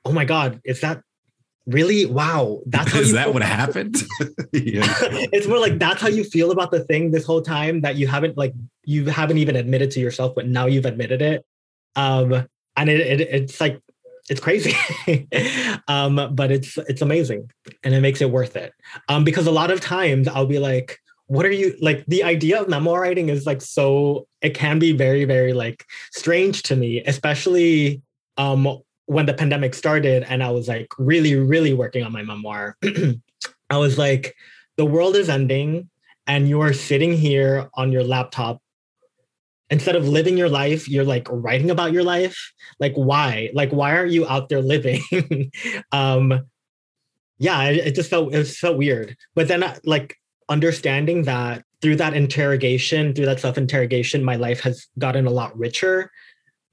oh 0.05 0.11
my 0.11 0.23
God, 0.23 0.61
is 0.63 0.81
that 0.81 1.01
really? 1.65 2.05
Wow. 2.05 2.61
That's 2.65 2.93
is 2.95 3.11
that 3.13 3.33
what 3.33 3.43
happened? 3.43 3.97
it's 4.53 5.47
more 5.47 5.59
like 5.59 5.77
that's 5.77 6.01
how 6.01 6.07
you 6.07 6.23
feel 6.23 6.51
about 6.51 6.71
the 6.71 6.83
thing 6.85 7.11
this 7.11 7.25
whole 7.25 7.41
time 7.41 7.81
that 7.81 7.95
you 7.97 8.07
haven't 8.07 8.37
like, 8.37 8.53
you 8.85 9.07
haven't 9.07 9.39
even 9.39 9.57
admitted 9.57 9.91
to 9.91 9.99
yourself, 9.99 10.33
but 10.35 10.47
now 10.47 10.67
you've 10.67 10.85
admitted 10.85 11.21
it. 11.21 11.45
Um, 11.97 12.47
and 12.77 12.89
it, 12.89 13.01
it 13.01 13.21
it's 13.21 13.59
like 13.59 13.81
it's 14.31 14.39
crazy. 14.39 14.73
Um, 15.87 16.33
but 16.35 16.51
it's 16.51 16.77
it's 16.77 17.01
amazing 17.01 17.51
and 17.83 17.93
it 17.93 18.01
makes 18.01 18.21
it 18.21 18.31
worth 18.31 18.55
it. 18.55 18.73
Um, 19.09 19.23
because 19.23 19.45
a 19.45 19.51
lot 19.51 19.71
of 19.71 19.81
times 19.81 20.27
i'll 20.27 20.45
be 20.45 20.59
like 20.59 20.99
what 21.27 21.45
are 21.45 21.51
you 21.51 21.75
like 21.81 22.05
the 22.07 22.23
idea 22.23 22.61
of 22.61 22.69
memoir 22.69 23.01
writing 23.01 23.29
is 23.29 23.45
like 23.45 23.61
so 23.61 24.27
it 24.41 24.53
can 24.53 24.79
be 24.79 24.91
very 24.91 25.25
very 25.25 25.53
like 25.53 25.85
strange 26.11 26.63
to 26.63 26.75
me 26.75 27.01
especially 27.05 28.01
um, 28.37 28.79
when 29.05 29.25
the 29.25 29.33
pandemic 29.33 29.73
started 29.73 30.23
and 30.29 30.43
i 30.43 30.49
was 30.49 30.67
like 30.67 30.87
really 30.97 31.35
really 31.35 31.73
working 31.73 32.03
on 32.03 32.11
my 32.11 32.23
memoir. 32.23 32.77
I 33.69 33.77
was 33.77 33.97
like 33.97 34.35
the 34.77 34.85
world 34.85 35.15
is 35.15 35.29
ending 35.29 35.89
and 36.27 36.47
you 36.47 36.61
are 36.61 36.73
sitting 36.73 37.13
here 37.13 37.69
on 37.73 37.91
your 37.91 38.03
laptop 38.03 38.61
instead 39.71 39.95
of 39.95 40.07
living 40.07 40.37
your 40.37 40.49
life 40.49 40.87
you're 40.87 41.03
like 41.03 41.27
writing 41.31 41.71
about 41.71 41.91
your 41.91 42.03
life? 42.03 42.37
Like 42.79 42.93
why? 42.93 43.49
Like 43.53 43.71
why 43.71 43.95
aren't 43.95 44.11
you 44.11 44.27
out 44.27 44.49
there 44.49 44.61
living? 44.61 45.01
Um 45.91 46.45
yeah 47.39 47.63
it, 47.63 47.87
it, 47.87 47.95
just 47.95 48.09
felt 48.09 48.33
it 48.33 48.45
so 48.45 48.75
weird. 48.75 49.17
But 49.33 49.47
then 49.47 49.63
uh, 49.63 49.77
like 49.83 50.15
understanding 50.49 51.23
that 51.23 51.63
through 51.81 51.95
that 51.95 52.13
interrogation 52.13 53.13
through 53.13 53.25
that 53.25 53.39
self 53.39 53.57
interrogation 53.57 54.23
my 54.23 54.35
life 54.35 54.59
has 54.59 54.87
gotten 54.99 55.25
a 55.25 55.31
lot 55.31 55.57
richer 55.57 56.11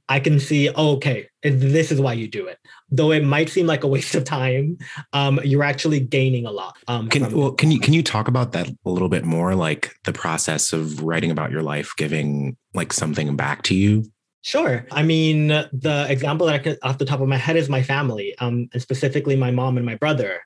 I 0.09 0.21
can 0.21 0.41
see, 0.41 0.71
oh, 0.71 0.93
okay, 0.93 1.29
this 1.43 1.93
is 1.93 2.01
why 2.01 2.15
you 2.15 2.29
do 2.29 2.47
it. 2.47 2.59
Though 2.91 3.13
it 3.13 3.25
might 3.25 3.51
seem 3.51 3.67
like 3.67 3.85
a 3.85 3.87
waste 3.87 4.15
of 4.15 4.25
time, 4.25 4.79
um, 5.13 5.39
you're 5.45 5.63
actually 5.63 6.01
gaining 6.01 6.47
a 6.47 6.51
lot. 6.51 6.77
Um, 6.89 7.09
can 7.09 7.31
well, 7.37 7.53
can 7.53 7.71
you 7.71 7.79
can 7.79 7.93
you 7.93 8.03
talk 8.03 8.29
about 8.29 8.53
that 8.53 8.69
a 8.69 8.91
little 8.91 9.09
bit 9.09 9.25
more, 9.25 9.55
like 9.55 9.95
the 10.05 10.13
process 10.13 10.73
of 10.73 11.03
writing 11.03 11.31
about 11.31 11.51
your 11.51 11.63
life, 11.63 11.93
giving 11.97 12.57
like 12.75 12.93
something 12.93 13.37
back 13.37 13.63
to 13.65 13.75
you? 13.75 14.05
Sure. 14.43 14.87
I 14.91 15.03
mean, 15.03 15.49
the 15.49 16.07
example 16.09 16.47
that 16.47 16.55
I 16.55 16.59
could 16.59 16.79
off 16.83 16.99
the 16.99 17.05
top 17.05 17.21
of 17.21 17.29
my 17.29 17.37
head 17.37 17.57
is 17.57 17.69
my 17.69 17.83
family, 17.83 18.35
um, 18.39 18.69
and 18.73 18.81
specifically 18.81 19.37
my 19.37 19.51
mom 19.51 19.77
and 19.77 19.85
my 19.85 19.97
brother. 19.97 20.41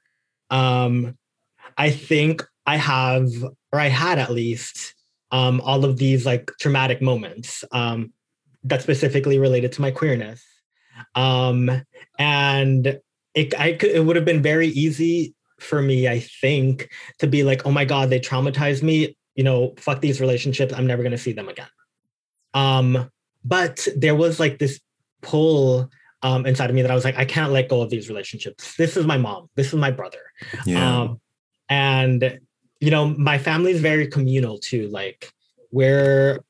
Um, 0.50 1.16
I 1.78 1.90
think 1.90 2.42
I 2.66 2.76
have, 2.76 3.28
or 3.72 3.78
I 3.78 3.88
had 3.88 4.18
at 4.18 4.30
least, 4.32 4.94
um, 5.30 5.60
all 5.62 5.84
of 5.84 5.98
these 5.98 6.26
like 6.26 6.50
traumatic 6.60 7.00
moments 7.00 7.64
um, 7.72 8.12
that 8.64 8.82
specifically 8.82 9.38
related 9.38 9.72
to 9.72 9.80
my 9.80 9.90
queerness. 9.90 10.42
Um, 11.14 11.82
and 12.18 13.00
it, 13.34 13.58
I 13.58 13.72
could, 13.72 13.90
it 13.90 14.04
would 14.04 14.16
have 14.16 14.24
been 14.24 14.42
very 14.42 14.68
easy 14.68 15.34
for 15.58 15.80
me, 15.80 16.08
I 16.08 16.20
think, 16.20 16.90
to 17.18 17.26
be 17.26 17.42
like, 17.42 17.66
oh 17.66 17.70
my 17.70 17.84
God, 17.84 18.10
they 18.10 18.20
traumatized 18.20 18.82
me. 18.82 19.16
You 19.34 19.44
know, 19.44 19.74
fuck 19.78 20.00
these 20.00 20.20
relationships. 20.20 20.74
I'm 20.74 20.86
never 20.86 21.02
going 21.02 21.12
to 21.12 21.18
see 21.18 21.32
them 21.32 21.48
again. 21.48 21.68
Um, 22.54 23.10
but 23.44 23.86
there 23.96 24.14
was 24.14 24.38
like 24.38 24.58
this 24.58 24.80
pull 25.22 25.90
um, 26.22 26.46
inside 26.46 26.70
of 26.70 26.76
me 26.76 26.82
that 26.82 26.90
I 26.90 26.94
was 26.94 27.04
like, 27.04 27.16
I 27.16 27.24
can't 27.24 27.52
let 27.52 27.68
go 27.68 27.80
of 27.80 27.90
these 27.90 28.08
relationships. 28.08 28.76
This 28.76 28.96
is 28.96 29.06
my 29.06 29.16
mom. 29.16 29.48
This 29.56 29.68
is 29.68 29.74
my 29.74 29.90
brother. 29.90 30.20
Yeah. 30.66 31.00
Um, 31.00 31.20
and 31.68 32.38
you 32.80 32.90
know, 32.90 33.06
my 33.06 33.38
family 33.38 33.72
is 33.72 33.80
very 33.80 34.06
communal 34.08 34.58
too. 34.58 34.88
Like 34.88 35.32
we're 35.70 36.44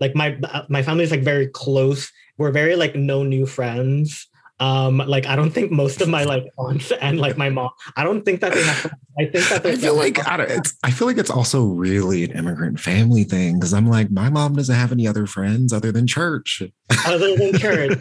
like 0.00 0.14
my 0.14 0.38
my 0.68 0.82
family 0.82 1.04
is 1.04 1.10
like 1.10 1.22
very 1.22 1.46
close. 1.46 2.10
We're 2.38 2.50
very 2.50 2.76
like 2.76 2.94
no 2.94 3.22
new 3.22 3.46
friends. 3.46 4.26
Um, 4.58 4.98
like 4.98 5.26
I 5.26 5.36
don't 5.36 5.52
think 5.52 5.70
most 5.70 6.02
of 6.02 6.08
my 6.08 6.24
like 6.24 6.44
aunts 6.58 6.92
and 6.92 7.18
like 7.18 7.38
my 7.38 7.48
mom, 7.48 7.70
I 7.96 8.04
don't 8.04 8.22
think 8.22 8.40
that 8.40 8.52
they 8.52 8.62
have. 8.62 8.94
I 9.18 9.24
think 9.24 9.48
that 9.48 9.66
I 9.66 9.76
feel 9.76 9.96
like 9.96 10.26
I, 10.26 10.42
it's, 10.42 10.74
I 10.82 10.90
feel 10.90 11.06
like 11.06 11.16
it's 11.16 11.30
also 11.30 11.64
really 11.64 12.24
an 12.24 12.32
immigrant 12.32 12.78
family 12.78 13.24
thing 13.24 13.58
because 13.58 13.72
I'm 13.72 13.88
like 13.88 14.10
my 14.10 14.28
mom 14.28 14.56
doesn't 14.56 14.74
have 14.74 14.92
any 14.92 15.06
other 15.06 15.26
friends 15.26 15.72
other 15.72 15.92
than 15.92 16.06
church. 16.06 16.62
Other 17.06 17.36
than 17.36 17.58
church. 17.58 18.00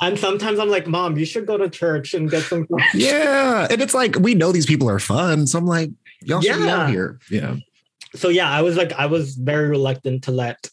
And 0.00 0.16
sometimes 0.16 0.60
I'm 0.60 0.70
like, 0.70 0.86
Mom, 0.86 1.18
you 1.18 1.24
should 1.24 1.44
go 1.44 1.56
to 1.56 1.68
church 1.68 2.14
and 2.14 2.30
get 2.30 2.44
some 2.44 2.66
friends. 2.68 2.94
Yeah. 2.94 3.66
And 3.68 3.82
it's 3.82 3.94
like, 3.94 4.16
we 4.20 4.34
know 4.34 4.52
these 4.52 4.66
people 4.66 4.88
are 4.88 5.00
fun. 5.00 5.48
So 5.48 5.58
I'm 5.58 5.66
like, 5.66 5.90
y'all 6.22 6.40
should 6.40 6.54
yeah. 6.54 6.64
be 6.64 6.70
out 6.70 6.90
here. 6.90 7.18
Yeah. 7.30 7.56
So 8.14 8.28
yeah, 8.28 8.48
I 8.48 8.62
was 8.62 8.76
like, 8.76 8.92
I 8.92 9.06
was 9.06 9.34
very 9.34 9.68
reluctant 9.68 10.22
to 10.24 10.30
let 10.30 10.70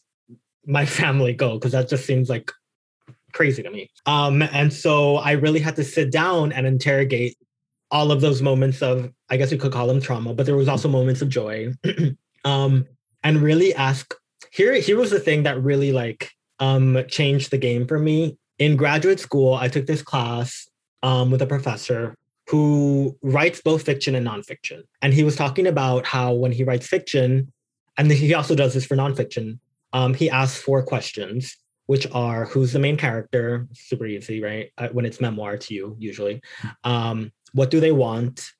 my 0.65 0.85
family 0.99 1.33
go 1.33 1.53
because 1.55 1.71
that 1.71 1.89
just 1.89 2.05
seems 2.05 2.29
like 2.29 2.51
crazy 3.31 3.61
to 3.61 3.69
me. 3.69 3.89
Um, 4.05 4.41
and 4.41 4.71
so 4.73 5.17
I 5.17 5.33
really 5.33 5.59
had 5.59 5.75
to 5.75 5.83
sit 5.83 6.11
down 6.11 6.51
and 6.51 6.65
interrogate 6.65 7.37
all 7.91 8.11
of 8.11 8.21
those 8.21 8.41
moments 8.41 8.81
of, 8.81 9.11
I 9.29 9.37
guess 9.37 9.51
you 9.51 9.57
could 9.57 9.71
call 9.71 9.87
them 9.87 10.01
trauma, 10.01 10.33
but 10.33 10.45
there 10.45 10.55
was 10.55 10.67
also 10.67 10.87
moments 10.87 11.21
of 11.21 11.29
joy. 11.29 11.73
um, 12.45 12.85
and 13.23 13.41
really 13.41 13.73
ask 13.75 14.13
here, 14.51 14.73
here 14.75 14.97
was 14.97 15.11
the 15.11 15.19
thing 15.19 15.43
that 15.43 15.61
really 15.61 15.91
like 15.91 16.31
um 16.59 17.03
changed 17.09 17.51
the 17.51 17.57
game 17.57 17.85
for 17.85 17.99
me. 17.99 18.37
In 18.57 18.77
graduate 18.77 19.19
school, 19.19 19.53
I 19.53 19.67
took 19.67 19.85
this 19.85 20.01
class 20.01 20.69
um, 21.03 21.29
with 21.29 21.41
a 21.41 21.47
professor 21.47 22.15
who 22.49 23.17
writes 23.21 23.61
both 23.61 23.83
fiction 23.83 24.15
and 24.15 24.25
nonfiction. 24.25 24.83
And 25.01 25.13
he 25.13 25.23
was 25.23 25.35
talking 25.35 25.67
about 25.67 26.05
how 26.05 26.33
when 26.33 26.51
he 26.51 26.63
writes 26.63 26.87
fiction, 26.87 27.51
and 27.97 28.11
he 28.11 28.33
also 28.33 28.55
does 28.55 28.73
this 28.73 28.85
for 28.85 28.95
nonfiction, 28.95 29.59
um, 29.95 30.13
he 30.13 30.29
asks 30.29 30.61
four 30.61 30.83
questions 30.83 31.57
which 31.87 32.07
are 32.11 32.45
who's 32.45 32.73
the 32.73 32.79
main 32.79 32.97
character, 32.97 33.67
super 33.73 34.05
easy, 34.05 34.41
right? 34.41 34.71
Uh, 34.77 34.89
when 34.89 35.05
it's 35.05 35.21
memoir 35.21 35.57
to 35.57 35.73
you, 35.73 35.95
usually. 35.99 36.41
Um, 36.83 37.31
what 37.53 37.69
do 37.69 37.79
they 37.79 37.91
want? 37.91 38.51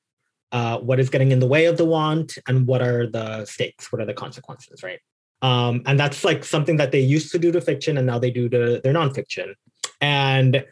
Uh, 0.52 0.78
what 0.78 1.00
is 1.00 1.10
getting 1.10 1.32
in 1.32 1.40
the 1.40 1.46
way 1.46 1.66
of 1.66 1.76
the 1.76 1.84
want? 1.84 2.38
And 2.46 2.66
what 2.66 2.82
are 2.82 3.06
the 3.06 3.44
stakes? 3.44 3.90
What 3.90 4.00
are 4.00 4.06
the 4.06 4.14
consequences, 4.14 4.82
right? 4.82 5.00
Um, 5.42 5.82
and 5.86 5.98
that's 5.98 6.24
like 6.24 6.44
something 6.44 6.76
that 6.76 6.92
they 6.92 7.00
used 7.00 7.32
to 7.32 7.38
do 7.38 7.52
to 7.52 7.60
fiction 7.60 7.98
and 7.98 8.06
now 8.06 8.18
they 8.18 8.30
do 8.30 8.48
to 8.48 8.80
their 8.82 8.94
nonfiction. 8.94 9.54
And 10.00 10.64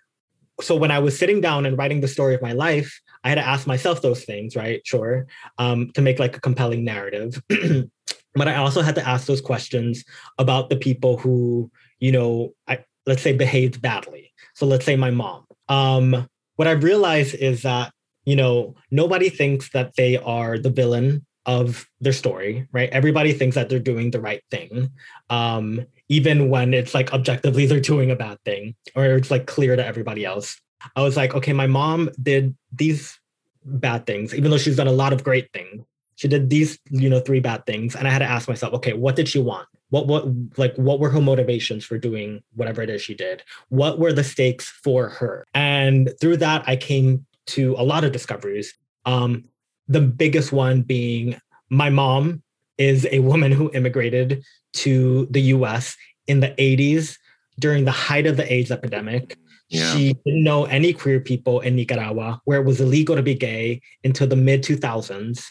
so 0.61 0.77
when 0.77 0.93
I 0.93 1.01
was 1.01 1.19
sitting 1.19 1.41
down 1.41 1.67
and 1.67 1.77
writing 1.77 2.01
the 2.01 2.09
story 2.09 2.35
of 2.35 2.41
my 2.41 2.53
life, 2.53 3.01
I 3.25 3.31
had 3.31 3.35
to 3.35 3.47
ask 3.47 3.67
myself 3.67 4.01
those 4.01 4.25
things, 4.25 4.55
right? 4.55 4.81
Sure, 4.87 5.27
um, 5.59 5.91
to 5.95 6.01
make 6.03 6.19
like 6.19 6.37
a 6.37 6.41
compelling 6.41 6.85
narrative. 6.85 7.43
but 8.35 8.49
I 8.49 8.57
also 8.57 8.83
had 8.83 8.95
to 8.97 9.07
ask 9.07 9.27
those 9.27 9.41
questions 9.41 10.05
about 10.39 10.71
the 10.71 10.77
people 10.77 11.17
who 11.17 11.71
you 12.05 12.13
know, 12.13 12.55
I, 12.69 12.85
let's 13.07 13.23
say 13.23 13.33
behaved 13.33 13.81
badly. 13.81 14.31
So 14.53 14.67
let's 14.67 14.85
say 14.85 14.95
my 14.95 15.11
mom. 15.11 15.47
Um, 15.71 16.29
what 16.57 16.69
I've 16.69 16.85
realized 16.85 17.35
is 17.35 17.63
that, 17.63 17.93
you 18.27 18.37
know, 18.37 18.75
nobody 18.91 19.31
thinks 19.31 19.71
that 19.71 19.97
they 19.97 20.19
are 20.19 20.59
the 20.59 20.69
villain 20.69 21.25
of 21.47 21.87
their 22.03 22.13
story, 22.13 22.69
right? 22.73 22.91
Everybody 22.91 23.33
thinks 23.33 23.55
that 23.55 23.71
they're 23.71 23.79
doing 23.79 24.11
the 24.11 24.21
right 24.21 24.43
thing, 24.51 24.91
um, 25.31 25.87
even 26.11 26.51
when 26.51 26.75
it's 26.75 26.93
like 26.93 27.15
objectively 27.15 27.65
they're 27.69 27.81
doing 27.81 28.11
a 28.11 28.17
bad 28.17 28.37
thing 28.45 28.75
or 28.95 29.07
it's 29.07 29.31
like 29.31 29.47
clear 29.47 29.75
to 29.75 29.85
everybody 29.85 30.27
else. 30.27 30.61
I 30.97 31.01
was 31.01 31.17
like, 31.17 31.35
okay, 31.35 31.55
my 31.55 31.67
mom 31.67 32.11
did 32.23 32.55
these 32.71 33.19
bad 33.65 34.05
things, 34.05 34.35
even 34.35 34.51
though 34.51 34.59
she's 34.59 34.77
done 34.77 34.89
a 34.89 34.93
lot 34.93 35.15
of 35.15 35.25
great 35.25 35.51
things. 35.55 35.85
She 36.17 36.29
did 36.29 36.51
these, 36.51 36.79
you 36.91 37.11
know, 37.11 37.21
three 37.21 37.41
bad 37.41 37.67
things, 37.67 37.95
and 37.95 38.07
I 38.07 38.11
had 38.11 38.21
to 38.21 38.25
ask 38.25 38.49
myself, 38.49 38.73
okay, 38.75 38.93
what 38.93 39.17
did 39.17 39.29
she 39.29 39.41
want? 39.41 39.67
what 39.95 40.09
what 40.09 40.27
like 40.57 40.75
what 40.75 40.99
were 40.99 41.11
her 41.11 41.21
motivations 41.21 41.85
for 41.85 41.99
doing 41.99 42.43
whatever 42.55 42.83
it 42.83 42.91
is 42.91 43.01
she 43.01 43.15
did? 43.15 43.45
What 43.69 44.01
were 44.01 44.13
the 44.13 44.25
stakes 44.25 44.69
for 44.69 45.09
her? 45.09 45.45
And 45.55 46.13
through 46.21 46.39
that 46.39 46.65
i 46.67 46.75
came 46.75 47.25
to 47.47 47.77
a 47.79 47.85
lot 47.85 48.03
of 48.03 48.11
discoveries. 48.11 48.75
Um 49.05 49.45
the 49.87 50.01
biggest 50.01 50.51
one 50.51 50.83
being 50.83 51.41
my 51.71 51.91
mom 51.91 52.43
is 52.77 53.07
a 53.13 53.21
woman 53.21 53.53
who 53.53 53.71
immigrated 53.73 54.43
to 54.73 55.29
the 55.31 55.43
us 55.43 55.97
in 56.27 56.41
the 56.41 56.49
80s 56.59 57.17
during 57.61 57.85
the 57.85 57.93
height 57.93 58.27
of 58.27 58.37
the 58.37 58.53
aids 58.53 58.73
epidemic 58.73 59.39
yeah. 59.75 59.93
She 59.93 60.15
didn't 60.25 60.45
know 60.45 60.65
any 60.65 60.93
queer 60.93 61.21
people 61.21 61.61
in 61.61 61.77
Nicaragua, 61.77 62.41
where 62.45 62.61
it 62.61 62.65
was 62.65 62.81
illegal 62.81 63.17
to 63.17 63.23
be 63.23 63.35
gay 63.35 63.81
until 64.05 64.27
the 64.27 64.37
mid 64.37 64.63
2000s. 64.63 65.45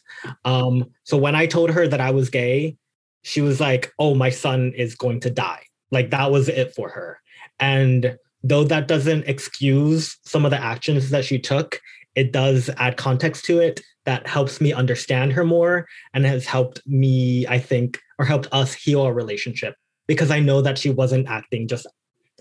Um, 0.45 0.85
so 1.03 1.17
when 1.17 1.35
I 1.35 1.45
told 1.45 1.71
her 1.71 1.87
that 1.87 2.01
I 2.01 2.11
was 2.11 2.29
gay, 2.29 2.77
she 3.23 3.41
was 3.41 3.59
like, 3.59 3.91
oh, 3.99 4.15
my 4.15 4.29
son 4.29 4.73
is 4.75 4.95
going 4.95 5.19
to 5.21 5.29
die. 5.29 5.63
Like 5.91 6.09
that 6.11 6.31
was 6.31 6.49
it 6.49 6.73
for 6.73 6.89
her. 6.89 7.19
And 7.59 8.17
though 8.43 8.63
that 8.65 8.87
doesn't 8.87 9.27
excuse 9.27 10.17
some 10.25 10.45
of 10.45 10.51
the 10.51 10.61
actions 10.61 11.09
that 11.11 11.25
she 11.25 11.39
took, 11.39 11.79
it 12.15 12.31
does 12.31 12.69
add 12.77 12.97
context 12.97 13.45
to 13.45 13.59
it 13.59 13.81
that 14.05 14.27
helps 14.27 14.59
me 14.59 14.73
understand 14.73 15.33
her 15.33 15.45
more 15.45 15.87
and 16.13 16.25
has 16.25 16.45
helped 16.45 16.81
me, 16.85 17.47
I 17.47 17.57
think, 17.57 17.99
or 18.19 18.25
helped 18.25 18.47
us 18.51 18.73
heal 18.73 19.01
our 19.01 19.13
relationship 19.13 19.75
because 20.07 20.29
I 20.29 20.39
know 20.39 20.61
that 20.61 20.77
she 20.77 20.89
wasn't 20.89 21.27
acting 21.27 21.67
just 21.67 21.87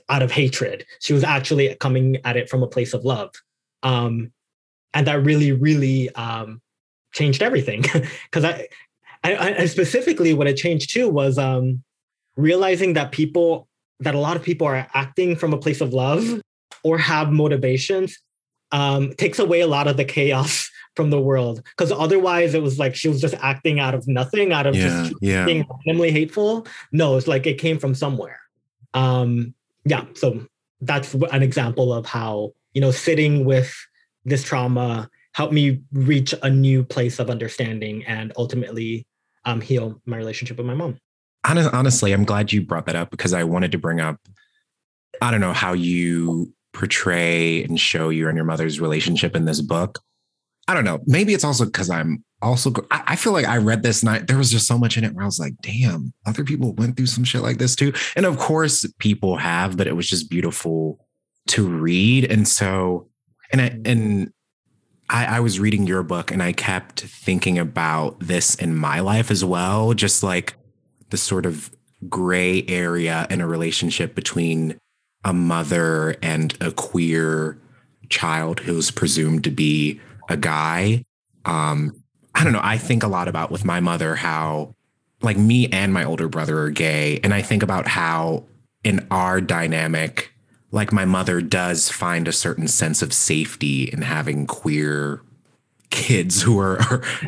out 0.08 0.22
of 0.22 0.30
hatred. 0.30 0.84
She 1.00 1.12
was 1.12 1.24
actually 1.24 1.74
coming 1.76 2.18
at 2.24 2.36
it 2.36 2.48
from 2.48 2.62
a 2.62 2.66
place 2.66 2.94
of 2.94 3.04
love. 3.04 3.30
Um, 3.82 4.32
and 4.94 5.06
that 5.06 5.24
really, 5.24 5.52
really 5.52 6.10
um, 6.14 6.60
changed 7.12 7.42
everything 7.42 7.82
because 8.30 8.44
I 8.44 8.68
and, 9.22 9.70
specifically 9.70 10.34
what 10.34 10.46
it 10.46 10.56
changed 10.56 10.92
too 10.92 11.08
was 11.08 11.38
um, 11.38 11.82
realizing 12.36 12.94
that 12.94 13.12
people 13.12 13.68
that 14.00 14.14
a 14.14 14.18
lot 14.18 14.36
of 14.36 14.42
people 14.42 14.66
are 14.66 14.86
acting 14.94 15.36
from 15.36 15.52
a 15.52 15.58
place 15.58 15.80
of 15.80 15.92
love 15.92 16.40
or 16.82 16.98
have 16.98 17.30
motivations 17.30 18.18
um, 18.72 19.12
takes 19.14 19.38
away 19.38 19.60
a 19.60 19.66
lot 19.66 19.86
of 19.86 19.96
the 19.96 20.04
chaos 20.04 20.68
from 20.96 21.10
the 21.10 21.20
world 21.20 21.62
because 21.76 21.90
otherwise 21.90 22.52
it 22.52 22.62
was 22.62 22.78
like 22.78 22.94
she 22.94 23.08
was 23.08 23.20
just 23.20 23.34
acting 23.40 23.80
out 23.80 23.94
of 23.94 24.06
nothing 24.06 24.52
out 24.52 24.66
of 24.66 24.74
yeah, 24.74 24.82
just 24.82 25.14
yeah. 25.22 25.44
being 25.46 25.64
randomly 25.86 26.10
hateful 26.10 26.66
no 26.90 27.16
it's 27.16 27.26
like 27.26 27.46
it 27.46 27.54
came 27.54 27.78
from 27.78 27.94
somewhere 27.94 28.38
um 28.92 29.54
yeah 29.84 30.04
so 30.14 30.44
that's 30.80 31.14
an 31.14 31.42
example 31.42 31.92
of 31.92 32.06
how 32.06 32.52
you 32.74 32.80
know 32.80 32.90
sitting 32.90 33.44
with 33.44 33.74
this 34.24 34.42
trauma 34.42 35.08
helped 35.34 35.52
me 35.52 35.80
reach 35.92 36.34
a 36.42 36.50
new 36.50 36.84
place 36.84 37.18
of 37.18 37.30
understanding 37.30 38.04
and 38.04 38.32
ultimately 38.36 39.06
um, 39.44 39.60
heal 39.60 40.00
my 40.06 40.16
relationship 40.16 40.56
with 40.58 40.66
my 40.66 40.74
mom. 40.74 40.98
Honestly, 41.44 42.12
I'm 42.12 42.24
glad 42.24 42.52
you 42.52 42.62
brought 42.62 42.86
that 42.86 42.96
up 42.96 43.10
because 43.10 43.32
I 43.32 43.44
wanted 43.44 43.72
to 43.72 43.78
bring 43.78 44.00
up, 44.00 44.16
I 45.20 45.30
don't 45.30 45.40
know, 45.40 45.52
how 45.52 45.72
you 45.72 46.52
portray 46.72 47.64
and 47.64 47.80
show 47.80 48.10
you 48.10 48.28
and 48.28 48.36
your 48.36 48.44
mother's 48.44 48.80
relationship 48.80 49.34
in 49.34 49.44
this 49.44 49.60
book. 49.60 50.00
I 50.68 50.74
don't 50.74 50.84
know. 50.84 51.00
Maybe 51.06 51.34
it's 51.34 51.44
also 51.44 51.64
because 51.64 51.90
I'm 51.90 52.24
also, 52.40 52.72
I 52.90 53.16
feel 53.16 53.32
like 53.32 53.46
I 53.46 53.56
read 53.58 53.82
this 53.82 54.02
night. 54.02 54.26
There 54.26 54.38
was 54.38 54.50
just 54.50 54.66
so 54.66 54.78
much 54.78 54.96
in 54.96 55.04
it 55.04 55.14
where 55.14 55.22
I 55.22 55.26
was 55.26 55.38
like, 55.38 55.54
damn, 55.60 56.12
other 56.26 56.44
people 56.44 56.72
went 56.74 56.96
through 56.96 57.06
some 57.06 57.24
shit 57.24 57.42
like 57.42 57.58
this 57.58 57.76
too. 57.76 57.92
And 58.16 58.26
of 58.26 58.38
course, 58.38 58.86
people 58.98 59.36
have, 59.36 59.76
but 59.76 59.86
it 59.86 59.96
was 59.96 60.08
just 60.08 60.28
beautiful 60.28 61.06
to 61.48 61.66
read. 61.66 62.30
And 62.30 62.46
so, 62.46 63.08
and 63.52 63.60
I, 63.60 63.70
mm-hmm. 63.70 63.82
and 63.86 64.32
I, 65.08 65.36
I 65.36 65.40
was 65.40 65.60
reading 65.60 65.86
your 65.86 66.02
book 66.02 66.30
and 66.30 66.42
I 66.42 66.52
kept 66.52 67.00
thinking 67.00 67.58
about 67.58 68.18
this 68.20 68.54
in 68.54 68.76
my 68.76 69.00
life 69.00 69.30
as 69.30 69.44
well, 69.44 69.94
just 69.94 70.22
like 70.22 70.54
the 71.10 71.16
sort 71.16 71.46
of 71.46 71.70
gray 72.08 72.64
area 72.66 73.26
in 73.30 73.40
a 73.40 73.46
relationship 73.46 74.14
between 74.14 74.78
a 75.24 75.32
mother 75.32 76.16
and 76.22 76.56
a 76.60 76.72
queer 76.72 77.60
child 78.08 78.60
who's 78.60 78.90
presumed 78.90 79.44
to 79.44 79.50
be 79.50 80.00
a 80.28 80.36
guy. 80.36 81.04
Um, 81.44 82.02
I 82.34 82.44
don't 82.44 82.52
know. 82.52 82.60
I 82.62 82.78
think 82.78 83.02
a 83.02 83.08
lot 83.08 83.28
about 83.28 83.50
with 83.50 83.64
my 83.64 83.80
mother 83.80 84.14
how, 84.14 84.74
like, 85.20 85.36
me 85.36 85.68
and 85.68 85.92
my 85.92 86.04
older 86.04 86.28
brother 86.28 86.58
are 86.60 86.70
gay. 86.70 87.20
And 87.22 87.34
I 87.34 87.42
think 87.42 87.62
about 87.62 87.86
how 87.86 88.44
in 88.84 89.06
our 89.10 89.40
dynamic, 89.40 90.32
like 90.70 90.92
my 90.92 91.04
mother 91.04 91.40
does 91.40 91.90
find 91.90 92.26
a 92.26 92.32
certain 92.32 92.68
sense 92.68 93.02
of 93.02 93.12
safety 93.12 93.84
in 93.84 94.02
having 94.02 94.46
queer 94.46 95.22
kids 95.90 96.42
who 96.42 96.58
are, 96.58 96.78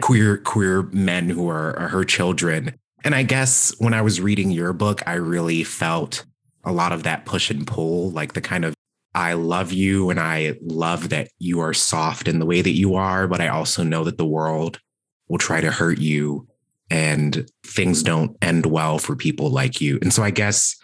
queer 0.00 0.38
queer 0.38 0.82
men 0.84 1.28
who 1.28 1.48
are, 1.48 1.78
are 1.78 1.88
her 1.88 2.04
children. 2.04 2.74
And 3.04 3.14
I 3.14 3.22
guess 3.22 3.74
when 3.78 3.92
I 3.92 4.00
was 4.00 4.20
reading 4.20 4.50
your 4.50 4.72
book, 4.72 5.02
I 5.06 5.14
really 5.14 5.62
felt 5.62 6.24
a 6.64 6.72
lot 6.72 6.92
of 6.92 7.02
that 7.02 7.26
push 7.26 7.50
and 7.50 7.66
pull, 7.66 8.10
like 8.10 8.32
the 8.32 8.40
kind 8.40 8.64
of 8.64 8.74
I 9.14 9.34
love 9.34 9.72
you 9.72 10.10
and 10.10 10.18
I 10.18 10.54
love 10.62 11.10
that 11.10 11.28
you 11.38 11.60
are 11.60 11.72
soft 11.72 12.26
in 12.26 12.40
the 12.40 12.46
way 12.46 12.62
that 12.62 12.72
you 12.72 12.96
are, 12.96 13.28
but 13.28 13.40
I 13.40 13.48
also 13.48 13.84
know 13.84 14.04
that 14.04 14.18
the 14.18 14.26
world 14.26 14.80
will 15.28 15.38
try 15.38 15.60
to 15.60 15.70
hurt 15.70 15.98
you 15.98 16.48
and 16.90 17.48
things 17.64 18.02
don't 18.02 18.36
end 18.42 18.66
well 18.66 18.98
for 18.98 19.16
people 19.16 19.50
like 19.50 19.80
you. 19.80 19.98
And 20.02 20.12
so 20.12 20.22
I 20.22 20.30
guess 20.30 20.76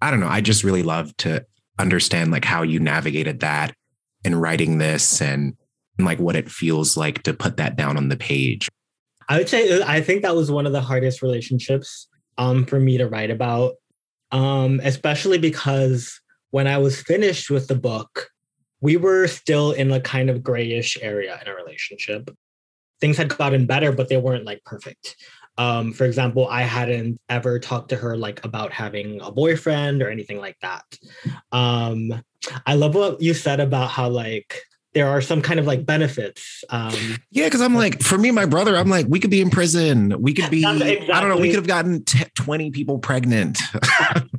I 0.00 0.10
don't 0.10 0.20
know, 0.20 0.28
I 0.28 0.40
just 0.40 0.64
really 0.64 0.82
love 0.82 1.16
to 1.18 1.44
understand 1.78 2.30
like 2.30 2.44
how 2.44 2.62
you 2.62 2.80
navigated 2.80 3.40
that 3.40 3.74
in 4.24 4.34
writing 4.34 4.78
this 4.78 5.20
and, 5.20 5.54
and 5.98 6.06
like 6.06 6.18
what 6.18 6.36
it 6.36 6.50
feels 6.50 6.96
like 6.96 7.22
to 7.24 7.34
put 7.34 7.56
that 7.56 7.76
down 7.76 7.96
on 7.96 8.08
the 8.08 8.16
page. 8.16 8.68
I 9.28 9.38
would 9.38 9.48
say 9.48 9.82
I 9.82 10.00
think 10.00 10.22
that 10.22 10.36
was 10.36 10.50
one 10.50 10.66
of 10.66 10.72
the 10.72 10.80
hardest 10.80 11.22
relationships 11.22 12.08
um, 12.38 12.64
for 12.64 12.80
me 12.80 12.98
to 12.98 13.08
write 13.08 13.30
about, 13.30 13.74
um, 14.30 14.80
especially 14.82 15.38
because 15.38 16.20
when 16.52 16.68
I 16.68 16.78
was 16.78 17.02
finished 17.02 17.50
with 17.50 17.66
the 17.66 17.74
book, 17.74 18.28
we 18.80 18.96
were 18.96 19.26
still 19.26 19.72
in 19.72 19.90
a 19.90 20.00
kind 20.00 20.30
of 20.30 20.42
grayish 20.42 20.96
area 21.00 21.40
in 21.40 21.48
our 21.48 21.56
relationship. 21.56 22.30
Things 23.00 23.16
had 23.16 23.36
gotten 23.36 23.66
better, 23.66 23.90
but 23.90 24.08
they 24.08 24.18
weren't 24.18 24.44
like 24.44 24.62
perfect. 24.64 25.16
Um, 25.58 25.92
for 25.92 26.04
example, 26.04 26.46
I 26.48 26.62
hadn't 26.62 27.18
ever 27.28 27.58
talked 27.58 27.88
to 27.88 27.96
her 27.96 28.16
like 28.16 28.44
about 28.44 28.72
having 28.72 29.20
a 29.22 29.32
boyfriend 29.32 30.02
or 30.02 30.10
anything 30.10 30.38
like 30.38 30.58
that. 30.60 30.84
Um, 31.52 32.22
I 32.66 32.74
love 32.74 32.94
what 32.94 33.20
you 33.22 33.34
said 33.34 33.60
about 33.60 33.90
how 33.90 34.08
like 34.08 34.62
there 34.94 35.08
are 35.08 35.20
some 35.20 35.40
kind 35.40 35.58
of 35.58 35.66
like 35.66 35.86
benefits. 35.86 36.64
Um, 36.68 37.16
yeah, 37.30 37.46
because 37.46 37.60
I'm 37.60 37.74
like, 37.74 38.02
for 38.02 38.18
me, 38.18 38.30
my 38.30 38.44
brother, 38.44 38.76
I'm 38.76 38.88
like, 38.88 39.06
we 39.08 39.20
could 39.20 39.30
be 39.30 39.40
in 39.40 39.50
prison. 39.50 40.14
We 40.20 40.34
could 40.34 40.50
be, 40.50 40.58
exactly. 40.58 41.10
I 41.10 41.20
don't 41.20 41.30
know, 41.30 41.38
we 41.38 41.48
could 41.48 41.56
have 41.56 41.66
gotten 41.66 42.04
t- 42.04 42.24
20 42.34 42.70
people 42.70 42.98
pregnant. 42.98 43.58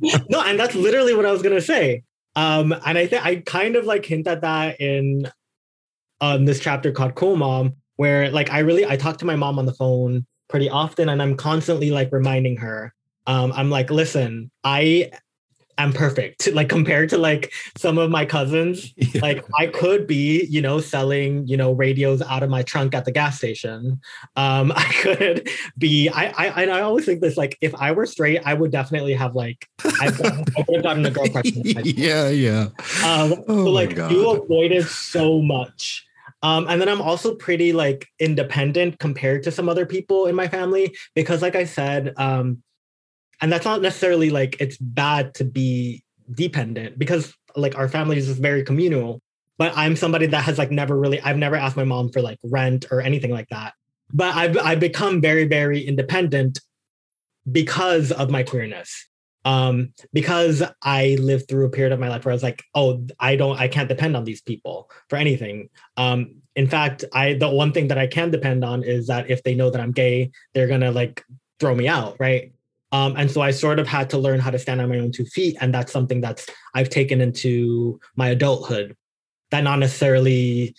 no, 0.30 0.42
and 0.42 0.58
that's 0.58 0.74
literally 0.74 1.14
what 1.14 1.26
I 1.26 1.32
was 1.32 1.42
gonna 1.42 1.60
say. 1.60 2.02
Um, 2.36 2.72
and 2.84 2.98
I 2.98 3.06
think 3.06 3.24
I 3.24 3.36
kind 3.36 3.76
of 3.76 3.84
like 3.84 4.04
hint 4.04 4.26
at 4.26 4.42
that 4.42 4.80
in 4.80 5.30
um, 6.20 6.44
this 6.44 6.60
chapter 6.60 6.92
called 6.92 7.14
Cool 7.14 7.36
Mom, 7.36 7.74
where 7.96 8.30
like 8.30 8.50
I 8.50 8.60
really 8.60 8.86
I 8.86 8.96
talk 8.96 9.18
to 9.18 9.24
my 9.24 9.36
mom 9.36 9.58
on 9.58 9.66
the 9.66 9.74
phone 9.74 10.26
pretty 10.48 10.68
often, 10.68 11.08
and 11.08 11.20
I'm 11.20 11.36
constantly 11.36 11.90
like 11.90 12.10
reminding 12.12 12.56
her. 12.58 12.92
Um, 13.26 13.52
I'm 13.52 13.70
like, 13.70 13.90
listen, 13.90 14.50
I 14.62 15.10
am 15.78 15.92
perfect. 15.92 16.48
Like 16.54 16.68
compared 16.68 17.08
to 17.08 17.18
like 17.18 17.52
some 17.76 17.98
of 17.98 18.10
my 18.10 18.24
cousins, 18.24 18.92
yeah. 18.96 19.20
like 19.20 19.44
I 19.58 19.66
could 19.66 20.06
be, 20.06 20.44
you 20.44 20.62
know, 20.62 20.78
selling, 20.78 21.46
you 21.48 21.56
know, 21.56 21.72
radios 21.72 22.22
out 22.22 22.44
of 22.44 22.50
my 22.50 22.62
trunk 22.62 22.94
at 22.94 23.04
the 23.04 23.10
gas 23.10 23.38
station. 23.38 24.00
Um, 24.36 24.72
I 24.76 24.84
could 25.02 25.48
be. 25.76 26.08
I 26.08 26.26
I 26.26 26.66
I 26.66 26.80
always 26.82 27.06
think 27.06 27.20
this 27.20 27.36
like 27.36 27.58
if 27.60 27.74
I 27.74 27.92
were 27.92 28.06
straight, 28.06 28.40
I 28.44 28.54
would 28.54 28.70
definitely 28.70 29.14
have 29.14 29.34
like 29.34 29.68
I've 30.00 30.16
gotten, 30.16 30.44
I 30.56 30.64
would 30.68 30.76
have 30.76 30.82
gotten 30.84 31.06
a 31.06 31.10
girl 31.10 31.26
yeah, 31.82 32.28
yeah. 32.28 32.68
Um, 33.04 33.42
oh 33.48 33.64
so 33.64 33.70
like 33.70 33.96
you 33.96 34.30
avoided 34.30 34.86
so 34.86 35.42
much. 35.42 36.06
Um, 36.44 36.66
and 36.68 36.78
then 36.78 36.90
I'm 36.90 37.00
also 37.00 37.34
pretty 37.34 37.72
like 37.72 38.06
independent 38.20 38.98
compared 38.98 39.44
to 39.44 39.50
some 39.50 39.66
other 39.66 39.86
people 39.86 40.26
in 40.26 40.34
my 40.34 40.46
family 40.46 40.94
because, 41.14 41.40
like 41.40 41.56
I 41.56 41.64
said, 41.64 42.12
um, 42.18 42.62
and 43.40 43.52
that's 43.52 43.64
not 43.64 43.82
necessarily 43.82 44.30
like 44.30 44.56
it's 44.60 44.76
bad 44.78 45.34
to 45.34 45.44
be 45.44 46.02
dependent 46.32 46.98
because 46.98 47.34
like 47.56 47.76
our 47.76 47.88
family 47.88 48.16
is 48.18 48.28
very 48.38 48.64
communal. 48.64 49.20
But 49.56 49.72
i'm 49.76 49.94
somebody 49.94 50.26
that 50.26 50.44
has 50.44 50.58
like 50.58 50.70
never 50.70 50.98
really 50.98 51.20
i've 51.20 51.36
never 51.36 51.56
asked 51.56 51.76
my 51.76 51.84
mom 51.84 52.10
for 52.10 52.20
like 52.20 52.38
rent 52.44 52.86
or 52.90 53.00
anything 53.00 53.30
like 53.30 53.48
that. 53.50 53.74
But 54.12 54.34
i've 54.34 54.58
i've 54.58 54.80
become 54.80 55.20
very 55.20 55.46
very 55.46 55.80
independent 55.80 56.60
because 57.50 58.10
of 58.10 58.30
my 58.30 58.42
queerness. 58.42 59.08
Um 59.44 59.92
because 60.12 60.62
i 60.82 61.16
lived 61.20 61.48
through 61.48 61.66
a 61.66 61.70
period 61.70 61.92
of 61.92 62.00
my 62.00 62.08
life 62.08 62.24
where 62.24 62.32
i 62.32 62.34
was 62.34 62.42
like 62.42 62.64
oh 62.74 63.06
i 63.20 63.36
don't 63.36 63.60
i 63.60 63.68
can't 63.68 63.88
depend 63.88 64.16
on 64.16 64.24
these 64.24 64.42
people 64.42 64.90
for 65.08 65.16
anything. 65.16 65.68
Um 65.96 66.42
in 66.56 66.66
fact 66.66 67.04
i 67.12 67.34
the 67.34 67.48
one 67.48 67.72
thing 67.72 67.88
that 67.88 67.98
i 67.98 68.06
can 68.06 68.30
depend 68.30 68.64
on 68.64 68.82
is 68.82 69.06
that 69.08 69.30
if 69.30 69.42
they 69.42 69.54
know 69.54 69.70
that 69.70 69.80
i'm 69.80 69.92
gay 69.92 70.30
they're 70.52 70.68
gonna 70.68 70.90
like 70.90 71.24
throw 71.60 71.74
me 71.74 71.88
out 71.88 72.16
right 72.18 72.53
um, 72.94 73.16
and 73.16 73.28
so 73.28 73.40
I 73.40 73.50
sort 73.50 73.80
of 73.80 73.88
had 73.88 74.08
to 74.10 74.18
learn 74.18 74.38
how 74.38 74.50
to 74.50 74.58
stand 74.58 74.80
on 74.80 74.88
my 74.88 75.00
own 75.00 75.10
two 75.10 75.24
feet. 75.24 75.56
And 75.60 75.74
that's 75.74 75.90
something 75.90 76.20
that's 76.20 76.46
I've 76.74 76.90
taken 76.90 77.20
into 77.20 77.98
my 78.14 78.28
adulthood 78.28 78.96
that 79.50 79.64
not 79.64 79.80
necessarily 79.80 80.76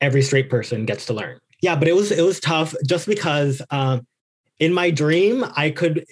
every 0.00 0.22
straight 0.22 0.48
person 0.48 0.86
gets 0.86 1.04
to 1.06 1.12
learn. 1.12 1.38
Yeah, 1.60 1.76
but 1.76 1.86
it 1.86 1.94
was 1.94 2.12
it 2.12 2.22
was 2.22 2.40
tough 2.40 2.74
just 2.86 3.06
because 3.06 3.60
um, 3.68 4.06
in 4.58 4.72
my 4.72 4.90
dream 4.90 5.44
I 5.54 5.68
could 5.68 6.06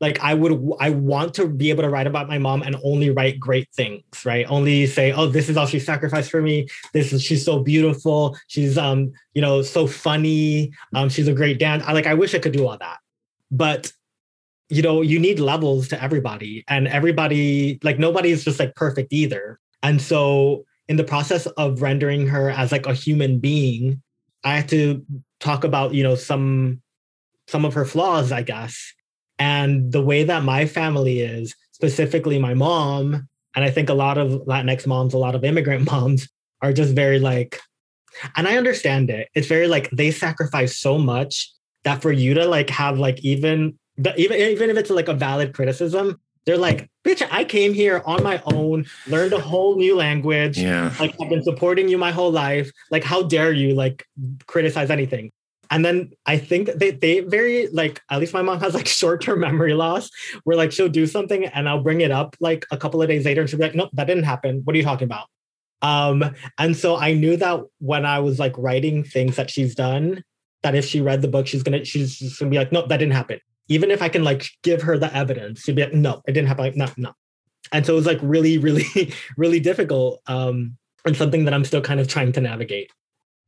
like 0.00 0.18
I 0.18 0.34
would 0.34 0.60
I 0.80 0.90
want 0.90 1.34
to 1.34 1.46
be 1.46 1.70
able 1.70 1.84
to 1.84 1.88
write 1.88 2.08
about 2.08 2.28
my 2.28 2.38
mom 2.38 2.62
and 2.62 2.74
only 2.82 3.10
write 3.10 3.38
great 3.38 3.68
things, 3.72 4.02
right? 4.24 4.46
Only 4.48 4.84
say, 4.86 5.12
oh, 5.12 5.28
this 5.28 5.48
is 5.48 5.56
all 5.56 5.66
she 5.66 5.78
sacrificed 5.78 6.28
for 6.28 6.42
me. 6.42 6.66
This 6.92 7.12
is 7.12 7.22
she's 7.22 7.44
so 7.44 7.60
beautiful. 7.60 8.36
She's 8.48 8.76
um, 8.76 9.12
you 9.32 9.42
know, 9.42 9.62
so 9.62 9.86
funny. 9.86 10.72
Um, 10.92 11.08
she's 11.08 11.28
a 11.28 11.34
great 11.34 11.60
dance. 11.60 11.84
I 11.86 11.92
like 11.92 12.08
I 12.08 12.14
wish 12.14 12.34
I 12.34 12.40
could 12.40 12.52
do 12.52 12.66
all 12.66 12.78
that. 12.78 12.98
But 13.52 13.92
you 14.70 14.82
know, 14.82 15.02
you 15.02 15.18
need 15.18 15.40
levels 15.40 15.88
to 15.88 16.02
everybody, 16.02 16.64
and 16.68 16.88
everybody, 16.88 17.78
like, 17.82 17.98
nobody's 17.98 18.44
just 18.44 18.58
like 18.58 18.74
perfect 18.74 19.12
either. 19.12 19.58
And 19.82 20.00
so, 20.00 20.64
in 20.88 20.96
the 20.96 21.04
process 21.04 21.46
of 21.46 21.82
rendering 21.82 22.26
her 22.28 22.50
as 22.50 22.72
like 22.72 22.86
a 22.86 22.94
human 22.94 23.38
being, 23.38 24.02
I 24.44 24.56
had 24.56 24.68
to 24.70 25.04
talk 25.40 25.64
about, 25.64 25.94
you 25.94 26.02
know, 26.02 26.14
some 26.14 26.80
some 27.48 27.64
of 27.64 27.74
her 27.74 27.84
flaws, 27.84 28.32
I 28.32 28.42
guess. 28.42 28.94
And 29.38 29.90
the 29.90 30.02
way 30.02 30.24
that 30.24 30.44
my 30.44 30.66
family 30.66 31.20
is, 31.20 31.54
specifically 31.72 32.38
my 32.38 32.54
mom, 32.54 33.28
and 33.56 33.64
I 33.64 33.70
think 33.70 33.88
a 33.88 33.94
lot 33.94 34.18
of 34.18 34.30
Latinx 34.46 34.86
moms, 34.86 35.14
a 35.14 35.18
lot 35.18 35.34
of 35.34 35.44
immigrant 35.44 35.86
moms 35.90 36.28
are 36.62 36.72
just 36.72 36.94
very 36.94 37.18
like, 37.18 37.58
and 38.36 38.46
I 38.46 38.56
understand 38.56 39.10
it. 39.10 39.28
It's 39.34 39.48
very 39.48 39.66
like 39.66 39.90
they 39.90 40.10
sacrifice 40.10 40.78
so 40.78 40.98
much 40.98 41.50
that 41.84 42.02
for 42.02 42.12
you 42.12 42.34
to 42.34 42.46
like 42.46 42.70
have 42.70 42.98
like 42.98 43.20
even 43.24 43.78
the, 44.00 44.18
even 44.18 44.38
even 44.38 44.70
if 44.70 44.76
it's 44.76 44.90
like 44.90 45.08
a 45.08 45.14
valid 45.14 45.54
criticism, 45.54 46.20
they're 46.46 46.56
like, 46.56 46.90
bitch, 47.04 47.26
I 47.30 47.44
came 47.44 47.74
here 47.74 48.02
on 48.06 48.22
my 48.22 48.42
own, 48.46 48.86
learned 49.06 49.32
a 49.32 49.40
whole 49.40 49.76
new 49.76 49.94
language. 49.94 50.58
Yeah. 50.58 50.92
Like 50.98 51.14
I've 51.20 51.28
been 51.28 51.42
supporting 51.42 51.88
you 51.88 51.98
my 51.98 52.10
whole 52.10 52.32
life. 52.32 52.70
Like, 52.90 53.04
how 53.04 53.22
dare 53.22 53.52
you 53.52 53.74
like 53.74 54.06
criticize 54.46 54.90
anything? 54.90 55.32
And 55.72 55.84
then 55.84 56.10
I 56.26 56.38
think 56.38 56.70
they 56.74 56.90
they 56.90 57.20
very 57.20 57.68
like 57.68 58.00
at 58.10 58.18
least 58.18 58.32
my 58.32 58.42
mom 58.42 58.58
has 58.60 58.74
like 58.74 58.86
short-term 59.00 59.40
memory 59.40 59.74
loss 59.74 60.10
where 60.44 60.56
like 60.56 60.72
she'll 60.72 60.88
do 60.88 61.06
something 61.06 61.44
and 61.44 61.68
I'll 61.68 61.82
bring 61.82 62.00
it 62.00 62.10
up 62.10 62.36
like 62.40 62.66
a 62.70 62.76
couple 62.76 63.02
of 63.02 63.08
days 63.08 63.24
later 63.24 63.42
and 63.42 63.50
she'll 63.50 63.58
be 63.58 63.66
like, 63.66 63.74
nope, 63.74 63.90
that 63.92 64.06
didn't 64.06 64.24
happen. 64.24 64.62
What 64.64 64.74
are 64.74 64.78
you 64.78 64.84
talking 64.84 65.04
about? 65.04 65.26
Um, 65.82 66.34
and 66.58 66.76
so 66.76 66.96
I 66.96 67.12
knew 67.14 67.36
that 67.36 67.60
when 67.78 68.04
I 68.04 68.18
was 68.18 68.38
like 68.38 68.54
writing 68.56 69.04
things 69.04 69.36
that 69.36 69.50
she's 69.50 69.74
done, 69.74 70.24
that 70.62 70.74
if 70.74 70.84
she 70.84 71.00
read 71.00 71.22
the 71.22 71.28
book, 71.28 71.46
she's 71.46 71.62
gonna 71.62 71.84
she's 71.84 72.18
just 72.18 72.38
gonna 72.38 72.50
be 72.50 72.58
like, 72.58 72.72
nope, 72.72 72.88
that 72.88 72.96
didn't 72.96 73.14
happen 73.14 73.40
even 73.70 73.90
if 73.92 74.02
I 74.02 74.08
can 74.10 74.24
like 74.24 74.50
give 74.62 74.82
her 74.82 74.98
the 74.98 75.14
evidence, 75.16 75.62
she'd 75.62 75.76
be 75.76 75.84
like, 75.84 75.94
no, 75.94 76.20
it 76.26 76.32
didn't 76.32 76.48
happen. 76.48 76.64
Like, 76.64 76.76
no, 76.76 76.88
no. 76.96 77.12
And 77.72 77.86
so 77.86 77.92
it 77.92 77.96
was 77.96 78.06
like 78.06 78.18
really, 78.20 78.58
really, 78.58 79.14
really 79.38 79.60
difficult. 79.60 80.20
Um, 80.26 80.76
and 81.06 81.16
something 81.16 81.44
that 81.44 81.54
I'm 81.54 81.64
still 81.64 81.80
kind 81.80 82.00
of 82.00 82.08
trying 82.08 82.32
to 82.32 82.40
navigate. 82.40 82.90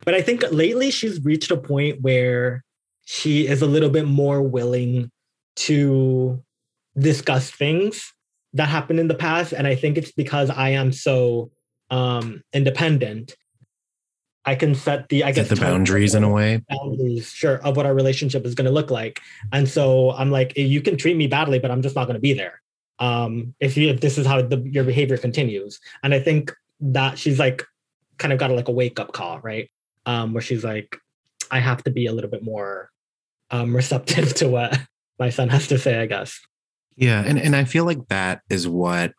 But 0.05 0.14
I 0.14 0.23
think 0.23 0.45
lately 0.51 0.91
she's 0.91 1.23
reached 1.23 1.51
a 1.51 1.57
point 1.57 2.01
where 2.01 2.64
she 3.05 3.49
is 3.49 3.62
a 3.62 3.66
little 3.66 3.91
bit 3.91 4.07
more 4.07 4.41
willing 4.41 5.11
to 5.57 6.43
discuss 6.97 7.51
things 7.51 8.12
that 8.55 8.68
happened 8.68 9.01
in 9.01 9.09
the 9.09 9.14
past. 9.14 9.53
And 9.53 9.66
I 9.66 9.75
think 9.75 9.99
it's 9.99 10.12
because 10.12 10.51
I 10.51 10.70
am 10.70 10.93
so 10.93 11.51
um, 11.91 12.43
independent 12.53 13.35
I 14.45 14.55
can 14.55 14.74
set 14.74 15.09
the 15.09 15.24
I 15.24 15.32
guess 15.32 15.49
the 15.49 15.57
boundaries 15.57 16.14
in 16.14 16.24
a 16.24 16.28
way. 16.28 16.62
Boundaries, 16.68 17.30
sure, 17.30 17.57
of 17.59 17.76
what 17.76 17.86
our 17.86 17.95
relationship 17.95 18.45
is 18.45 18.55
going 18.55 18.64
to 18.64 18.72
look 18.72 18.90
like. 18.90 19.20
And 19.53 19.68
so 19.68 20.11
I'm 20.12 20.30
like, 20.30 20.57
you 20.57 20.80
can 20.80 20.97
treat 20.97 21.16
me 21.16 21.28
badly, 21.28 21.59
but 21.59 21.70
I'm 21.70 21.82
just 21.82 21.95
not 21.95 22.07
going 22.07 22.14
to 22.14 22.20
be 22.20 22.32
there. 22.32 22.61
Um, 22.99 23.55
if 23.61 23.76
you 23.76 23.88
if 23.88 24.01
this 24.01 24.18
is 24.18 24.26
how 24.26 24.43
the, 24.43 24.59
your 24.59 24.84
behavior 24.84 25.16
continues, 25.16 25.80
and 26.03 26.12
I 26.12 26.20
think 26.20 26.53
that 26.80 27.18
she's 27.18 27.38
like, 27.38 27.64
kind 28.18 28.32
of 28.32 28.38
got 28.38 28.51
like 28.51 28.68
a 28.68 28.72
wake 28.72 28.99
up 28.99 29.12
call, 29.12 29.40
right? 29.40 29.70
Um, 30.07 30.32
where 30.32 30.43
she's 30.43 30.64
like, 30.64 30.97
I 31.51 31.61
have 31.61 31.84
to 31.84 31.90
be 31.90 32.07
a 32.07 32.12
little 32.12 32.30
bit 32.30 32.43
more 32.43 32.90
um, 33.51 33.74
receptive 33.76 34.34
to 34.34 34.49
what 34.49 34.78
my 35.18 35.30
son 35.30 35.49
has 35.51 35.68
to 35.68 35.78
say, 35.78 36.01
I 36.01 36.07
guess. 36.07 36.40
Yeah, 36.97 37.22
and 37.24 37.38
and 37.38 37.55
I 37.55 37.64
feel 37.64 37.84
like 37.84 38.09
that 38.09 38.43
is 38.51 38.66
what 38.66 39.12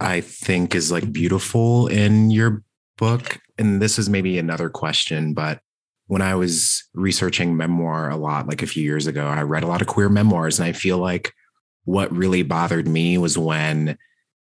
I 0.00 0.20
think 0.20 0.74
is 0.74 0.92
like 0.92 1.10
beautiful 1.10 1.86
in 1.86 2.30
your 2.30 2.62
book 2.98 3.38
and 3.58 3.80
this 3.80 3.98
is 3.98 4.08
maybe 4.08 4.38
another 4.38 4.68
question, 4.68 5.34
but 5.34 5.60
when 6.08 6.22
I 6.22 6.34
was 6.34 6.84
researching 6.94 7.56
memoir 7.56 8.10
a 8.10 8.16
lot, 8.16 8.46
like 8.46 8.62
a 8.62 8.66
few 8.66 8.82
years 8.82 9.06
ago, 9.06 9.26
I 9.26 9.42
read 9.42 9.64
a 9.64 9.66
lot 9.66 9.80
of 9.80 9.88
queer 9.88 10.08
memoirs. 10.08 10.58
And 10.58 10.68
I 10.68 10.72
feel 10.72 10.98
like 10.98 11.32
what 11.84 12.14
really 12.14 12.42
bothered 12.42 12.86
me 12.86 13.18
was 13.18 13.36
when 13.36 13.98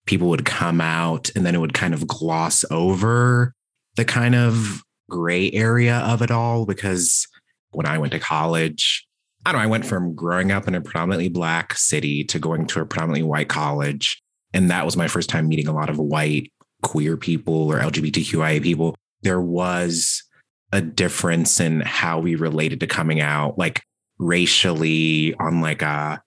people 0.07 0.29
would 0.29 0.45
come 0.45 0.81
out 0.81 1.31
and 1.35 1.47
then 1.47 1.55
it 1.55 1.59
would 1.59 1.75
kind 1.75 1.95
of 1.95 2.07
gloss 2.07 2.65
over 2.71 3.55
the 3.97 4.05
kind 4.05 4.35
of 4.35 4.83
gray 5.09 5.51
area 5.53 5.99
of 5.99 6.21
it 6.21 6.31
all 6.31 6.67
because 6.67 7.27
when 7.71 7.87
I 7.87 7.99
went 7.99 8.13
to 8.13 8.19
college, 8.19 9.07
I 9.47 9.53
don't 9.53 9.61
know, 9.61 9.65
I 9.65 9.71
went 9.71 9.87
from 9.87 10.15
growing 10.15 10.53
up 10.53 10.69
in 10.69 10.75
a 10.75 10.81
predominantly 10.81 11.29
black 11.29 11.75
city 11.75 12.25
to 12.25 12.39
going 12.39 12.67
to 12.69 12.81
a 12.81 12.87
predominantly 12.87 13.23
white 13.23 13.49
college. 13.49 14.23
And 14.53 14.71
that 14.71 14.85
was 14.85 14.97
my 14.97 15.09
first 15.09 15.29
time 15.29 15.49
meeting 15.49 15.69
a 15.69 15.75
lot 15.75 15.91
of 15.91 15.99
white 15.99 16.53
queer 16.83 17.17
people 17.17 17.71
or 17.73 17.79
LGBTQIA 17.79 18.63
people. 18.63 18.95
There 19.25 19.41
was 19.41 20.23
a 20.73 20.81
difference 20.81 21.59
in 21.61 21.81
how 21.81 22.21
we 22.21 22.37
related 22.37 22.81
to 22.81 22.87
coming 22.87 23.21
out, 23.21 23.59
like 23.59 23.83
racially, 24.19 25.35
on 25.35 25.61
like 25.61 25.83
a, 25.83 26.23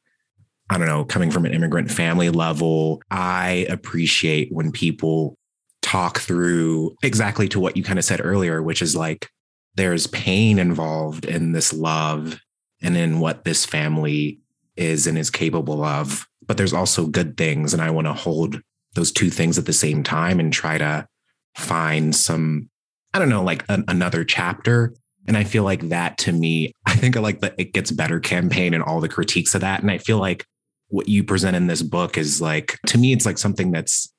I 0.70 0.78
don't 0.78 0.88
know, 0.88 1.06
coming 1.06 1.32
from 1.32 1.46
an 1.46 1.54
immigrant 1.54 1.90
family 1.90 2.30
level. 2.30 3.02
I 3.10 3.66
appreciate 3.70 4.50
when 4.52 4.72
people 4.72 5.38
talk 5.82 6.20
through 6.20 6.96
exactly 7.02 7.48
to 7.48 7.60
what 7.60 7.78
you 7.78 7.84
kind 7.84 7.98
of 7.98 8.04
said 8.04 8.20
earlier, 8.22 8.62
which 8.62 8.82
is 8.82 8.96
like 8.96 9.30
there's 9.76 10.08
pain 10.08 10.60
involved 10.60 11.24
in 11.24 11.54
this 11.54 11.72
love 11.72 12.40
and 12.82 12.98
in 12.98 13.20
what 13.20 13.46
this 13.46 13.66
family 13.66 14.40
is 14.76 15.08
and 15.08 15.18
is 15.18 15.30
capable 15.30 15.84
of. 15.84 16.28
But 16.46 16.58
there's 16.58 16.74
also 16.74 17.06
good 17.06 17.38
things. 17.38 17.74
And 17.74 17.82
I 17.82 17.90
want 17.92 18.08
to 18.08 18.14
hold 18.14 18.62
those 18.96 19.12
two 19.12 19.30
things 19.30 19.58
at 19.58 19.66
the 19.66 19.74
same 19.74 20.04
time 20.04 20.40
and 20.40 20.52
try 20.52 20.78
to 20.78 21.08
find 21.56 22.16
some, 22.16 22.70
I 23.14 23.20
don't 23.20 23.30
know, 23.30 23.44
like 23.44 23.64
an, 23.70 23.84
another 23.88 24.24
chapter. 24.24 24.94
And 25.28 25.36
I 25.36 25.44
feel 25.44 25.64
like 25.64 25.90
that 25.90 26.18
to 26.20 26.32
me, 26.32 26.72
I 26.86 26.96
think 26.96 27.18
I 27.18 27.20
like 27.20 27.42
the 27.42 27.54
It 27.60 27.74
Gets 27.74 27.92
Better 27.92 28.20
campaign 28.20 28.74
and 28.74 28.84
all 28.84 29.02
the 29.02 29.10
critiques 29.10 29.56
of 29.56 29.62
that. 29.62 29.82
And 29.82 29.92
I 29.92 29.98
feel 29.98 30.20
like 30.20 30.46
what 30.90 31.10
you 31.10 31.24
present 31.24 31.56
in 31.56 31.68
this 31.68 31.82
book 31.82 32.18
is 32.18 32.42
like, 32.42 32.80
to 32.88 32.98
me, 32.98 33.12
it's 33.12 33.26
like 33.26 33.38
something 33.38 33.72
that's 33.72 34.12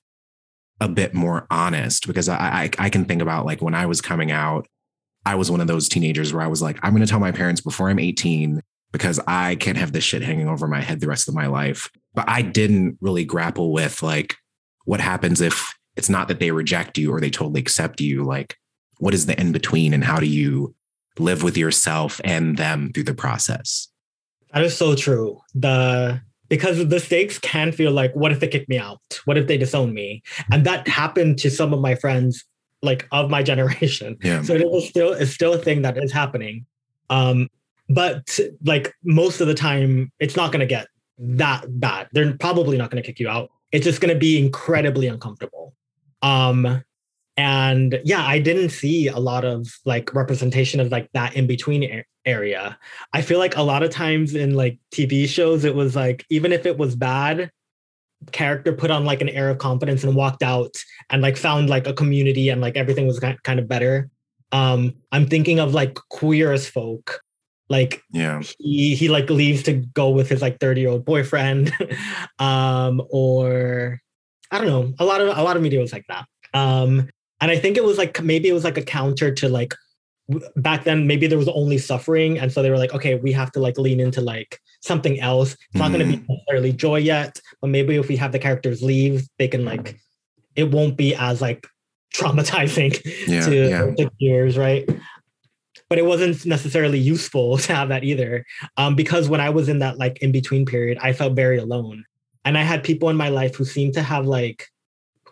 a 0.81 0.89
bit 0.89 1.15
more 1.15 1.47
honest 1.51 2.07
because 2.07 2.29
I, 2.29 2.37
I, 2.37 2.71
I 2.79 2.91
can 2.91 3.05
think 3.05 3.23
about 3.23 3.47
like 3.47 3.63
when 3.63 3.75
I 3.75 3.87
was 3.87 4.01
coming 4.01 4.31
out, 4.31 4.67
I 5.25 5.35
was 5.35 5.51
one 5.51 5.61
of 5.61 5.67
those 5.67 5.89
teenagers 5.89 6.33
where 6.33 6.43
I 6.43 6.47
was 6.47 6.63
like, 6.63 6.79
I'm 6.83 6.93
going 6.93 7.05
to 7.05 7.11
tell 7.11 7.21
my 7.21 7.33
parents 7.33 7.61
before 7.61 7.91
I'm 7.91 7.99
18 7.99 8.61
because 8.93 9.21
I 9.27 9.57
can't 9.57 9.77
have 9.77 9.93
this 9.93 10.05
shit 10.05 10.23
hanging 10.23 10.49
over 10.49 10.67
my 10.69 10.81
head 10.81 11.01
the 11.01 11.09
rest 11.09 11.29
of 11.29 11.35
my 11.35 11.47
life. 11.47 11.91
But 12.15 12.29
I 12.29 12.43
didn't 12.43 12.99
really 13.01 13.25
grapple 13.25 13.73
with 13.73 14.03
like 14.03 14.37
what 14.85 15.01
happens 15.01 15.41
if 15.41 15.75
it's 15.97 16.09
not 16.09 16.29
that 16.29 16.41
they 16.41 16.51
reject 16.51 16.97
you 16.97 17.13
or 17.13 17.21
they 17.21 17.31
totally 17.31 17.61
accept 17.61 18.01
you. 18.01 18.25
Like, 18.25 18.57
what 18.99 19.15
is 19.15 19.27
the 19.27 19.39
in 19.41 19.53
between 19.53 19.95
and 19.95 20.05
how 20.05 20.19
do 20.19 20.27
you 20.27 20.75
live 21.19 21.43
with 21.43 21.57
yourself 21.57 22.21
and 22.25 22.57
them 22.57 22.93
through 22.93 23.05
the 23.05 23.15
process? 23.15 23.89
That 24.53 24.63
is 24.63 24.77
so 24.77 24.95
true. 24.95 25.41
The 25.55 26.21
because 26.49 26.89
the 26.89 27.01
stakes 27.01 27.39
can 27.39 27.73
feel 27.73 27.93
like, 27.93 28.15
what 28.15 28.33
if 28.33 28.41
they 28.41 28.49
kick 28.49 28.69
me 28.69 28.79
out? 28.79 29.21
What 29.27 29.37
if 29.37 29.47
they 29.47 29.59
disown 29.59 29.93
me? 29.93 30.23
And 30.51 30.65
that 30.65 30.89
happened 30.89 31.39
to 31.41 31.51
some 31.51 31.75
of 31.75 31.81
my 31.81 31.95
friends, 31.95 32.45
like 32.83 33.07
of 33.13 33.29
my 33.31 33.43
generation. 33.51 34.17
Yeah. 34.23 34.43
So 34.43 34.55
it 34.55 34.63
is 34.63 34.89
still 34.89 35.13
it's 35.13 35.33
still 35.33 35.53
a 35.53 35.59
thing 35.59 35.83
that 35.83 36.03
is 36.03 36.13
happening. 36.13 36.67
Um, 37.11 37.49
but 37.89 38.39
like 38.65 38.95
most 39.05 39.41
of 39.41 39.47
the 39.47 39.55
time, 39.55 40.13
it's 40.19 40.37
not 40.37 40.53
going 40.53 40.61
to 40.61 40.67
get 40.67 40.89
that 41.19 41.65
bad. 41.81 42.09
They're 42.13 42.37
probably 42.37 42.77
not 42.77 42.91
going 42.91 43.03
to 43.03 43.07
kick 43.07 43.19
you 43.19 43.29
out. 43.29 43.51
It's 43.73 43.85
just 43.85 44.01
going 44.01 44.13
to 44.13 44.19
be 44.19 44.39
incredibly 44.39 45.07
uncomfortable. 45.09 45.75
Um, 46.23 46.83
and 47.39 48.01
yeah 48.05 48.25
i 48.27 48.39
didn't 48.39 48.69
see 48.69 49.07
a 49.09 49.19
lot 49.19 49.45
of 49.45 49.67
like 49.87 50.13
representation 50.13 50.81
of 50.81 50.91
like 50.91 51.09
that 51.13 51.35
in 51.35 51.47
between 51.47 52.05
area. 52.29 52.79
I 53.15 53.23
feel 53.23 53.39
like 53.39 53.57
a 53.57 53.63
lot 53.63 53.83
of 53.83 53.91
times 53.91 54.35
in 54.35 54.55
like 54.55 54.79
tv 54.95 55.27
shows 55.27 55.65
it 55.65 55.75
was 55.75 55.97
like 55.97 56.25
even 56.31 56.53
if 56.53 56.67
it 56.67 56.77
was 56.77 56.95
bad 56.95 57.51
character 58.33 58.73
put 58.73 58.91
on 58.91 59.05
like 59.05 59.21
an 59.21 59.29
air 59.29 59.49
of 59.49 59.59
confidence 59.59 60.05
and 60.05 60.15
walked 60.15 60.43
out 60.43 60.77
and 61.09 61.23
like 61.23 61.37
found 61.37 61.71
like 61.71 61.87
a 61.87 61.95
community 61.95 62.49
and 62.51 62.61
like 62.61 62.77
everything 62.77 63.07
was 63.07 63.21
kind 63.21 63.61
of 63.61 63.69
better. 63.69 64.11
Um 64.53 64.95
i'm 65.13 65.27
thinking 65.27 65.59
of 65.59 65.75
like 65.75 65.95
queer 66.11 66.53
as 66.53 66.69
folk. 66.69 67.21
Like 67.71 68.03
yeah. 68.11 68.43
he 68.59 68.95
he 68.95 69.09
like 69.09 69.31
leaves 69.31 69.63
to 69.65 69.75
go 69.75 70.11
with 70.11 70.29
his 70.29 70.43
like 70.43 70.59
30 70.59 70.81
year 70.81 70.91
old 70.91 71.05
boyfriend 71.05 71.73
um 72.39 73.03
or 73.11 74.01
i 74.51 74.59
don't 74.59 74.67
know 74.67 74.95
a 74.99 75.05
lot 75.05 75.21
of 75.21 75.37
a 75.37 75.43
lot 75.43 75.57
of 75.57 75.63
media 75.63 75.81
was 75.81 75.93
like 75.93 76.07
that. 76.09 76.27
Um 76.55 77.09
and 77.41 77.51
I 77.51 77.59
think 77.59 77.77
it 77.77 77.85
was 77.85 77.99
like 77.99 78.23
maybe 78.23 78.49
it 78.49 78.53
was 78.53 78.65
like 78.65 78.79
a 78.79 78.83
counter 78.83 79.33
to 79.35 79.49
like 79.49 79.75
back 80.57 80.85
then 80.85 81.07
maybe 81.07 81.27
there 81.27 81.39
was 81.39 81.49
only 81.49 81.79
suffering. 81.79 82.39
And 82.39 82.53
so 82.53 82.63
they 82.63 82.71
were 82.71 82.79
like 82.79 82.95
okay 82.95 83.15
we 83.17 83.33
have 83.33 83.53
to 83.53 83.61
like 83.61 83.79
lean 83.79 84.01
into 84.01 84.21
like 84.21 84.61
something 84.81 85.21
else. 85.21 85.53
It's 85.53 85.75
not 85.75 85.91
mm. 85.91 85.95
going 85.95 86.11
to 86.11 86.17
be 86.19 86.27
necessarily 86.29 86.73
joy 86.73 86.97
yet 86.97 87.41
but 87.61 87.69
maybe 87.69 87.97
if 87.97 88.09
we 88.09 88.17
have 88.17 88.33
the 88.33 88.39
characters 88.39 88.83
leave 88.83 89.27
they 89.39 89.49
can 89.49 89.65
like 89.65 89.99
it 90.57 90.71
won't 90.71 90.97
be 90.97 91.15
as 91.15 91.41
like 91.41 91.67
traumatizing 92.15 93.01
yeah, 93.29 93.45
to, 93.45 93.69
yeah. 93.69 93.95
to 93.95 94.11
viewers 94.19 94.59
right? 94.59 94.89
But 95.89 95.99
it 95.99 96.05
wasn't 96.05 96.45
necessarily 96.45 96.99
useful 96.99 97.57
to 97.67 97.75
have 97.75 97.89
that 97.89 98.05
either. 98.05 98.45
Um, 98.77 98.95
because 98.95 99.29
when 99.29 99.41
i 99.41 99.51
was 99.51 99.69
in 99.69 99.79
that 99.79 99.99
like 99.99 100.19
in 100.19 100.33
between 100.33 100.67
period 100.67 100.99
i 101.01 101.13
felt 101.13 101.35
very 101.35 101.59
alone. 101.59 102.05
And 102.45 102.59
i 102.59 102.63
had 102.63 102.85
people 102.85 103.09
in 103.09 103.17
my 103.17 103.29
life 103.29 103.55
who 103.55 103.65
seemed 103.65 103.95
to 103.95 104.03
have 104.03 104.27
like 104.27 104.69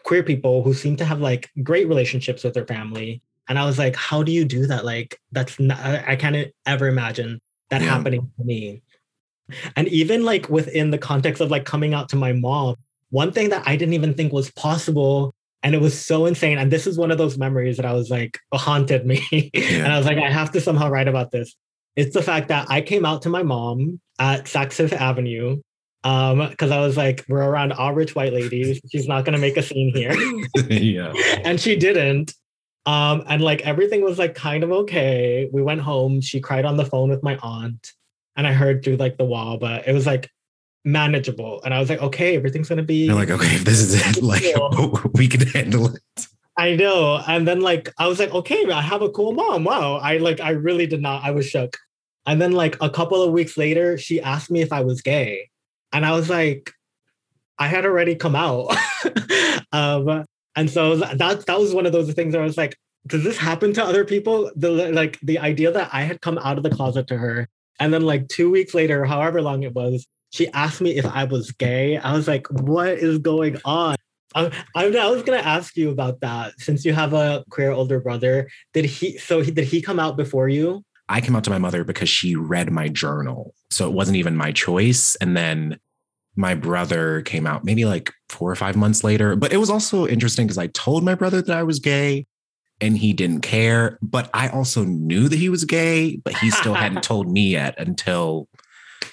queer 0.06 0.22
people 0.22 0.62
who 0.62 0.72
seem 0.72 0.94
to 0.94 1.04
have 1.04 1.20
like 1.20 1.50
great 1.64 1.88
relationships 1.88 2.44
with 2.44 2.54
their 2.54 2.64
family. 2.64 3.20
And 3.48 3.58
I 3.58 3.66
was 3.66 3.76
like, 3.76 3.96
how 3.96 4.22
do 4.22 4.30
you 4.30 4.44
do 4.44 4.64
that? 4.68 4.84
Like, 4.84 5.20
that's 5.32 5.58
not, 5.58 5.80
I 5.80 6.14
can't 6.14 6.52
ever 6.64 6.86
imagine 6.86 7.40
that 7.70 7.82
yeah. 7.82 7.88
happening 7.88 8.30
to 8.38 8.44
me. 8.44 8.82
And 9.74 9.88
even 9.88 10.24
like 10.24 10.48
within 10.48 10.92
the 10.92 10.98
context 10.98 11.42
of 11.42 11.50
like 11.50 11.64
coming 11.64 11.92
out 11.92 12.08
to 12.10 12.16
my 12.16 12.32
mom, 12.32 12.76
one 13.10 13.32
thing 13.32 13.48
that 13.48 13.64
I 13.66 13.74
didn't 13.74 13.94
even 13.94 14.14
think 14.14 14.32
was 14.32 14.50
possible 14.52 15.34
and 15.64 15.74
it 15.74 15.80
was 15.80 15.98
so 15.98 16.26
insane. 16.26 16.58
And 16.58 16.70
this 16.70 16.86
is 16.86 16.96
one 16.96 17.10
of 17.10 17.18
those 17.18 17.36
memories 17.36 17.76
that 17.76 17.86
I 17.86 17.92
was 17.92 18.08
like 18.08 18.38
oh, 18.52 18.58
haunted 18.58 19.04
me. 19.06 19.26
Yeah. 19.54 19.84
and 19.84 19.92
I 19.92 19.98
was 19.98 20.06
like, 20.06 20.18
I 20.18 20.30
have 20.30 20.52
to 20.52 20.60
somehow 20.60 20.88
write 20.88 21.08
about 21.08 21.32
this. 21.32 21.56
It's 21.96 22.14
the 22.14 22.22
fact 22.22 22.46
that 22.48 22.66
I 22.70 22.80
came 22.80 23.04
out 23.04 23.22
to 23.22 23.28
my 23.28 23.42
mom 23.42 24.00
at 24.20 24.44
Saks 24.44 24.74
Fifth 24.74 24.92
Avenue 24.92 25.62
um 26.04 26.48
because 26.48 26.70
i 26.70 26.78
was 26.78 26.96
like 26.96 27.24
we're 27.28 27.42
around 27.42 27.72
all 27.72 27.92
rich 27.92 28.14
white 28.14 28.32
ladies. 28.32 28.80
She's 28.90 29.08
not 29.08 29.24
going 29.24 29.34
to 29.34 29.40
make 29.40 29.56
a 29.56 29.62
scene 29.62 29.92
here. 29.94 30.14
Yeah. 30.70 31.12
And 31.44 31.60
she 31.60 31.76
didn't. 31.76 32.34
Um 32.84 33.24
and 33.26 33.42
like 33.42 33.62
everything 33.62 34.02
was 34.02 34.18
like 34.18 34.34
kind 34.34 34.62
of 34.62 34.70
okay. 34.72 35.48
We 35.52 35.62
went 35.62 35.80
home. 35.80 36.20
She 36.20 36.40
cried 36.40 36.64
on 36.64 36.76
the 36.76 36.84
phone 36.84 37.10
with 37.10 37.22
my 37.22 37.36
aunt 37.42 37.92
and 38.36 38.46
i 38.46 38.52
heard 38.52 38.84
through 38.84 38.96
like 38.96 39.16
the 39.16 39.24
wall 39.24 39.56
but 39.56 39.88
it 39.88 39.92
was 39.92 40.06
like 40.06 40.30
manageable. 40.84 41.60
And 41.64 41.74
i 41.74 41.80
was 41.80 41.88
like 41.88 42.00
okay 42.00 42.36
everything's 42.36 42.68
going 42.68 42.78
to 42.78 42.84
be 42.84 43.06
You're 43.06 43.14
like 43.14 43.30
okay 43.30 43.56
this 43.58 43.80
is 43.80 43.94
it 43.94 44.22
like 44.32 44.44
we 45.14 45.26
can 45.26 45.46
handle 45.48 45.88
it. 45.88 46.26
I 46.56 46.76
know. 46.76 47.22
And 47.26 47.48
then 47.48 47.60
like 47.60 47.92
i 47.98 48.06
was 48.06 48.18
like 48.20 48.32
okay 48.32 48.70
i 48.70 48.80
have 48.80 49.02
a 49.02 49.10
cool 49.10 49.32
mom. 49.32 49.64
Wow. 49.64 49.96
I 49.96 50.18
like 50.18 50.40
i 50.40 50.50
really 50.50 50.86
did 50.86 51.02
not 51.02 51.24
i 51.24 51.32
was 51.32 51.48
shook. 51.48 51.76
And 52.26 52.40
then 52.40 52.52
like 52.52 52.76
a 52.80 52.90
couple 52.90 53.22
of 53.22 53.32
weeks 53.32 53.56
later 53.56 53.98
she 53.98 54.20
asked 54.20 54.50
me 54.50 54.60
if 54.60 54.72
i 54.72 54.82
was 54.82 55.00
gay 55.02 55.50
and 55.92 56.04
I 56.04 56.12
was 56.12 56.28
like, 56.28 56.72
I 57.58 57.68
had 57.68 57.86
already 57.86 58.14
come 58.14 58.36
out. 58.36 58.76
um, 59.72 60.24
and 60.54 60.70
so 60.70 60.96
that 60.96 61.46
that 61.46 61.60
was 61.60 61.74
one 61.74 61.86
of 61.86 61.92
those 61.92 62.12
things 62.12 62.34
where 62.34 62.42
I 62.42 62.46
was 62.46 62.56
like, 62.56 62.76
does 63.06 63.24
this 63.24 63.38
happen 63.38 63.72
to 63.74 63.84
other 63.84 64.04
people? 64.04 64.50
The 64.56 64.70
like 64.92 65.18
the 65.20 65.38
idea 65.38 65.70
that 65.72 65.90
I 65.92 66.02
had 66.02 66.20
come 66.20 66.38
out 66.38 66.56
of 66.56 66.64
the 66.64 66.70
closet 66.70 67.06
to 67.08 67.18
her, 67.18 67.48
and 67.78 67.92
then 67.92 68.02
like 68.02 68.28
two 68.28 68.50
weeks 68.50 68.74
later, 68.74 69.04
however 69.04 69.42
long 69.42 69.62
it 69.62 69.74
was, 69.74 70.06
she 70.32 70.48
asked 70.48 70.80
me 70.80 70.96
if 70.96 71.06
I 71.06 71.24
was 71.24 71.50
gay. 71.52 71.98
I 71.98 72.14
was 72.14 72.26
like, 72.26 72.46
what 72.48 72.88
is 72.88 73.18
going 73.18 73.58
on? 73.64 73.96
I, 74.34 74.50
I, 74.74 75.08
was 75.08 75.22
gonna 75.22 75.38
ask 75.38 75.76
you 75.76 75.90
about 75.90 76.20
that 76.20 76.52
since 76.58 76.84
you 76.84 76.92
have 76.92 77.14
a 77.14 77.42
queer 77.48 77.70
older 77.70 78.00
brother. 78.00 78.48
Did 78.74 78.84
he? 78.84 79.16
So 79.18 79.40
he, 79.40 79.50
did 79.50 79.64
he 79.64 79.80
come 79.80 79.98
out 79.98 80.16
before 80.16 80.48
you? 80.48 80.82
I 81.08 81.20
came 81.20 81.36
out 81.36 81.44
to 81.44 81.50
my 81.50 81.58
mother 81.58 81.84
because 81.84 82.08
she 82.08 82.34
read 82.34 82.70
my 82.70 82.88
journal. 82.88 83.54
So 83.70 83.86
it 83.86 83.92
wasn't 83.92 84.16
even 84.16 84.36
my 84.36 84.52
choice. 84.52 85.16
And 85.20 85.36
then 85.36 85.78
my 86.36 86.54
brother 86.54 87.22
came 87.22 87.46
out 87.46 87.64
maybe 87.64 87.84
like 87.84 88.12
four 88.28 88.50
or 88.50 88.56
five 88.56 88.76
months 88.76 89.02
later. 89.02 89.36
But 89.36 89.52
it 89.52 89.56
was 89.56 89.70
also 89.70 90.06
interesting 90.06 90.46
because 90.46 90.58
I 90.58 90.68
told 90.68 91.02
my 91.04 91.14
brother 91.14 91.42
that 91.42 91.56
I 91.56 91.62
was 91.62 91.78
gay 91.78 92.26
and 92.80 92.98
he 92.98 93.12
didn't 93.12 93.40
care. 93.40 93.98
But 94.02 94.30
I 94.34 94.48
also 94.48 94.84
knew 94.84 95.28
that 95.28 95.38
he 95.38 95.48
was 95.48 95.64
gay, 95.64 96.16
but 96.16 96.36
he 96.36 96.50
still 96.50 96.74
hadn't 96.74 97.02
told 97.02 97.30
me 97.30 97.50
yet 97.50 97.74
until 97.78 98.48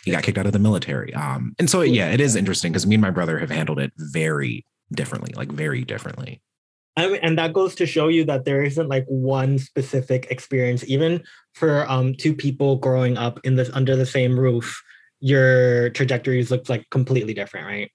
he 0.04 0.12
got 0.12 0.24
kicked 0.24 0.38
out 0.38 0.46
of 0.46 0.52
the 0.52 0.60
military. 0.60 1.14
Um, 1.14 1.56
and 1.60 1.70
so, 1.70 1.82
yeah, 1.82 2.12
it 2.12 2.20
is 2.20 2.36
interesting 2.36 2.72
because 2.72 2.86
me 2.86 2.96
and 2.96 3.02
my 3.02 3.12
brother 3.12 3.40
have 3.40 3.50
handled 3.50 3.80
it 3.80 3.94
very 3.98 4.66
differently, 4.94 5.34
like 5.36 5.52
very 5.52 5.84
differently. 5.84 6.42
I 6.96 7.08
mean, 7.08 7.20
and 7.24 7.38
that 7.40 7.54
goes 7.54 7.74
to 7.76 7.86
show 7.86 8.08
you 8.08 8.24
that 8.26 8.46
there 8.46 8.64
isn't 8.64 8.88
like 8.88 9.06
one 9.08 9.58
specific 9.58 10.28
experience, 10.30 10.84
even 10.88 11.24
for 11.54 11.90
um, 11.90 12.16
two 12.16 12.34
people 12.34 12.78
growing 12.78 13.18
up 13.18 13.40
in 13.44 13.56
this 13.56 13.70
under 13.74 13.96
the 13.96 14.06
same 14.06 14.40
roof. 14.40 14.82
Your 15.20 15.90
trajectories 15.92 16.52
look 16.52 16.68
like 16.68 16.90
completely 16.90 17.34
different, 17.34 17.68
right? 17.68 17.92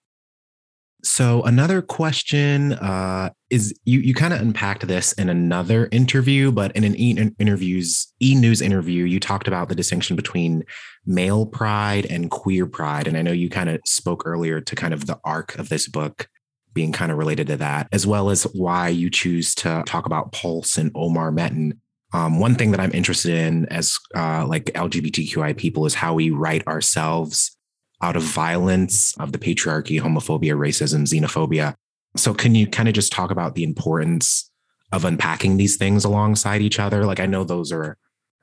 So 1.05 1.43
another 1.43 1.81
question 1.81 2.73
uh, 2.73 3.31
is 3.51 3.73
you 3.85 4.01
you 4.01 4.15
kind 4.15 4.35
of 4.35 4.41
unpacked 4.41 4.87
this 4.87 5.13
in 5.13 5.29
another 5.29 5.89
interview, 5.93 6.51
but 6.51 6.75
in 6.75 6.83
an 6.83 6.99
e 6.99 7.17
interviews 7.39 8.13
e 8.21 8.35
news 8.35 8.61
interview, 8.61 9.05
you 9.05 9.21
talked 9.21 9.47
about 9.47 9.69
the 9.69 9.77
distinction 9.77 10.17
between 10.17 10.65
male 11.07 11.47
pride 11.47 12.07
and 12.07 12.31
queer 12.31 12.67
pride, 12.67 13.07
and 13.07 13.17
I 13.17 13.23
know 13.23 13.33
you 13.33 13.49
kind 13.49 13.69
of 13.71 13.81
spoke 13.87 14.25
earlier 14.27 14.61
to 14.61 14.75
kind 14.75 14.93
of 14.93 15.07
the 15.07 15.21
arc 15.25 15.57
of 15.57 15.69
this 15.69 15.87
book 15.87 16.29
being 16.75 16.93
kind 16.93 17.13
of 17.13 17.19
related 17.19 17.47
to 17.49 17.57
that, 17.57 17.89
as 17.93 18.07
well 18.07 18.31
as 18.31 18.43
why 18.55 18.89
you 18.89 19.09
choose 19.09 19.55
to 19.57 19.83
talk 19.87 20.07
about 20.07 20.33
Pulse 20.33 20.77
and 20.77 20.91
Omar 20.95 21.31
Mateen. 21.31 21.79
Um, 22.13 22.41
one 22.41 22.55
thing 22.55 22.71
that 22.71 22.81
I'm 22.81 22.93
interested 22.93 23.35
in 23.35 23.67
as 23.67 23.99
uh, 24.17 24.47
like 24.47 24.67
LGBTQI 24.67 25.57
people 25.57 25.85
is 25.85 25.95
how 25.95 26.15
we 26.15 26.31
write 26.31 26.67
ourselves 26.67 27.57
out 28.01 28.17
of 28.17 28.23
violence, 28.23 29.15
of 29.19 29.33
the 29.33 29.39
patriarchy, 29.39 30.01
homophobia, 30.01 30.57
racism, 30.57 31.03
xenophobia. 31.03 31.75
So, 32.17 32.33
can 32.33 32.55
you 32.55 32.67
kind 32.67 32.89
of 32.89 32.95
just 32.95 33.13
talk 33.13 33.31
about 33.31 33.55
the 33.55 33.65
importance 33.65 34.51
of 34.93 35.05
unpacking 35.05 35.57
these 35.57 35.77
things 35.77 36.05
alongside 36.05 36.63
each 36.63 36.79
other? 36.79 37.05
Like, 37.05 37.21
I 37.21 37.27
know 37.27 37.45
those 37.45 37.73
are 37.73 37.99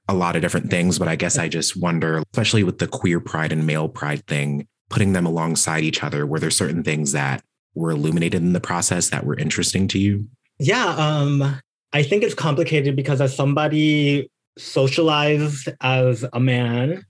a 0.07 0.13
lot 0.13 0.35
of 0.35 0.41
different 0.41 0.69
things, 0.69 0.99
but 0.99 1.07
I 1.07 1.15
guess 1.15 1.37
I 1.37 1.47
just 1.47 1.75
wonder, 1.75 2.21
especially 2.33 2.63
with 2.63 2.77
the 2.77 2.87
queer 2.87 3.19
pride 3.19 3.51
and 3.51 3.65
male 3.65 3.89
pride 3.89 4.27
thing, 4.27 4.67
putting 4.89 5.13
them 5.13 5.25
alongside 5.25 5.83
each 5.83 6.03
other, 6.03 6.25
were 6.25 6.39
there 6.39 6.51
certain 6.51 6.83
things 6.83 7.13
that 7.13 7.43
were 7.73 7.91
illuminated 7.91 8.41
in 8.41 8.53
the 8.53 8.61
process 8.61 9.09
that 9.09 9.25
were 9.25 9.37
interesting 9.37 9.87
to 9.89 9.99
you? 9.99 10.27
Yeah, 10.59 10.87
um, 10.89 11.59
I 11.95 12.03
think 12.03 12.23
it's 12.23 12.33
complicated 12.33 12.97
because 12.97 13.21
as 13.21 13.33
somebody 13.33 14.29
socialized 14.57 15.69
as 15.79 16.25
a 16.33 16.41
man, 16.41 17.05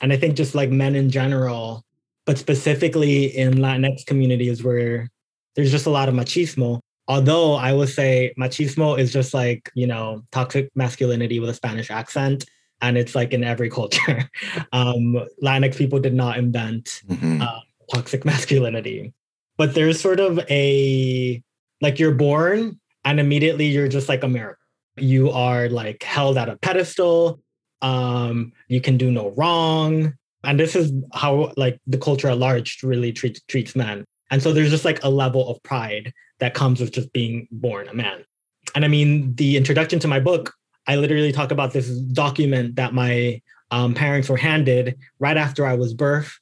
and 0.00 0.14
I 0.14 0.16
think 0.16 0.34
just 0.34 0.54
like 0.54 0.70
men 0.70 0.96
in 0.96 1.10
general, 1.10 1.84
but 2.24 2.38
specifically 2.38 3.26
in 3.36 3.56
Latinx 3.56 4.06
communities 4.06 4.64
where 4.64 5.10
there's 5.56 5.70
just 5.70 5.84
a 5.84 5.90
lot 5.90 6.08
of 6.08 6.14
machismo. 6.14 6.80
Although 7.06 7.56
I 7.56 7.74
would 7.74 7.90
say 7.90 8.32
machismo 8.40 8.98
is 8.98 9.12
just 9.12 9.34
like, 9.34 9.70
you 9.74 9.86
know, 9.86 10.22
toxic 10.32 10.70
masculinity 10.74 11.38
with 11.38 11.50
a 11.50 11.54
Spanish 11.54 11.90
accent. 11.90 12.46
And 12.80 12.96
it's 12.96 13.14
like 13.14 13.34
in 13.34 13.44
every 13.44 13.68
culture. 13.68 14.30
um, 14.72 15.22
Latinx 15.42 15.76
people 15.76 16.00
did 16.00 16.14
not 16.14 16.38
invent 16.38 17.02
mm-hmm. 17.06 17.42
uh, 17.42 17.60
toxic 17.92 18.24
masculinity. 18.32 19.12
But 19.58 19.74
there's 19.74 20.00
sort 20.00 20.18
of 20.18 20.38
a, 20.48 21.42
like 21.82 21.98
you're 21.98 22.14
born 22.14 22.80
and 23.04 23.20
immediately 23.20 23.66
you're 23.66 23.88
just 23.88 24.08
like 24.08 24.22
a 24.22 24.28
mirror. 24.28 24.58
You 24.96 25.30
are 25.30 25.68
like 25.68 26.02
held 26.02 26.38
at 26.38 26.48
a 26.48 26.56
pedestal. 26.56 27.40
Um, 27.82 28.52
you 28.68 28.80
can 28.80 28.96
do 28.96 29.10
no 29.10 29.30
wrong. 29.36 30.14
And 30.44 30.60
this 30.60 30.76
is 30.76 30.92
how 31.12 31.52
like 31.56 31.78
the 31.86 31.98
culture 31.98 32.28
at 32.28 32.38
large 32.38 32.80
really 32.82 33.12
treats 33.12 33.40
treats 33.48 33.74
men. 33.74 34.04
And 34.30 34.42
so 34.42 34.52
there's 34.52 34.70
just 34.70 34.84
like 34.84 35.02
a 35.04 35.10
level 35.10 35.48
of 35.48 35.62
pride 35.62 36.12
that 36.40 36.54
comes 36.54 36.80
with 36.80 36.92
just 36.92 37.12
being 37.12 37.48
born 37.50 37.88
a 37.88 37.94
man. 37.94 38.24
And 38.74 38.84
I 38.84 38.88
mean, 38.88 39.34
the 39.34 39.56
introduction 39.56 39.98
to 40.00 40.08
my 40.08 40.20
book, 40.20 40.52
I 40.86 40.96
literally 40.96 41.32
talk 41.32 41.50
about 41.50 41.72
this 41.72 41.88
document 41.88 42.76
that 42.76 42.94
my 42.94 43.40
um, 43.70 43.94
parents 43.94 44.28
were 44.28 44.36
handed 44.36 44.98
right 45.18 45.36
after 45.36 45.66
I 45.66 45.74
was 45.74 45.94
birthed 45.94 46.34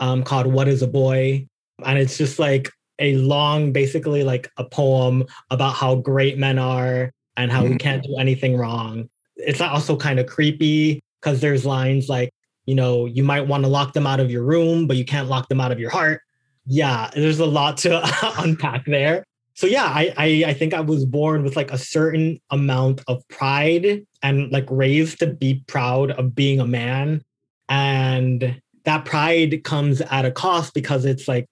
um, 0.00 0.22
called 0.22 0.46
What 0.46 0.68
is 0.68 0.82
a 0.82 0.88
Boy? 0.88 1.48
And 1.84 1.98
it's 1.98 2.18
just 2.18 2.38
like 2.38 2.70
a 2.98 3.16
long, 3.16 3.72
basically 3.72 4.22
like 4.22 4.50
a 4.56 4.64
poem 4.64 5.24
about 5.50 5.74
how 5.74 5.96
great 5.96 6.38
men 6.38 6.58
are 6.58 7.12
and 7.36 7.50
how 7.50 7.62
mm-hmm. 7.62 7.72
we 7.72 7.78
can't 7.78 8.02
do 8.02 8.16
anything 8.18 8.56
wrong. 8.56 9.08
It's 9.36 9.60
also 9.60 9.96
kind 9.96 10.18
of 10.18 10.26
creepy 10.26 11.00
because 11.20 11.40
there's 11.40 11.64
lines 11.64 12.08
like, 12.08 12.30
you 12.66 12.74
know, 12.74 13.06
you 13.06 13.22
might 13.22 13.46
want 13.46 13.64
to 13.64 13.68
lock 13.68 13.92
them 13.92 14.06
out 14.06 14.20
of 14.20 14.30
your 14.30 14.42
room, 14.42 14.86
but 14.86 14.96
you 14.96 15.04
can't 15.04 15.28
lock 15.28 15.48
them 15.48 15.60
out 15.60 15.72
of 15.72 15.78
your 15.78 15.90
heart. 15.90 16.20
Yeah, 16.66 17.08
there's 17.14 17.38
a 17.38 17.46
lot 17.46 17.78
to 17.78 18.02
unpack 18.42 18.84
there. 18.84 19.24
So 19.54 19.66
yeah, 19.66 19.86
I, 19.86 20.14
I 20.16 20.44
I 20.50 20.54
think 20.54 20.72
I 20.72 20.80
was 20.80 21.04
born 21.04 21.42
with 21.42 21.56
like 21.56 21.72
a 21.72 21.78
certain 21.78 22.40
amount 22.50 23.00
of 23.08 23.26
pride 23.26 24.06
and 24.22 24.52
like 24.52 24.66
raised 24.70 25.18
to 25.18 25.26
be 25.26 25.64
proud 25.66 26.12
of 26.12 26.34
being 26.34 26.60
a 26.60 26.66
man. 26.66 27.24
And 27.68 28.60
that 28.84 29.04
pride 29.04 29.64
comes 29.64 30.00
at 30.00 30.24
a 30.24 30.30
cost 30.30 30.74
because 30.74 31.04
it's 31.04 31.26
like 31.26 31.48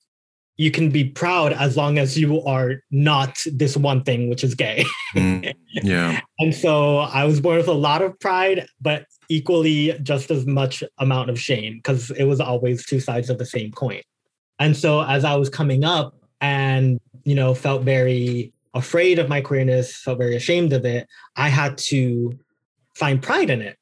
you 0.57 0.70
can 0.70 0.90
be 0.90 1.04
proud 1.04 1.52
as 1.52 1.76
long 1.76 1.98
as 1.98 2.18
you 2.18 2.42
are 2.44 2.82
not 2.90 3.42
this 3.52 3.76
one 3.76 4.02
thing, 4.02 4.28
which 4.28 4.42
is 4.42 4.54
gay. 4.54 4.84
mm, 5.14 5.54
yeah. 5.72 6.20
And 6.38 6.54
so 6.54 6.98
I 6.98 7.24
was 7.24 7.40
born 7.40 7.59
with 7.59 7.68
a 7.68 7.72
lot 7.72 8.02
of 8.02 8.18
pride, 8.20 8.66
but 8.80 9.07
equally 9.28 9.98
just 10.02 10.30
as 10.30 10.46
much 10.46 10.82
amount 10.98 11.30
of 11.30 11.38
shame 11.38 11.76
because 11.76 12.11
it 12.12 12.24
was 12.24 12.40
always 12.40 12.86
two 12.86 13.00
sides 13.00 13.28
of 13.28 13.38
the 13.38 13.46
same 13.46 13.70
coin. 13.72 14.00
And 14.59 14.76
so 14.76 15.02
as 15.02 15.24
I 15.24 15.34
was 15.36 15.50
coming 15.50 15.84
up 15.84 16.14
and, 16.40 16.98
you 17.24 17.34
know, 17.34 17.54
felt 17.54 17.82
very 17.82 18.52
afraid 18.72 19.18
of 19.18 19.28
my 19.28 19.42
queerness, 19.42 19.96
felt 19.96 20.18
very 20.18 20.36
ashamed 20.36 20.72
of 20.72 20.86
it, 20.86 21.07
I 21.36 21.48
had 21.48 21.76
to 21.78 22.38
find 22.94 23.22
pride 23.22 23.50
in 23.50 23.61
it 23.61 23.76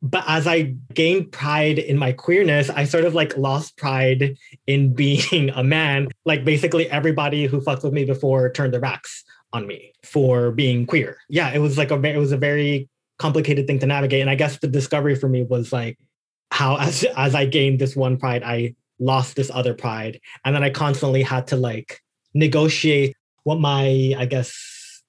but 0.00 0.24
as 0.28 0.46
I 0.46 0.74
gained 0.94 1.32
pride 1.32 1.78
in 1.78 1.98
my 1.98 2.12
queerness, 2.12 2.70
I 2.70 2.84
sort 2.84 3.04
of 3.04 3.14
like 3.14 3.36
lost 3.36 3.76
pride 3.76 4.36
in 4.66 4.94
being 4.94 5.50
a 5.50 5.64
man. 5.64 6.08
Like 6.24 6.44
basically 6.44 6.88
everybody 6.90 7.46
who 7.46 7.60
fucked 7.60 7.82
with 7.82 7.92
me 7.92 8.04
before 8.04 8.50
turned 8.50 8.72
their 8.72 8.80
backs 8.80 9.24
on 9.52 9.66
me 9.66 9.92
for 10.04 10.50
being 10.50 10.86
queer. 10.86 11.18
Yeah, 11.28 11.50
it 11.50 11.58
was 11.58 11.78
like 11.78 11.90
a 11.90 12.00
it 12.04 12.18
was 12.18 12.32
a 12.32 12.36
very 12.36 12.88
complicated 13.18 13.66
thing 13.66 13.78
to 13.80 13.86
navigate. 13.86 14.20
And 14.20 14.30
I 14.30 14.34
guess 14.34 14.58
the 14.58 14.68
discovery 14.68 15.14
for 15.14 15.28
me 15.28 15.42
was 15.42 15.72
like 15.72 15.98
how 16.50 16.76
as 16.80 17.04
as 17.16 17.34
I 17.34 17.46
gained 17.46 17.78
this 17.78 17.96
one 17.96 18.16
pride, 18.16 18.42
I 18.42 18.74
lost 19.00 19.36
this 19.36 19.50
other 19.52 19.74
pride. 19.74 20.20
And 20.44 20.54
then 20.54 20.62
I 20.62 20.70
constantly 20.70 21.22
had 21.22 21.48
to 21.48 21.56
like 21.56 22.00
negotiate 22.34 23.16
what 23.44 23.58
my, 23.58 24.14
I 24.16 24.26
guess, 24.26 25.02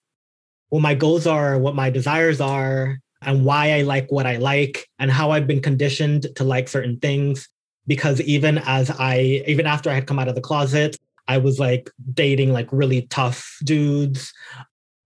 what 0.70 0.82
my 0.82 0.94
goals 0.96 1.28
are, 1.28 1.58
what 1.58 1.76
my 1.76 1.90
desires 1.90 2.40
are, 2.40 3.00
and 3.22 3.44
why 3.44 3.74
I 3.74 3.82
like 3.82 4.12
what 4.12 4.26
I 4.26 4.38
like 4.38 4.88
and 4.98 5.12
how 5.12 5.32
I've 5.32 5.48
been 5.48 5.62
conditioned 5.62 6.28
to 6.36 6.44
like 6.44 6.68
certain 6.68 6.98
things. 7.00 7.48
Because 7.88 8.22
even 8.22 8.60
as 8.60 8.92
I, 8.92 9.44
even 9.48 9.66
after 9.66 9.90
I 9.90 9.96
had 9.96 10.08
come 10.08 10.20
out 10.20 10.28
of 10.28 10.36
the 10.36 10.42
closet, 10.42 10.96
I 11.28 11.38
was 11.38 11.60
like 11.60 11.90
dating 12.14 12.54
like 12.54 12.68
really 12.72 13.04
tough 13.04 13.58
dudes, 13.64 14.32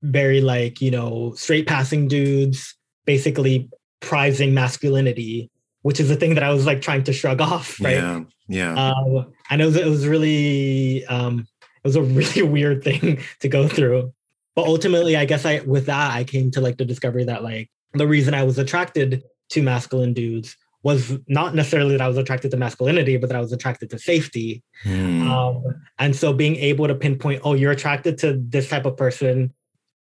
very 0.02 0.42
like, 0.42 0.82
you 0.82 0.92
know, 0.92 1.34
straight 1.36 1.68
passing 1.68 2.08
dudes, 2.08 2.76
basically 3.06 3.70
prizing 4.02 4.54
masculinity, 4.54 5.50
which 5.82 6.00
is 6.00 6.10
the 6.10 6.16
thing 6.16 6.36
that 6.36 6.44
I 6.44 6.54
was 6.54 6.66
like 6.66 6.82
trying 6.82 7.04
to 7.06 7.14
shrug 7.14 7.42
off. 7.52 7.80
Right. 7.80 7.96
Yeah. 7.96 8.24
Yeah. 8.48 8.74
Uh, 8.76 9.26
and 9.50 9.62
it 9.62 9.66
was, 9.66 9.76
it 9.78 9.86
was 9.86 10.06
really, 10.08 11.06
um, 11.06 11.48
it 11.62 11.88
was 11.88 11.96
a 11.96 12.02
really 12.02 12.42
weird 12.42 12.84
thing 12.84 13.22
to 13.40 13.50
go 13.50 13.68
through. 13.68 14.14
But 14.56 14.68
ultimately, 14.68 15.16
I 15.16 15.26
guess 15.26 15.46
I, 15.46 15.62
with 15.62 15.88
that, 15.88 16.14
I 16.14 16.26
came 16.26 16.52
to 16.52 16.62
like 16.62 16.78
the 16.78 16.86
discovery 16.86 17.24
that 17.24 17.44
like 17.44 17.70
the 17.94 18.08
reason 18.08 18.34
I 18.34 18.44
was 18.44 18.58
attracted 18.58 19.24
to 19.50 19.62
masculine 19.62 20.14
dudes 20.14 20.56
was 20.84 21.18
not 21.28 21.56
necessarily 21.56 21.92
that 21.94 22.02
I 22.02 22.08
was 22.10 22.18
attracted 22.18 22.52
to 22.52 22.58
masculinity, 22.58 23.16
but 23.18 23.30
that 23.30 23.38
I 23.38 23.42
was 23.42 23.54
attracted 23.54 23.90
to 23.92 24.00
safety. 24.00 24.62
Mm. 24.84 25.30
Um, 25.30 25.64
and 25.98 26.16
so 26.16 26.34
being 26.34 26.58
able 26.58 26.88
to 26.88 26.96
pinpoint, 26.96 27.42
oh, 27.46 27.54
you're 27.54 27.72
attracted 27.72 28.18
to 28.20 28.34
this 28.34 28.68
type 28.70 28.86
of 28.86 28.98
person, 28.98 29.54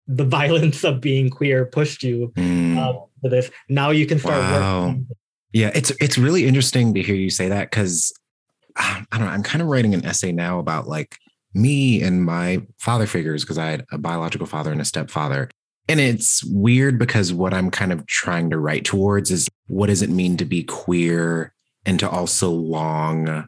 the 0.06 0.24
violence 0.38 0.84
of 0.84 1.00
being 1.00 1.30
queer 1.30 1.64
pushed 1.64 2.02
you 2.02 2.32
mm. 2.36 2.76
uh, 2.76 2.92
to 3.22 3.30
this. 3.30 3.50
Now 3.70 3.90
you 3.90 4.06
can 4.06 4.18
start 4.18 4.38
wow. 4.38 4.86
working. 4.86 5.08
Yeah, 5.52 5.70
it's 5.74 5.90
it's 6.00 6.18
really 6.18 6.46
interesting 6.46 6.92
to 6.92 7.02
hear 7.02 7.14
you 7.14 7.30
say 7.30 7.48
that 7.48 7.70
because 7.70 8.12
I 8.76 9.06
don't 9.10 9.20
know. 9.20 9.28
I'm 9.28 9.42
kind 9.42 9.62
of 9.62 9.68
writing 9.68 9.94
an 9.94 10.04
essay 10.04 10.30
now 10.30 10.58
about 10.58 10.86
like 10.86 11.16
me 11.54 12.02
and 12.02 12.22
my 12.22 12.60
father 12.78 13.06
figures 13.06 13.42
because 13.42 13.56
I 13.56 13.70
had 13.70 13.86
a 13.90 13.96
biological 13.96 14.46
father 14.46 14.70
and 14.70 14.80
a 14.82 14.84
stepfather. 14.84 15.48
And 15.88 16.00
it's 16.00 16.44
weird 16.44 16.98
because 16.98 17.32
what 17.32 17.54
I'm 17.54 17.70
kind 17.70 17.92
of 17.92 18.06
trying 18.06 18.50
to 18.50 18.58
write 18.58 18.84
towards 18.84 19.30
is 19.30 19.48
what 19.66 19.86
does 19.86 20.02
it 20.02 20.10
mean 20.10 20.36
to 20.38 20.44
be 20.44 20.64
queer 20.64 21.54
and 21.84 22.00
to 22.00 22.08
also 22.08 22.50
long 22.50 23.46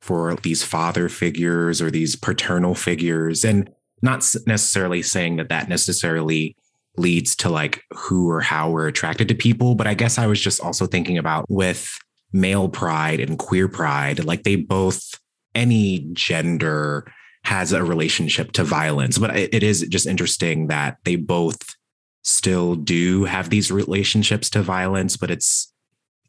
for 0.00 0.36
these 0.36 0.62
father 0.62 1.08
figures 1.08 1.82
or 1.82 1.90
these 1.90 2.14
paternal 2.14 2.74
figures? 2.74 3.44
And 3.44 3.68
not 4.02 4.28
necessarily 4.46 5.02
saying 5.02 5.36
that 5.36 5.48
that 5.48 5.68
necessarily 5.68 6.56
leads 6.96 7.34
to 7.36 7.48
like 7.48 7.82
who 7.92 8.28
or 8.28 8.40
how 8.40 8.68
we're 8.68 8.88
attracted 8.88 9.28
to 9.28 9.34
people 9.34 9.74
but 9.74 9.86
i 9.86 9.94
guess 9.94 10.18
i 10.18 10.26
was 10.26 10.38
just 10.38 10.60
also 10.60 10.86
thinking 10.86 11.16
about 11.16 11.46
with 11.48 11.98
male 12.32 12.68
pride 12.68 13.18
and 13.18 13.38
queer 13.38 13.66
pride 13.66 14.22
like 14.24 14.42
they 14.42 14.56
both 14.56 15.18
any 15.54 16.00
gender 16.12 17.10
has 17.44 17.72
a 17.72 17.84
relationship 17.84 18.52
to 18.52 18.64
violence. 18.64 19.18
But 19.18 19.36
it 19.36 19.62
is 19.62 19.82
just 19.88 20.06
interesting 20.06 20.68
that 20.68 20.98
they 21.04 21.16
both 21.16 21.74
still 22.22 22.76
do 22.76 23.24
have 23.24 23.50
these 23.50 23.72
relationships 23.72 24.48
to 24.50 24.62
violence, 24.62 25.16
but 25.16 25.30
it's 25.30 25.72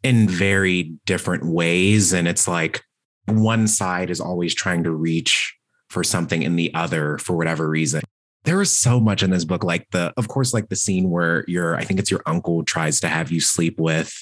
in 0.02 0.28
very 0.28 0.96
different 1.06 1.46
ways. 1.46 2.14
And 2.14 2.28
it's 2.28 2.48
like 2.48 2.82
one 3.26 3.68
side 3.68 4.10
is 4.10 4.20
always 4.20 4.54
trying 4.54 4.84
to 4.84 4.92
reach 4.92 5.56
for 5.90 6.04
something 6.04 6.42
in 6.42 6.56
the 6.56 6.74
other 6.74 7.18
for 7.20 7.38
whatever 7.38 7.70
reason. 7.70 8.02
There 8.44 8.60
is 8.62 8.78
so 8.78 9.00
much 9.00 9.24
in 9.24 9.30
this 9.30 9.46
book, 9.46 9.64
like 9.64 9.88
the, 9.92 10.14
of 10.18 10.28
course, 10.28 10.54
like 10.54 10.68
the 10.68 10.76
scene 10.76 11.10
where 11.10 11.46
your, 11.48 11.76
I 11.76 11.84
think 11.86 12.00
it's 12.00 12.12
your 12.12 12.24
uncle 12.26 12.66
tries 12.66 13.00
to 13.02 13.08
have 13.08 13.32
you 13.32 13.40
sleep 13.40 13.80
with 13.80 14.14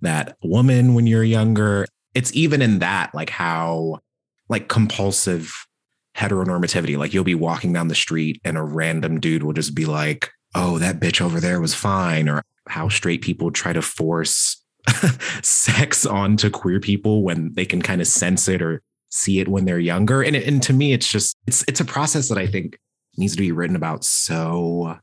that 0.00 0.36
woman 0.42 0.94
when 0.94 1.06
you're 1.06 1.22
younger. 1.22 1.86
It's 2.14 2.34
even 2.34 2.60
in 2.62 2.80
that, 2.80 3.14
like 3.14 3.30
how 3.30 4.00
like 4.48 4.68
compulsive 4.68 5.54
heteronormativity. 6.16 6.96
Like 6.96 7.14
you'll 7.14 7.24
be 7.24 7.34
walking 7.34 7.72
down 7.72 7.88
the 7.88 7.94
street 7.94 8.40
and 8.44 8.56
a 8.56 8.62
random 8.62 9.20
dude 9.20 9.42
will 9.42 9.52
just 9.52 9.74
be 9.74 9.84
like, 9.84 10.30
oh, 10.54 10.78
that 10.78 11.00
bitch 11.00 11.20
over 11.20 11.40
there 11.40 11.60
was 11.60 11.74
fine, 11.74 12.28
or 12.28 12.42
how 12.68 12.88
straight 12.88 13.22
people 13.22 13.50
try 13.50 13.72
to 13.72 13.82
force 13.82 14.62
sex 15.42 16.04
onto 16.04 16.50
queer 16.50 16.80
people 16.80 17.22
when 17.22 17.52
they 17.54 17.64
can 17.64 17.80
kind 17.80 18.00
of 18.00 18.06
sense 18.06 18.48
it 18.48 18.60
or 18.60 18.82
see 19.10 19.40
it 19.40 19.48
when 19.48 19.64
they're 19.64 19.78
younger. 19.78 20.22
And, 20.22 20.36
and 20.36 20.62
to 20.64 20.72
me, 20.72 20.92
it's 20.92 21.08
just 21.08 21.36
it's 21.46 21.64
it's 21.68 21.80
a 21.80 21.84
process 21.84 22.28
that 22.28 22.38
I 22.38 22.46
think 22.46 22.78
needs 23.16 23.34
to 23.36 23.42
be 23.42 23.52
written 23.52 23.76
about 23.76 24.04
so 24.04 24.98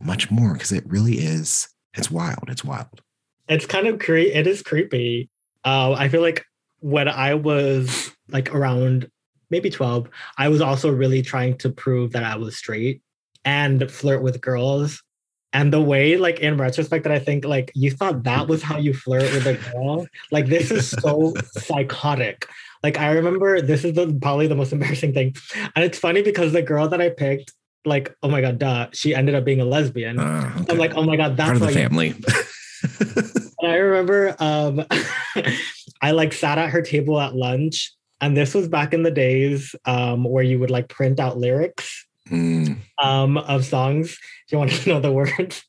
much 0.00 0.30
more 0.30 0.52
because 0.54 0.72
it 0.72 0.84
really 0.86 1.14
is. 1.14 1.68
It's 1.94 2.10
wild. 2.10 2.48
It's 2.48 2.64
wild. 2.64 3.00
It's 3.48 3.66
kind 3.66 3.86
of 3.86 3.98
creepy. 3.98 4.32
It 4.32 4.46
is 4.46 4.62
creepy. 4.62 5.28
Uh, 5.64 5.92
I 5.92 6.08
feel 6.08 6.20
like 6.20 6.44
when 6.80 7.08
I 7.08 7.34
was 7.34 8.10
like 8.28 8.54
around 8.54 9.08
maybe 9.50 9.70
12, 9.70 10.08
I 10.38 10.48
was 10.48 10.60
also 10.60 10.90
really 10.90 11.22
trying 11.22 11.56
to 11.58 11.70
prove 11.70 12.12
that 12.12 12.24
I 12.24 12.36
was 12.36 12.56
straight 12.56 13.02
and 13.44 13.90
flirt 13.90 14.22
with 14.22 14.40
girls. 14.40 15.02
And 15.52 15.72
the 15.72 15.80
way, 15.80 16.16
like 16.16 16.40
in 16.40 16.56
retrospect, 16.56 17.04
that 17.04 17.12
I 17.12 17.20
think 17.20 17.44
like 17.44 17.70
you 17.74 17.90
thought 17.90 18.24
that 18.24 18.48
was 18.48 18.62
how 18.62 18.76
you 18.78 18.92
flirt 18.92 19.22
with 19.22 19.46
a 19.46 19.54
girl. 19.72 20.06
Like 20.32 20.46
this 20.46 20.70
is 20.70 20.90
so 20.90 21.34
psychotic. 21.52 22.48
Like 22.82 22.98
I 22.98 23.12
remember 23.12 23.60
this 23.60 23.84
is 23.84 23.94
the, 23.94 24.18
probably 24.20 24.48
the 24.48 24.56
most 24.56 24.72
embarrassing 24.74 25.14
thing. 25.14 25.36
And 25.76 25.84
it's 25.84 25.98
funny 25.98 26.22
because 26.22 26.52
the 26.52 26.62
girl 26.62 26.88
that 26.88 27.00
I 27.00 27.10
picked, 27.10 27.52
like, 27.84 28.16
oh 28.22 28.28
my 28.28 28.40
god, 28.40 28.58
duh, 28.58 28.88
she 28.92 29.14
ended 29.14 29.34
up 29.34 29.44
being 29.44 29.60
a 29.60 29.64
lesbian. 29.64 30.18
Uh, 30.18 30.52
okay. 30.62 30.72
I'm 30.72 30.78
like, 30.78 30.94
oh 30.96 31.04
my 31.04 31.16
god, 31.16 31.36
that's 31.36 31.58
part 31.58 31.62
of 31.62 31.68
the 31.68 31.72
family. 31.72 32.14
and 33.60 33.70
I 33.70 33.76
remember 33.76 34.34
um 34.40 34.84
I 36.02 36.10
like 36.10 36.32
sat 36.32 36.58
at 36.58 36.70
her 36.70 36.82
table 36.82 37.20
at 37.20 37.34
lunch. 37.34 37.92
And 38.20 38.36
this 38.36 38.54
was 38.54 38.68
back 38.68 38.94
in 38.94 39.02
the 39.02 39.10
days 39.10 39.74
um, 39.84 40.24
where 40.24 40.44
you 40.44 40.58
would 40.58 40.70
like 40.70 40.88
print 40.88 41.20
out 41.20 41.36
lyrics 41.38 42.06
mm. 42.28 42.76
um, 43.02 43.36
of 43.38 43.64
songs. 43.64 44.18
Do 44.48 44.56
you 44.56 44.58
want 44.58 44.70
to 44.70 44.88
know 44.94 45.00
the 45.00 45.12
words? 45.12 45.64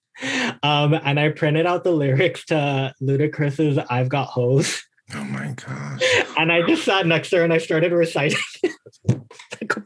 Um, 0.64 0.93
and 0.93 1.20
I 1.20 1.30
printed 1.30 1.66
out 1.66 1.84
the 1.84 1.91
lyrics 1.91 2.46
to 2.46 2.93
Ludacris's 3.02 3.78
I've 3.89 4.10
Got 4.10 4.28
Hoes. 4.28 4.82
Oh 5.14 5.24
my 5.26 5.54
gosh. 5.54 6.02
And 6.38 6.52
I 6.52 6.66
just 6.66 6.84
sat 6.84 7.06
next 7.06 7.30
to 7.30 7.38
her 7.38 7.43
and 7.43 7.54
I 7.54 7.60
started 7.60 7.91
reciting 7.91 8.39
like, 9.08 9.78
a, 9.78 9.84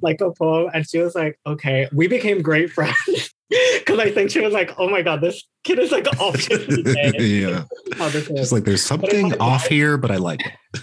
like 0.00 0.20
a 0.20 0.30
poem. 0.30 0.70
And 0.72 0.88
she 0.88 0.98
was 0.98 1.14
like, 1.14 1.38
okay, 1.46 1.88
we 1.92 2.06
became 2.06 2.42
great 2.42 2.70
friends. 2.70 3.34
Cause 3.86 3.98
I 3.98 4.10
think 4.10 4.30
she 4.30 4.40
was 4.40 4.52
like, 4.52 4.70
oh 4.78 4.88
my 4.88 5.02
God, 5.02 5.20
this 5.20 5.42
kid 5.64 5.78
is 5.78 5.90
like 5.90 6.06
off. 6.20 6.48
yeah. 7.18 7.64
Just 8.10 8.52
like 8.52 8.64
there's 8.64 8.84
something 8.84 9.38
off 9.40 9.66
here, 9.66 9.98
but 9.98 10.10
I 10.10 10.16
like 10.16 10.40
it. 10.40 10.80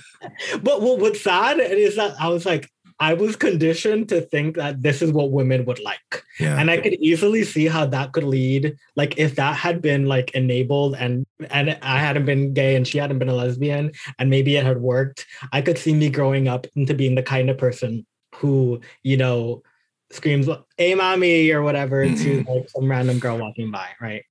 But 0.62 0.82
what, 0.82 1.00
what's 1.00 1.22
sad 1.22 1.60
is 1.60 1.96
that 1.96 2.16
I 2.20 2.28
was 2.30 2.46
like, 2.46 2.70
I 3.02 3.14
was 3.14 3.38
conditioned 3.38 4.10
to 4.10 4.20
think 4.20 4.58
that 4.58 4.82
this 4.82 5.02
is 5.02 5.14
what 5.14 5.32
women 5.32 5.64
would 5.66 5.80
like. 5.80 6.24
Yeah. 6.38 6.60
And 6.60 6.70
I 6.70 6.78
could 6.78 6.96
easily 6.96 7.46
see 7.46 7.68
how 7.68 7.86
that 7.86 8.12
could 8.12 8.26
lead. 8.26 8.76
Like 8.98 9.18
if 9.18 9.36
that 9.36 9.56
had 9.56 9.82
been 9.82 10.06
like 10.06 10.32
enabled 10.32 10.96
and 10.96 11.26
and 11.50 11.78
I 11.82 12.00
hadn't 12.00 12.26
been 12.26 12.54
gay 12.54 12.76
and 12.76 12.86
she 12.86 12.98
hadn't 12.98 13.20
been 13.20 13.30
a 13.30 13.34
lesbian 13.34 13.94
and 14.18 14.30
maybe 14.30 14.58
it 14.58 14.66
had 14.66 14.82
worked, 14.82 15.26
I 15.54 15.62
could 15.62 15.78
see 15.78 15.94
me 15.94 16.10
growing 16.10 16.50
up 16.50 16.68
into 16.76 16.94
being 16.94 17.16
the 17.16 17.24
kind 17.24 17.50
of 17.50 17.58
person 17.58 18.06
who, 18.36 18.82
you 19.04 19.16
know, 19.16 19.64
screams, 20.12 20.50
hey 20.78 20.94
mommy 20.94 21.52
or 21.52 21.62
whatever 21.62 22.06
mm-hmm. 22.06 22.44
to 22.46 22.52
like 22.52 22.70
some 22.70 22.90
random 22.90 23.20
girl 23.20 23.38
walking 23.38 23.72
by, 23.72 23.88
right? 24.02 24.26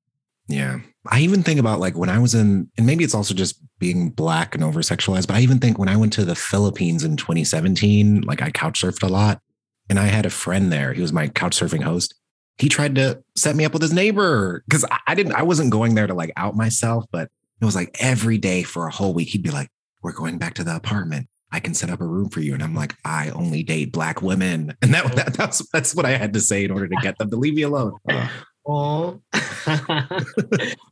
Yeah. 0.49 0.80
I 1.07 1.20
even 1.20 1.42
think 1.42 1.61
about 1.61 1.80
like 1.80 1.96
when 1.96 2.09
I 2.09 2.18
was 2.18 2.34
in, 2.34 2.70
and 2.76 2.86
maybe 2.86 3.05
it's 3.05 3.14
also 3.14 3.34
just 3.34 3.61
being 3.78 4.11
black 4.11 4.55
and 4.55 4.64
over 4.64 4.80
sexualized, 4.80 5.26
but 5.26 5.36
I 5.36 5.40
even 5.40 5.59
think 5.59 5.78
when 5.78 5.88
I 5.88 5.96
went 5.96 6.12
to 6.14 6.24
the 6.24 6.34
Philippines 6.34 7.05
in 7.05 7.16
2017, 7.16 8.22
like 8.22 8.42
I 8.42 8.51
couch 8.51 8.82
surfed 8.82 9.03
a 9.03 9.11
lot 9.11 9.40
and 9.88 9.99
I 9.99 10.07
had 10.07 10.26
a 10.26 10.30
friend 10.30 10.72
there. 10.72 10.92
He 10.92 11.03
was 11.03 11.12
my 11.12 11.28
couch 11.28 11.59
surfing 11.59 11.82
host. 11.82 12.14
He 12.59 12.68
tried 12.68 12.96
to 12.96 13.22
set 13.36 13.57
me 13.57 13.64
up 13.64 13.72
with 13.72 13.82
his 13.82 13.92
neighbor 13.92 14.64
because 14.68 14.84
I 15.07 15.14
didn't, 15.14 15.32
I 15.32 15.42
wasn't 15.42 15.70
going 15.70 15.94
there 15.94 16.07
to 16.07 16.14
like 16.14 16.32
out 16.36 16.57
myself, 16.57 17.05
but 17.12 17.30
it 17.61 17.64
was 17.64 17.76
like 17.76 17.96
every 18.01 18.38
day 18.38 18.62
for 18.62 18.86
a 18.86 18.92
whole 18.92 19.14
week, 19.14 19.28
he'd 19.28 19.42
be 19.42 19.51
like, 19.51 19.68
we're 20.03 20.12
going 20.12 20.38
back 20.38 20.55
to 20.55 20.64
the 20.64 20.76
apartment. 20.76 21.28
I 21.51 21.61
can 21.61 21.74
set 21.74 21.90
up 21.90 22.01
a 22.01 22.07
room 22.07 22.28
for 22.28 22.40
you. 22.40 22.55
And 22.55 22.62
I'm 22.62 22.74
like, 22.74 22.94
I 23.05 23.30
only 23.30 23.62
date 23.62 23.92
black 23.92 24.22
women. 24.22 24.76
And 24.82 24.92
that, 24.92 25.14
that 25.16 25.34
that's 25.34 25.66
that's 25.72 25.94
what 25.94 26.05
I 26.05 26.11
had 26.11 26.32
to 26.34 26.40
say 26.40 26.64
in 26.64 26.70
order 26.70 26.88
to 26.88 26.96
get 27.03 27.18
them 27.18 27.30
to 27.30 27.36
leave 27.36 27.55
me 27.55 27.62
alone. 27.62 27.96
Uh, 28.09 28.28
Oh, 28.70 29.18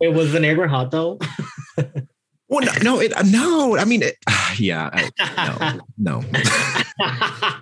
it 0.01 0.15
was 0.15 0.33
the 0.33 0.41
neighbor 0.41 0.67
hot 0.67 0.91
though. 0.91 1.19
well, 2.49 2.65
no, 2.65 2.73
no, 2.83 3.01
it, 3.01 3.13
no. 3.27 3.77
I 3.77 3.85
mean, 3.85 4.03
it, 4.03 4.17
yeah, 4.59 4.89
I, 5.21 5.81
no, 5.99 6.23
no. 6.23 7.61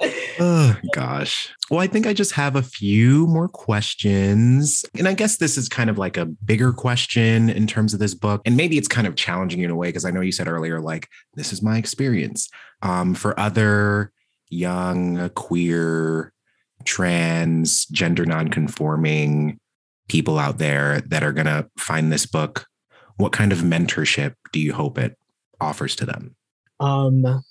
oh 0.38 0.76
gosh. 0.92 1.54
Well, 1.70 1.80
I 1.80 1.86
think 1.86 2.06
I 2.06 2.12
just 2.12 2.32
have 2.32 2.56
a 2.56 2.62
few 2.62 3.26
more 3.26 3.48
questions. 3.48 4.84
And 4.98 5.08
I 5.08 5.14
guess 5.14 5.38
this 5.38 5.56
is 5.56 5.66
kind 5.66 5.88
of 5.88 5.96
like 5.96 6.18
a 6.18 6.26
bigger 6.26 6.74
question 6.74 7.48
in 7.48 7.66
terms 7.66 7.94
of 7.94 8.00
this 8.00 8.14
book. 8.14 8.42
And 8.44 8.54
maybe 8.54 8.76
it's 8.76 8.86
kind 8.86 9.06
of 9.06 9.16
challenging 9.16 9.60
you 9.60 9.64
in 9.64 9.70
a 9.70 9.76
way, 9.76 9.88
because 9.88 10.04
I 10.04 10.10
know 10.10 10.20
you 10.20 10.30
said 10.30 10.46
earlier, 10.46 10.78
like, 10.78 11.08
this 11.34 11.54
is 11.54 11.62
my 11.62 11.78
experience. 11.78 12.50
Um, 12.82 13.14
for 13.14 13.38
other 13.40 14.12
young, 14.50 15.30
queer, 15.30 16.34
trans, 16.86 17.86
gender 17.86 18.24
nonconforming 18.24 19.58
people 20.08 20.38
out 20.38 20.58
there 20.58 21.02
that 21.02 21.22
are 21.22 21.32
going 21.32 21.46
to 21.46 21.68
find 21.78 22.12
this 22.12 22.26
book, 22.26 22.66
what 23.16 23.32
kind 23.32 23.52
of 23.52 23.58
mentorship 23.58 24.34
do 24.52 24.60
you 24.60 24.72
hope 24.72 24.98
it 24.98 25.16
offers 25.60 25.96
to 25.96 26.06
them? 26.06 26.36
Um, 26.80 27.42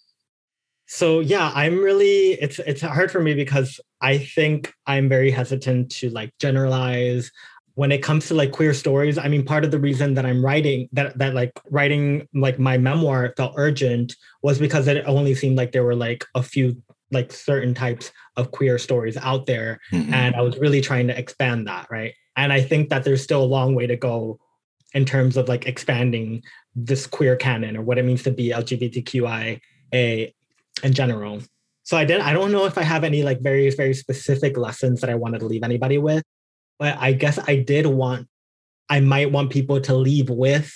so 0.88 1.20
yeah, 1.20 1.52
I'm 1.56 1.80
really 1.80 2.34
it's 2.34 2.60
it's 2.60 2.82
hard 2.82 3.12
for 3.12 3.20
me 3.20 3.34
because 3.34 3.80
I 4.02 4.20
think 4.20 4.72
I'm 4.86 5.10
very 5.10 5.32
hesitant 5.32 5.90
to 5.94 6.10
like 6.12 6.32
generalize 6.40 7.32
when 7.74 7.92
it 7.92 8.04
comes 8.04 8.28
to 8.28 8.36
like 8.36 8.52
queer 8.52 8.74
stories. 8.74 9.18
I 9.18 9.28
mean, 9.28 9.44
part 9.44 9.66
of 9.66 9.72
the 9.72 9.80
reason 9.80 10.14
that 10.14 10.26
I'm 10.26 10.46
writing 10.46 10.88
that 10.94 11.18
that 11.18 11.34
like 11.34 11.60
writing 11.72 12.28
like 12.36 12.60
my 12.60 12.78
memoir 12.78 13.34
felt 13.36 13.54
urgent 13.58 14.16
was 14.44 14.60
because 14.60 14.88
it 14.88 15.04
only 15.08 15.34
seemed 15.34 15.58
like 15.58 15.72
there 15.72 15.84
were 15.84 15.96
like 15.96 16.24
a 16.36 16.44
few 16.44 16.82
like 17.12 17.34
certain 17.34 17.74
types 17.74 18.12
of 18.38 18.52
queer 18.52 18.78
stories 18.78 19.18
out 19.18 19.46
there. 19.46 19.80
Mm-hmm. 19.92 20.14
And 20.14 20.36
I 20.36 20.42
was 20.42 20.58
really 20.58 20.82
trying 20.82 21.08
to 21.08 21.18
expand 21.18 21.68
that, 21.68 21.88
right? 21.90 22.14
And 22.36 22.52
I 22.52 22.62
think 22.62 22.90
that 22.90 23.04
there's 23.04 23.24
still 23.24 23.44
a 23.44 23.46
long 23.46 23.76
way 23.76 23.88
to 23.88 23.96
go 23.96 24.40
in 24.94 25.06
terms 25.06 25.38
of 25.38 25.48
like 25.48 25.66
expanding 25.68 26.44
this 26.76 27.08
queer 27.08 27.36
canon 27.36 27.78
or 27.78 27.82
what 27.82 27.98
it 27.98 28.06
means 28.06 28.24
to 28.24 28.32
be 28.32 28.50
LGBTQIA 28.50 29.60
in 30.84 30.94
general. 30.94 31.42
So 31.84 31.98
I 31.98 32.06
didn't 32.06 32.24
I 32.24 32.34
don't 32.34 32.52
know 32.52 32.66
if 32.66 32.78
I 32.78 32.84
have 32.84 33.04
any 33.04 33.24
like 33.24 33.42
very, 33.42 33.70
very 33.70 33.94
specific 33.94 34.58
lessons 34.58 35.02
that 35.02 35.10
I 35.10 35.16
wanted 35.16 35.40
to 35.40 35.46
leave 35.46 35.64
anybody 35.64 35.98
with. 35.98 36.24
But 36.80 36.98
I 36.98 37.14
guess 37.14 37.40
I 37.48 37.58
did 37.58 37.86
want, 37.86 38.28
I 38.90 39.00
might 39.00 39.32
want 39.32 39.52
people 39.52 39.80
to 39.82 39.96
leave 39.96 40.30
with 40.30 40.74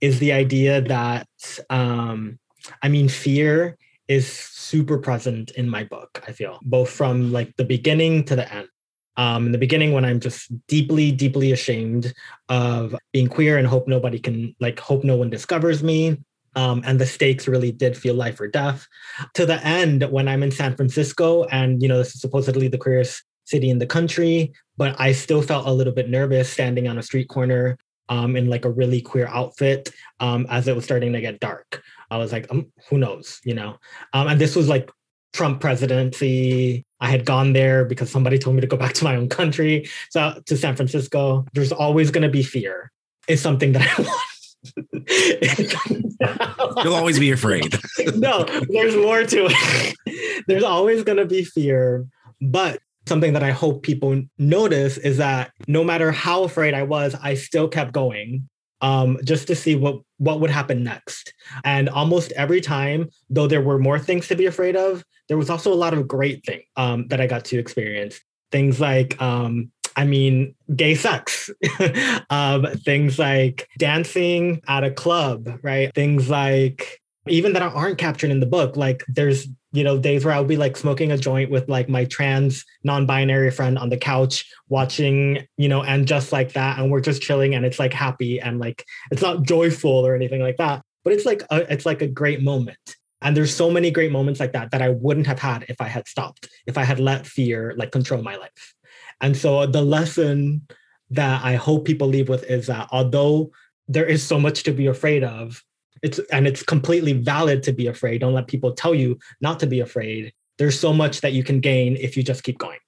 is 0.00 0.18
the 0.18 0.32
idea 0.32 0.82
that 0.82 1.26
um 1.70 2.38
I 2.82 2.88
mean 2.88 3.08
fear 3.08 3.76
is 4.08 4.30
super 4.30 4.98
present 4.98 5.52
in 5.52 5.68
my 5.68 5.84
book, 5.84 6.22
I 6.26 6.32
feel, 6.32 6.58
both 6.62 6.90
from 6.90 7.32
like 7.32 7.54
the 7.56 7.64
beginning 7.64 8.24
to 8.24 8.36
the 8.36 8.52
end. 8.52 8.68
Um, 9.16 9.46
in 9.46 9.52
the 9.52 9.58
beginning, 9.58 9.92
when 9.92 10.04
I'm 10.04 10.20
just 10.20 10.50
deeply, 10.68 11.12
deeply 11.12 11.52
ashamed 11.52 12.14
of 12.48 12.96
being 13.12 13.28
queer 13.28 13.58
and 13.58 13.66
hope 13.66 13.86
nobody 13.86 14.18
can, 14.18 14.56
like, 14.58 14.80
hope 14.80 15.04
no 15.04 15.16
one 15.16 15.28
discovers 15.28 15.82
me. 15.82 16.18
Um, 16.54 16.82
and 16.86 16.98
the 16.98 17.06
stakes 17.06 17.48
really 17.48 17.72
did 17.72 17.96
feel 17.96 18.14
life 18.14 18.40
or 18.40 18.48
death. 18.48 18.86
To 19.34 19.46
the 19.46 19.64
end, 19.66 20.02
when 20.10 20.28
I'm 20.28 20.42
in 20.42 20.50
San 20.50 20.76
Francisco, 20.76 21.44
and 21.44 21.82
you 21.82 21.88
know, 21.88 21.98
this 21.98 22.14
is 22.14 22.20
supposedly 22.20 22.68
the 22.68 22.78
queerest 22.78 23.22
city 23.44 23.70
in 23.70 23.78
the 23.78 23.86
country, 23.86 24.52
but 24.76 24.98
I 24.98 25.12
still 25.12 25.42
felt 25.42 25.66
a 25.66 25.72
little 25.72 25.92
bit 25.92 26.08
nervous 26.08 26.50
standing 26.50 26.88
on 26.88 26.98
a 26.98 27.02
street 27.02 27.28
corner 27.28 27.78
um, 28.08 28.36
in 28.36 28.48
like 28.48 28.64
a 28.64 28.70
really 28.70 29.00
queer 29.00 29.28
outfit 29.28 29.90
um, 30.20 30.46
as 30.50 30.68
it 30.68 30.74
was 30.74 30.84
starting 30.84 31.12
to 31.12 31.20
get 31.20 31.40
dark. 31.40 31.82
I 32.10 32.18
was 32.18 32.32
like, 32.32 32.46
um, 32.50 32.72
who 32.88 32.98
knows, 32.98 33.40
you 33.44 33.54
know? 33.54 33.78
Um, 34.12 34.28
and 34.28 34.40
this 34.40 34.54
was 34.54 34.68
like 34.68 34.90
Trump 35.32 35.60
presidency. 35.60 36.84
I 37.00 37.10
had 37.10 37.24
gone 37.24 37.52
there 37.52 37.84
because 37.84 38.10
somebody 38.10 38.38
told 38.38 38.56
me 38.56 38.60
to 38.60 38.66
go 38.66 38.76
back 38.76 38.92
to 38.94 39.04
my 39.04 39.16
own 39.16 39.28
country, 39.28 39.88
so 40.10 40.40
to 40.46 40.56
San 40.56 40.76
Francisco. 40.76 41.46
There's 41.54 41.72
always 41.72 42.10
going 42.10 42.22
to 42.22 42.28
be 42.28 42.42
fear. 42.42 42.90
Is 43.28 43.40
something 43.40 43.72
that 43.72 43.98
I 43.98 44.02
want. 44.04 44.32
You'll 46.84 46.94
always 46.94 47.18
be 47.18 47.30
afraid. 47.30 47.78
no, 48.14 48.44
there's 48.68 48.96
more 48.96 49.24
to 49.24 49.48
it. 49.50 50.44
there's 50.46 50.62
always 50.62 51.02
going 51.02 51.18
to 51.18 51.24
be 51.24 51.44
fear, 51.44 52.06
but 52.40 52.80
something 53.06 53.32
that 53.32 53.42
I 53.42 53.50
hope 53.50 53.82
people 53.82 54.22
notice 54.38 54.98
is 54.98 55.16
that 55.18 55.52
no 55.66 55.82
matter 55.84 56.12
how 56.12 56.44
afraid 56.44 56.74
I 56.74 56.82
was, 56.82 57.14
I 57.22 57.34
still 57.34 57.68
kept 57.68 57.92
going 57.92 58.48
um, 58.82 59.18
just 59.24 59.46
to 59.46 59.54
see 59.54 59.76
what 59.76 60.00
what 60.18 60.40
would 60.40 60.50
happen 60.50 60.84
next. 60.84 61.32
And 61.64 61.88
almost 61.88 62.32
every 62.32 62.60
time, 62.60 63.08
though 63.30 63.46
there 63.46 63.62
were 63.62 63.78
more 63.78 63.98
things 63.98 64.28
to 64.28 64.36
be 64.36 64.46
afraid 64.46 64.76
of, 64.76 65.04
there 65.28 65.38
was 65.38 65.50
also 65.50 65.72
a 65.72 65.74
lot 65.74 65.94
of 65.94 66.06
great 66.06 66.44
things 66.44 66.64
um, 66.76 67.08
that 67.08 67.20
I 67.20 67.26
got 67.26 67.44
to 67.46 67.58
experience. 67.58 68.20
Things 68.50 68.80
like, 68.80 69.20
um, 69.20 69.70
I 69.96 70.04
mean, 70.04 70.54
gay 70.74 70.94
sex, 70.94 71.50
um, 72.30 72.66
things 72.84 73.18
like 73.18 73.68
dancing 73.78 74.60
at 74.68 74.84
a 74.84 74.90
club, 74.90 75.58
right? 75.62 75.92
Things 75.94 76.28
like 76.28 77.00
even 77.28 77.52
that 77.54 77.62
aren't 77.62 77.98
captured 77.98 78.30
in 78.30 78.40
the 78.40 78.46
book. 78.46 78.76
Like 78.76 79.04
there's, 79.08 79.46
you 79.72 79.82
know, 79.82 79.98
days 79.98 80.24
where 80.24 80.34
I'll 80.34 80.44
be 80.44 80.56
like 80.56 80.76
smoking 80.76 81.12
a 81.12 81.18
joint 81.18 81.50
with 81.50 81.68
like 81.68 81.88
my 81.88 82.04
trans 82.04 82.64
non-binary 82.84 83.50
friend 83.50 83.78
on 83.78 83.88
the 83.88 83.96
couch 83.96 84.44
watching, 84.68 85.46
you 85.56 85.68
know, 85.68 85.82
and 85.82 86.06
just 86.06 86.30
like 86.30 86.52
that. 86.52 86.78
And 86.78 86.90
we're 86.90 87.00
just 87.00 87.22
chilling 87.22 87.54
and 87.54 87.64
it's 87.64 87.78
like 87.78 87.92
happy 87.92 88.38
and 88.38 88.60
like 88.60 88.84
it's 89.10 89.22
not 89.22 89.42
joyful 89.42 90.06
or 90.06 90.14
anything 90.14 90.42
like 90.42 90.58
that, 90.58 90.82
but 91.04 91.14
it's 91.14 91.24
like 91.24 91.42
a, 91.50 91.72
it's 91.72 91.86
like 91.86 92.02
a 92.02 92.06
great 92.06 92.42
moment. 92.42 92.96
And 93.22 93.36
there's 93.36 93.54
so 93.54 93.70
many 93.70 93.90
great 93.90 94.12
moments 94.12 94.40
like 94.40 94.52
that 94.52 94.72
that 94.72 94.82
I 94.82 94.90
wouldn't 94.90 95.26
have 95.26 95.38
had 95.38 95.64
if 95.68 95.80
I 95.80 95.88
had 95.88 96.06
stopped, 96.06 96.48
if 96.66 96.76
I 96.76 96.84
had 96.84 97.00
let 97.00 97.26
fear 97.26 97.72
like 97.76 97.92
control 97.92 98.22
my 98.22 98.36
life. 98.36 98.74
And 99.20 99.36
so 99.36 99.64
the 99.66 99.82
lesson 99.82 100.66
that 101.10 101.44
I 101.44 101.54
hope 101.54 101.84
people 101.84 102.08
leave 102.08 102.28
with 102.28 102.44
is 102.44 102.66
that 102.66 102.88
although 102.90 103.52
there 103.88 104.06
is 104.06 104.22
so 104.22 104.38
much 104.38 104.64
to 104.64 104.72
be 104.72 104.86
afraid 104.86 105.24
of, 105.24 105.62
it's 106.02 106.18
and 106.30 106.46
it's 106.46 106.62
completely 106.62 107.12
valid 107.12 107.62
to 107.64 107.72
be 107.72 107.86
afraid. 107.86 108.20
Don't 108.20 108.34
let 108.34 108.48
people 108.48 108.72
tell 108.72 108.94
you 108.94 109.18
not 109.40 109.60
to 109.60 109.66
be 109.66 109.80
afraid. 109.80 110.32
There's 110.58 110.78
so 110.78 110.92
much 110.92 111.20
that 111.20 111.32
you 111.32 111.44
can 111.44 111.60
gain 111.60 111.96
if 111.96 112.16
you 112.16 112.22
just 112.22 112.42
keep 112.42 112.58
going. 112.58 112.78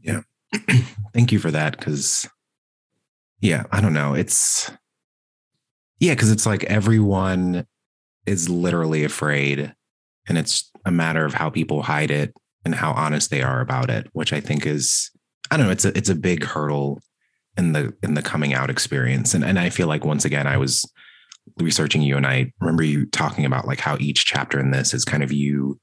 Yeah. 0.00 0.22
Thank 1.14 1.32
you 1.32 1.38
for 1.38 1.50
that. 1.50 1.80
Cause 1.80 2.28
yeah, 3.40 3.64
I 3.72 3.80
don't 3.80 3.94
know. 3.94 4.14
It's 4.14 4.70
yeah, 5.98 6.14
because 6.14 6.30
it's 6.30 6.46
like 6.46 6.64
everyone 6.64 7.66
is 8.26 8.48
literally 8.48 9.04
afraid. 9.04 9.72
And 10.28 10.38
it's 10.38 10.70
a 10.84 10.90
matter 10.90 11.24
of 11.24 11.34
how 11.34 11.50
people 11.50 11.82
hide 11.82 12.10
it 12.10 12.34
and 12.64 12.74
how 12.74 12.92
honest 12.92 13.30
they 13.30 13.42
are 13.42 13.60
about 13.60 13.90
it, 13.90 14.08
which 14.12 14.32
I 14.32 14.40
think 14.40 14.66
is 14.66 15.10
I 15.50 15.56
don't 15.56 15.66
know, 15.66 15.72
it's 15.72 15.84
a 15.84 15.96
it's 15.96 16.08
a 16.08 16.14
big 16.14 16.44
hurdle 16.44 17.00
in 17.56 17.72
the 17.72 17.94
in 18.02 18.14
the 18.14 18.22
coming 18.22 18.54
out 18.54 18.70
experience. 18.70 19.34
And 19.34 19.44
and 19.44 19.58
I 19.58 19.70
feel 19.70 19.86
like 19.86 20.04
once 20.04 20.24
again 20.24 20.46
I 20.46 20.56
was 20.56 20.84
researching 21.58 22.02
you 22.02 22.16
and 22.16 22.26
I 22.26 22.52
remember 22.60 22.82
you 22.82 23.06
talking 23.06 23.44
about 23.44 23.66
like 23.66 23.80
how 23.80 23.96
each 23.98 24.24
chapter 24.24 24.58
in 24.58 24.70
this 24.70 24.94
is 24.94 25.04
kind 25.04 25.22
of 25.22 25.32
you 25.32 25.78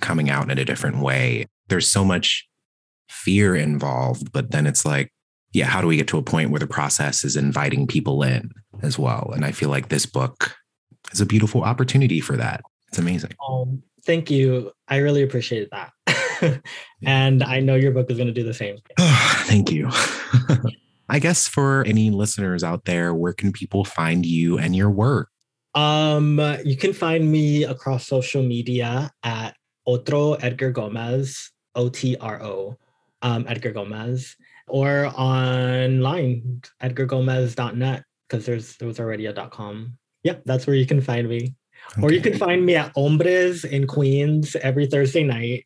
coming 0.00 0.30
out 0.30 0.50
in 0.50 0.58
a 0.58 0.64
different 0.64 1.00
way. 1.00 1.46
There's 1.68 1.88
so 1.88 2.04
much 2.04 2.46
fear 3.08 3.54
involved, 3.54 4.32
but 4.32 4.50
then 4.50 4.66
it's 4.66 4.84
like, 4.84 5.12
yeah, 5.52 5.66
how 5.66 5.80
do 5.80 5.86
we 5.86 5.96
get 5.96 6.08
to 6.08 6.18
a 6.18 6.22
point 6.22 6.50
where 6.50 6.58
the 6.58 6.66
process 6.66 7.24
is 7.24 7.36
inviting 7.36 7.86
people 7.86 8.22
in 8.22 8.50
as 8.82 8.98
well? 8.98 9.32
And 9.34 9.44
I 9.44 9.52
feel 9.52 9.70
like 9.70 9.88
this 9.88 10.06
book 10.06 10.56
is 11.12 11.20
a 11.20 11.26
beautiful 11.26 11.62
opportunity 11.62 12.20
for 12.20 12.36
that. 12.36 12.62
It's 12.88 12.98
amazing. 12.98 13.32
Um, 13.48 13.82
thank 14.04 14.30
you. 14.30 14.72
I 14.88 14.98
really 14.98 15.22
appreciate 15.22 15.70
that. 15.70 16.62
and 17.02 17.42
I 17.42 17.60
know 17.60 17.74
your 17.74 17.92
book 17.92 18.10
is 18.10 18.16
going 18.16 18.28
to 18.28 18.32
do 18.32 18.44
the 18.44 18.54
same. 18.54 18.78
thank 18.98 19.70
you. 19.70 19.90
I 21.08 21.18
guess 21.18 21.48
for 21.48 21.84
any 21.86 22.10
listeners 22.10 22.62
out 22.62 22.84
there, 22.84 23.14
where 23.14 23.32
can 23.32 23.52
people 23.52 23.84
find 23.84 24.26
you 24.26 24.58
and 24.58 24.76
your 24.76 24.90
work? 24.90 25.30
Um, 25.74 26.40
you 26.64 26.76
can 26.76 26.92
find 26.92 27.30
me 27.30 27.64
across 27.64 28.06
social 28.06 28.42
media 28.42 29.10
at 29.22 29.56
Otro 29.86 30.34
Edgar 30.34 30.70
Gomez, 30.70 31.50
O 31.74 31.88
T 31.88 32.16
R 32.20 32.42
O, 32.42 32.76
um, 33.22 33.46
Edgar 33.48 33.72
Gomez, 33.72 34.36
or 34.66 35.10
online, 35.14 36.62
edgargomez.net, 36.80 38.04
because 38.28 38.44
there's 38.44 38.76
there 38.76 38.88
was 38.88 39.00
already 39.00 39.26
a 39.26 39.48
.com. 39.48 39.96
Yeah, 40.24 40.36
that's 40.44 40.66
where 40.66 40.76
you 40.76 40.86
can 40.86 41.00
find 41.00 41.28
me. 41.28 41.54
Okay. 41.92 42.02
Or 42.02 42.12
you 42.12 42.20
can 42.20 42.36
find 42.36 42.66
me 42.66 42.76
at 42.76 42.92
Hombres 42.94 43.64
in 43.64 43.86
Queens 43.86 44.56
every 44.56 44.86
Thursday 44.86 45.22
night, 45.22 45.64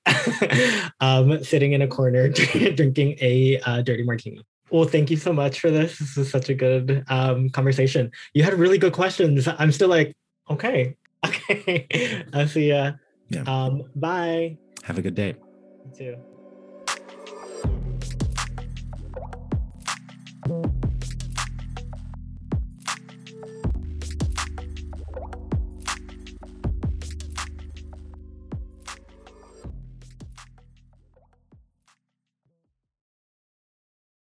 um, 1.00 1.42
sitting 1.42 1.72
in 1.72 1.82
a 1.82 1.88
corner 1.88 2.28
drinking 2.74 3.16
a 3.20 3.58
uh, 3.64 3.82
dirty 3.82 4.04
martini. 4.04 4.42
Well, 4.72 4.88
thank 4.88 5.10
you 5.10 5.18
so 5.18 5.34
much 5.34 5.60
for 5.60 5.70
this. 5.70 5.98
This 5.98 6.16
is 6.16 6.30
such 6.30 6.48
a 6.48 6.54
good 6.54 7.04
um, 7.08 7.50
conversation. 7.50 8.10
You 8.32 8.42
had 8.42 8.54
really 8.54 8.78
good 8.78 8.94
questions. 8.94 9.46
I'm 9.46 9.70
still 9.70 9.90
like, 9.90 10.16
okay, 10.48 10.96
okay. 11.26 12.24
I'll 12.32 12.48
see 12.48 12.70
ya. 12.70 12.92
Yeah. 13.28 13.42
Um, 13.42 13.82
bye. 13.94 14.56
Have 14.84 14.96
a 14.96 15.02
good 15.02 15.14
day. 15.14 15.36
You 15.84 16.16
too. 16.16 16.31